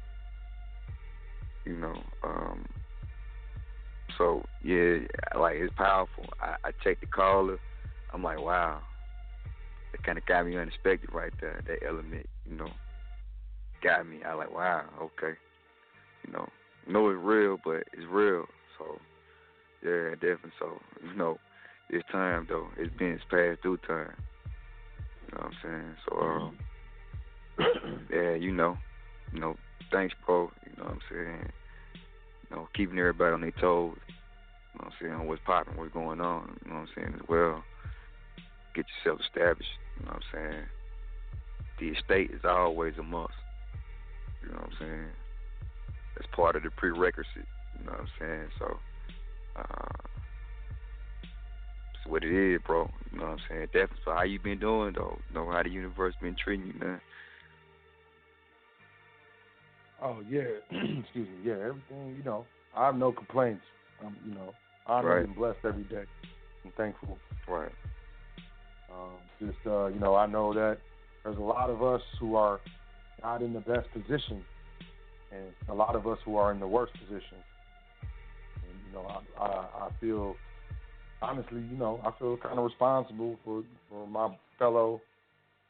[1.66, 2.64] You know, um,
[4.16, 4.98] so yeah,
[5.38, 6.24] like it's powerful.
[6.40, 7.58] I, I the caller.
[8.12, 8.80] I'm like, wow,
[9.92, 11.62] it kind of got me unexpected right there.
[11.68, 12.70] That element, you know,
[13.84, 14.20] got me.
[14.26, 15.38] I like, wow, okay,
[16.26, 16.48] you know,
[16.88, 18.46] know it's real, but it's real.
[18.78, 18.98] So
[19.84, 20.52] yeah, definitely.
[20.58, 21.38] So you know,
[21.88, 22.68] it's time though.
[22.76, 24.14] It's been it's past due time.
[25.26, 25.96] You know what I'm saying?
[26.08, 26.58] So um,
[28.12, 28.76] yeah, you know,
[29.32, 29.56] you know,
[29.92, 30.50] thanks, bro.
[30.64, 31.48] You know what I'm saying?
[32.50, 33.96] You know, keeping everybody on their toes.
[34.74, 35.28] You know what I'm saying?
[35.28, 36.56] What's popping, what's going on.
[36.64, 37.64] You know what I'm saying as well.
[38.74, 39.70] Get yourself established.
[39.98, 40.66] You know what I'm saying?
[41.78, 43.32] The estate is always a must.
[44.42, 45.08] You know what I'm saying?
[46.16, 47.48] That's part of the prerequisite.
[47.78, 48.48] You know what I'm saying?
[48.58, 48.78] So,
[49.60, 50.08] uh,
[51.94, 52.90] it's what it is, bro.
[53.12, 53.66] You know what I'm saying?
[53.66, 53.98] Definitely.
[54.04, 55.20] So, how you been doing, though?
[55.28, 57.00] You know how the universe been treating you, man?
[60.02, 61.38] Oh yeah, excuse me.
[61.44, 62.14] Yeah, everything.
[62.16, 63.64] You know, I have no complaints.
[64.04, 64.54] Um, you know,
[64.86, 65.24] I'm Right.
[65.24, 66.04] and blessed every day.
[66.64, 67.18] I'm thankful.
[67.48, 67.72] Right.
[68.90, 70.78] Um, just uh, you know, I know that
[71.24, 72.60] there's a lot of us who are
[73.22, 74.42] not in the best position,
[75.30, 77.38] and a lot of us who are in the worst position.
[78.90, 80.38] You know, I I, I feel
[81.22, 85.00] honestly, you know, I feel kind of responsible for for my fellow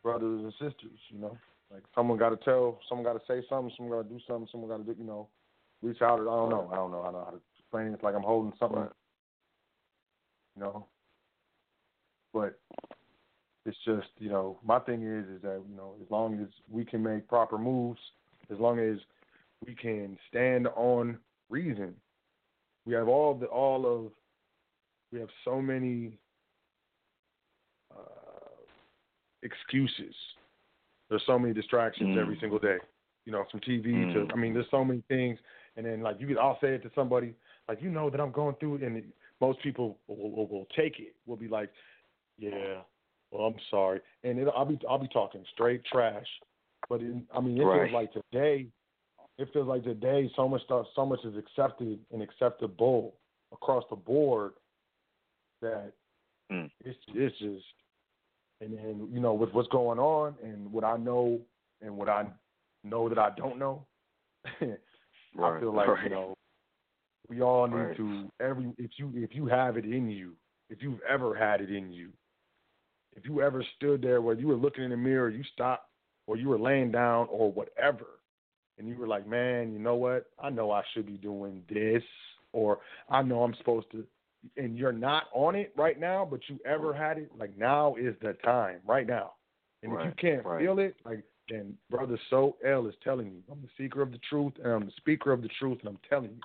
[0.02, 0.98] brothers and sisters.
[1.10, 1.38] You know,
[1.72, 4.48] like someone got to tell, someone got to say something, someone got to do something,
[4.50, 5.28] someone got to do, you know,
[5.82, 6.20] reach out.
[6.20, 6.70] I don't know.
[6.72, 7.00] I don't know.
[7.00, 7.94] I don't know how to explain it.
[7.94, 8.88] It's like I'm holding something,
[10.56, 10.86] you know.
[12.32, 12.58] But
[13.66, 16.84] it's just, you know, my thing is, is that you know, as long as we
[16.84, 18.00] can make proper moves,
[18.50, 18.96] as long as
[19.66, 21.18] we can stand on
[21.50, 21.94] reason,
[22.86, 24.12] we have all the all of,
[25.12, 26.18] we have so many
[27.90, 28.64] uh,
[29.42, 30.14] excuses.
[31.08, 32.20] There's so many distractions Mm.
[32.20, 32.78] every single day.
[33.26, 34.12] You know, from TV Mm.
[34.12, 35.38] to I mean, there's so many things.
[35.76, 37.34] And then like you could, I'll say it to somebody
[37.68, 40.98] like you know that I'm going through, it, and most people will, will, will take
[40.98, 41.14] it.
[41.26, 41.70] Will be like,
[42.38, 42.82] yeah,
[43.30, 46.26] well I'm sorry, and it, I'll be I'll be talking straight trash.
[46.88, 47.82] But in, I mean, it Right.
[47.82, 48.66] feels like today,
[49.40, 53.14] it feels like today so much stuff, so much is accepted and acceptable
[53.52, 54.52] across the board
[55.62, 55.92] that
[56.50, 56.68] Mm.
[56.84, 57.64] it's it's just
[58.60, 61.40] and then you know with what's going on and what I know
[61.80, 62.26] and what I
[62.82, 63.86] know that I don't know,
[64.44, 66.04] I feel like right.
[66.04, 66.36] you know
[67.28, 67.96] we all need Right.
[67.96, 70.34] to every if you if you have it in you,
[70.68, 72.10] if you've ever had it in you,
[73.16, 75.88] if you ever stood there where you were looking in the mirror, you stopped
[76.26, 78.06] or you were laying down or whatever,
[78.80, 80.26] and you were like, man, you know what?
[80.42, 82.02] I know I should be doing this,
[82.52, 82.78] or
[83.10, 84.04] I know I'm supposed to,
[84.56, 88.14] and you're not on it right now, but you ever had it, like now is
[88.22, 89.34] the time, right now.
[89.82, 90.60] And if you can't right.
[90.60, 94.20] feel it, like then brother Sot El is telling you, I'm the seeker of the
[94.28, 96.40] truth and I'm the speaker of the truth, and I'm telling you.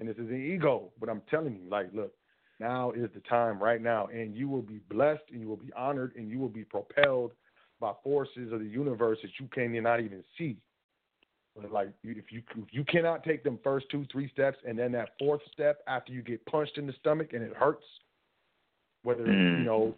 [0.00, 2.12] And this is an ego, but I'm telling you, like, look,
[2.60, 5.72] now is the time right now, and you will be blessed and you will be
[5.76, 7.32] honored and you will be propelled
[7.80, 10.56] by forces of the universe that you can not even see.
[11.60, 14.92] But like, if you if you cannot take them first two, three steps, and then
[14.92, 17.84] that fourth step after you get punched in the stomach and it hurts,
[19.02, 19.58] whether Mm.
[19.58, 19.94] you know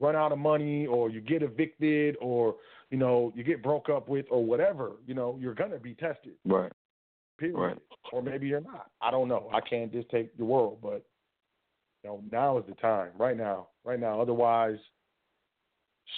[0.00, 2.56] run out of money or you get evicted or
[2.90, 6.34] you know you get broke up with or whatever, you know you're gonna be tested.
[6.44, 6.72] Right.
[7.38, 7.56] Period.
[7.56, 7.78] Right.
[8.12, 8.90] Or maybe you're not.
[9.00, 9.48] I don't know.
[9.52, 11.04] I can't just take the world, but
[12.02, 13.10] you know now is the time.
[13.16, 13.68] Right now.
[13.84, 14.20] Right now.
[14.20, 14.78] Otherwise,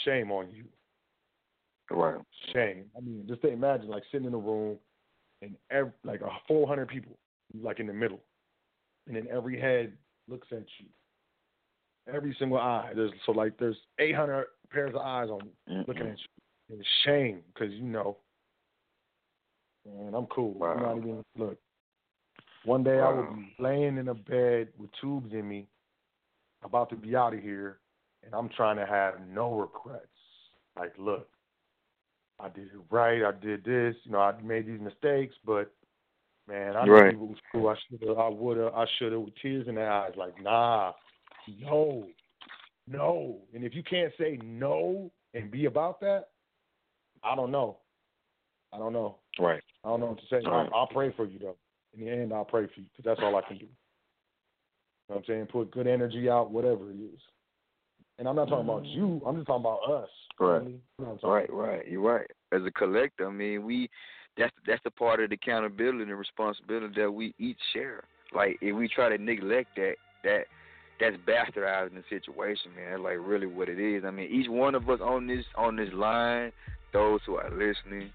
[0.05, 0.65] shame on you.
[1.91, 2.21] Right.
[2.53, 2.85] Shame.
[2.97, 4.79] I mean, just imagine like sitting in a room
[5.43, 7.19] and every, like a 400 people,
[7.61, 8.21] like in the middle,
[9.07, 9.93] and then every head
[10.29, 10.87] looks at you.
[12.13, 12.93] Every single eye.
[12.95, 16.79] There's so like there's 800 pairs of eyes on you looking at you.
[16.79, 18.17] It's shame because you know,
[19.87, 20.63] man, I'm cool.
[20.63, 21.59] I'm not even look.
[22.65, 25.67] One day I will be laying in a bed with tubes in me,
[26.63, 27.79] about to be out of here,
[28.25, 30.07] and I'm trying to have no regrets.
[30.79, 31.29] Like, look,
[32.43, 33.23] I did it right.
[33.23, 33.95] I did this.
[34.05, 35.73] You know, I made these mistakes, but
[36.49, 37.15] man, I Right.
[37.15, 37.69] knew it was cool.
[37.69, 38.19] I should have.
[38.19, 38.75] I would have.
[38.75, 39.21] I should have.
[39.21, 40.93] With tears in their eyes, like, nah,
[41.61, 42.07] no,
[42.87, 43.39] no.
[43.55, 46.29] And if you can't say no and be about that,
[47.23, 47.79] I don't know.
[48.73, 49.19] I don't know.
[49.39, 49.63] Right.
[49.85, 50.37] I don't know what to say.
[50.37, 50.69] Right.
[50.73, 51.57] I'll, I'll pray for you though.
[51.93, 53.65] In the end, I'll pray for you because that's all I can do.
[53.65, 53.71] You
[55.09, 55.47] know what I'm saying?
[55.47, 57.21] Put good energy out, whatever it is.
[58.21, 59.23] And I'm not talking about you.
[59.27, 60.09] I'm just talking about us.
[60.39, 60.63] Right.
[60.63, 61.89] You know Right, right.
[61.89, 62.27] You're right.
[62.53, 63.89] As a collective, I mean, we
[64.37, 68.05] that's that's the part of the accountability and responsibility that we each share.
[68.35, 69.95] Like if we try to neglect that,
[70.25, 70.43] that
[71.01, 72.91] that's bastardizing the situation, man.
[72.91, 74.05] That's like really what it is.
[74.05, 76.53] I mean, each one of us on this on this line,
[76.93, 78.11] those who are listening,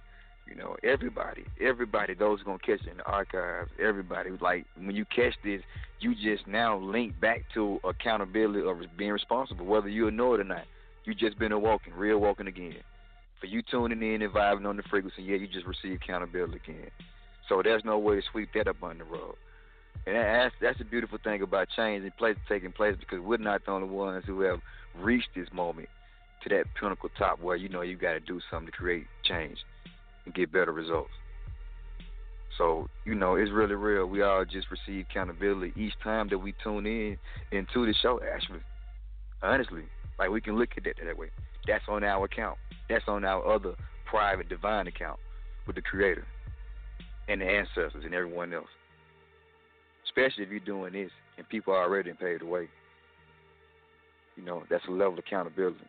[0.47, 4.29] you know, everybody, everybody, those gonna catch it in the archives, everybody.
[4.39, 5.61] Like when you catch this,
[5.99, 10.45] you just now link back to accountability of being responsible, whether you know it or
[10.45, 10.65] not.
[11.03, 12.77] You just been a walking, real walking again.
[13.39, 16.89] For you tuning in and vibing on the frequency, yeah, you just received accountability again.
[17.47, 19.35] So there's no way to sweep that up under the rug.
[20.07, 23.65] And that's that's the beautiful thing about change and place taking place because we're not
[23.65, 24.59] the only ones who have
[24.99, 25.89] reached this moment
[26.43, 29.57] to that pinnacle top where you know you got to do something to create change
[30.25, 31.11] and get better results.
[32.57, 34.05] So you know it's really real.
[34.05, 37.17] We all just receive accountability each time that we tune in
[37.51, 38.19] into the show.
[38.33, 38.59] Actually,
[39.41, 39.83] honestly,
[40.17, 41.27] like we can look at that that way.
[41.67, 42.57] That's on our account.
[42.89, 43.75] That's on our other
[44.05, 45.19] private divine account
[45.67, 46.25] with the Creator
[47.27, 48.67] and the ancestors and everyone else.
[50.05, 52.69] Especially if you're doing this and people are already paid away.
[54.37, 55.83] You know, that's a level of accountability.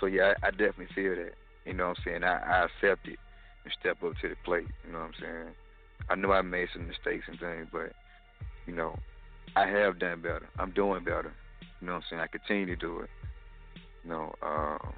[0.00, 1.32] So yeah, I, I definitely feel that.
[1.64, 2.24] You know what I'm saying?
[2.24, 3.18] I, I accept it
[3.64, 4.66] and step up to the plate.
[4.86, 5.54] You know what I'm saying?
[6.08, 7.92] I know I made some mistakes and things, but
[8.66, 8.98] you know,
[9.56, 10.48] I have done better.
[10.58, 11.32] I'm doing better.
[11.80, 12.22] You know what I'm saying?
[12.22, 13.10] I continue to do it.
[14.04, 14.92] You know, um,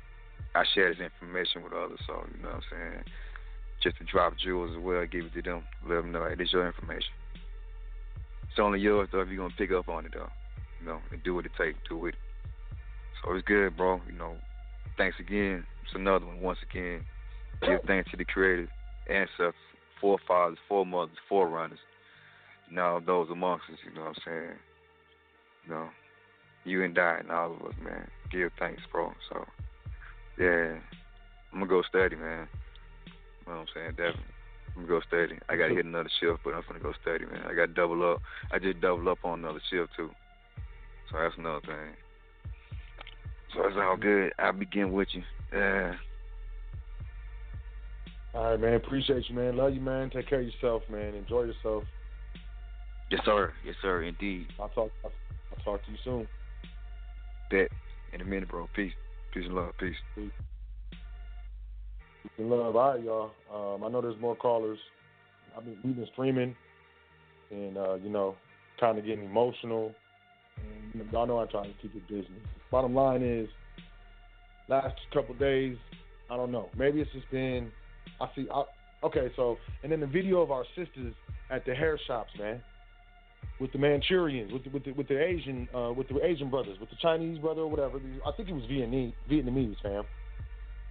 [0.55, 3.05] I share this information with others, so you know what I'm saying.
[3.83, 6.53] Just to drop jewels as well, give it to them, let them know, hey, this
[6.53, 7.13] your information.
[8.49, 10.31] It's only yours though if you're gonna pick up on it though,
[10.81, 12.15] you know, and do what it takes do it.
[13.23, 14.01] So it's good, bro.
[14.07, 14.37] You know,
[14.97, 15.67] thanks again.
[15.85, 16.41] It's another one.
[16.41, 17.05] Once again,
[17.63, 18.69] give thanks to the creators,
[19.09, 19.55] ancestors,
[20.01, 21.79] forefathers, foremothers, forerunners,
[22.69, 23.79] and all those amongst us.
[23.87, 24.59] You know what I'm saying?
[25.65, 25.89] You know,
[26.65, 28.09] you and I and all of us, man.
[28.31, 29.13] Give thanks, bro.
[29.29, 29.45] So,
[30.39, 30.79] yeah,
[31.53, 32.49] I'm gonna go study, man.
[33.47, 33.91] You know what I'm saying?
[33.91, 34.35] Definitely.
[34.77, 35.39] I'm gonna go study.
[35.49, 37.43] I gotta hit another shift, but I'm gonna go study, man.
[37.49, 38.21] I got to double up.
[38.53, 40.11] I just double up on another shift too.
[41.11, 41.97] So that's another thing.
[43.55, 44.33] So it's all good.
[44.39, 45.23] I begin with you.
[45.53, 45.95] Yeah.
[48.37, 48.75] All right, man.
[48.75, 49.57] Appreciate you, man.
[49.57, 50.11] Love you, man.
[50.11, 51.15] Take care of yourself, man.
[51.15, 51.85] Enjoy yourself.
[53.11, 53.53] Yes, sir.
[53.65, 54.03] Yes, sir.
[54.03, 54.49] Indeed.
[54.61, 54.91] I'll talk.
[55.03, 55.13] I'll,
[55.53, 56.29] I'll talk to you soon.
[57.51, 57.69] Bet.
[58.13, 58.69] In a minute, bro.
[58.77, 58.93] Peace.
[59.33, 59.73] Peace and love.
[59.81, 59.97] Peace.
[60.15, 60.31] Peace
[62.37, 62.77] and love.
[62.77, 63.31] All right, y'all.
[63.51, 64.79] Um, I know there's more callers.
[65.57, 66.55] I mean, we've been streaming,
[67.51, 68.37] and uh, you know,
[68.79, 69.95] kind of getting emotional.
[70.95, 72.43] And y'all know I try to keep it business.
[72.71, 73.49] Bottom line is,
[74.69, 75.79] last couple days,
[76.31, 76.69] I don't know.
[76.77, 77.71] Maybe it's just been.
[78.21, 78.47] I see.
[78.53, 78.65] I,
[79.05, 81.15] okay, so and then the video of our sisters
[81.51, 82.63] at the hair shops, man,
[83.61, 86.79] with the Manchurians, with the, with the, with the Asian, uh, with the Asian brothers,
[86.81, 88.01] with the Chinese brother or whatever.
[88.27, 90.05] I think it was Vietnamese, Vietnamese, fam.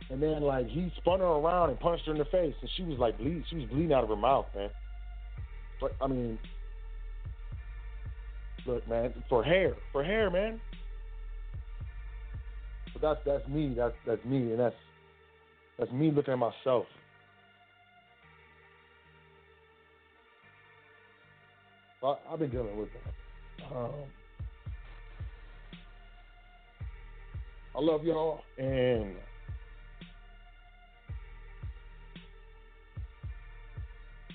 [0.10, 2.84] And then like he spun her around and punched her in the face, and she
[2.84, 3.43] was like bleed.
[3.49, 4.69] She was bleeding out of her mouth, man.
[5.81, 6.38] But I mean,
[8.68, 10.61] look, man, for hair, for hair, man.
[12.93, 13.73] But that's that's me.
[13.76, 14.76] That's that's me, and that's
[15.77, 16.85] That's me looking at myself.
[22.06, 23.76] I, I've been dealing with that.
[23.76, 23.91] Um,
[27.76, 29.15] I love y'all, and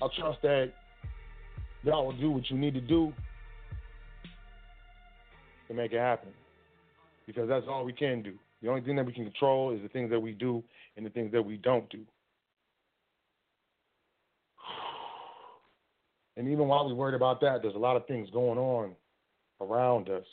[0.01, 0.71] I trust that
[1.83, 3.13] y'all will do what you need to do
[5.69, 6.31] to make it happen.
[7.25, 8.33] Because that's all we can do.
[8.61, 10.61] The only thing that we can control is the things that we do
[10.97, 11.99] and the things that we don't do.
[16.41, 18.95] And even while we're worried about that, there's a lot of things going on
[19.61, 20.25] around us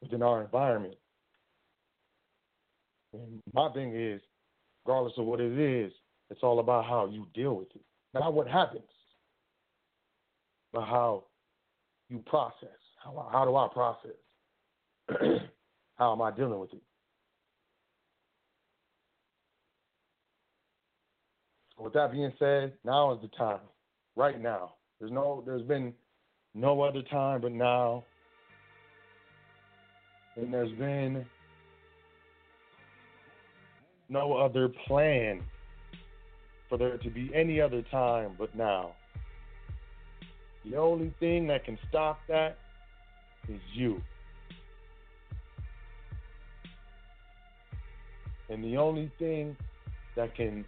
[0.00, 0.96] within our environment.
[3.12, 4.20] And my thing is,
[4.84, 5.92] regardless of what it is,
[6.30, 7.82] it's all about how you deal with it.
[8.12, 8.82] Not what happens,
[10.72, 11.22] but how
[12.08, 12.70] you process.
[13.04, 14.18] How, how do I process?
[15.94, 16.82] how am I dealing with it?
[21.82, 23.60] With that being said, now is the time.
[24.14, 24.74] Right now.
[25.00, 25.92] There's no there's been
[26.54, 28.04] no other time but now.
[30.36, 31.26] And there's been
[34.08, 35.42] no other plan
[36.68, 38.94] for there to be any other time but now.
[40.64, 42.58] The only thing that can stop that
[43.48, 44.00] is you.
[48.48, 49.56] And the only thing
[50.14, 50.64] that can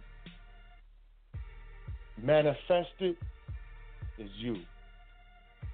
[2.21, 4.57] manifest is you.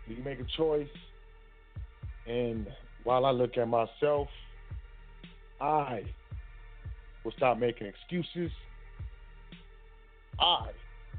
[0.08, 0.88] You make a choice,
[2.28, 2.68] and
[3.04, 4.28] while I look at myself,
[5.60, 6.04] I
[7.24, 8.52] will stop making excuses.
[10.40, 10.70] I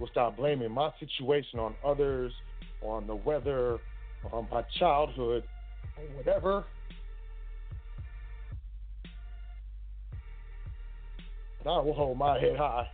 [0.01, 2.33] will stop blaming my situation on others,
[2.83, 3.79] on the weather,
[4.33, 5.45] on my childhood,
[5.97, 6.65] or whatever.
[11.65, 12.89] I will hold my head high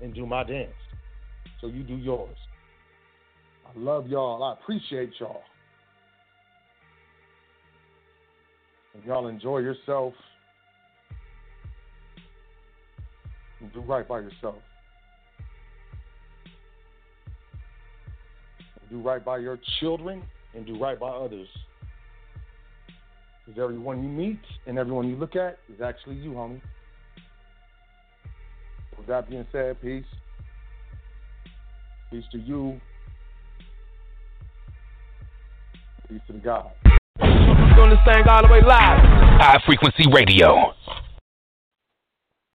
[0.00, 0.72] and do my dance.
[1.60, 2.36] So you do yours.
[3.66, 4.42] I love y'all.
[4.42, 5.42] I appreciate y'all.
[8.94, 10.14] And y'all enjoy yourself.
[13.60, 14.56] And do right by yourself.
[18.80, 20.22] And do right by your children
[20.54, 21.48] and do right by others.
[23.44, 26.60] Because everyone you meet and everyone you look at is actually you, homie.
[29.06, 30.04] With that being said, peace.
[32.10, 32.80] Peace to you.
[36.08, 36.72] Peace to God.
[37.20, 38.98] Doing this thing all the way live.
[39.38, 40.72] High Frequency Radio.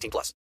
[0.00, 0.34] 18 plus.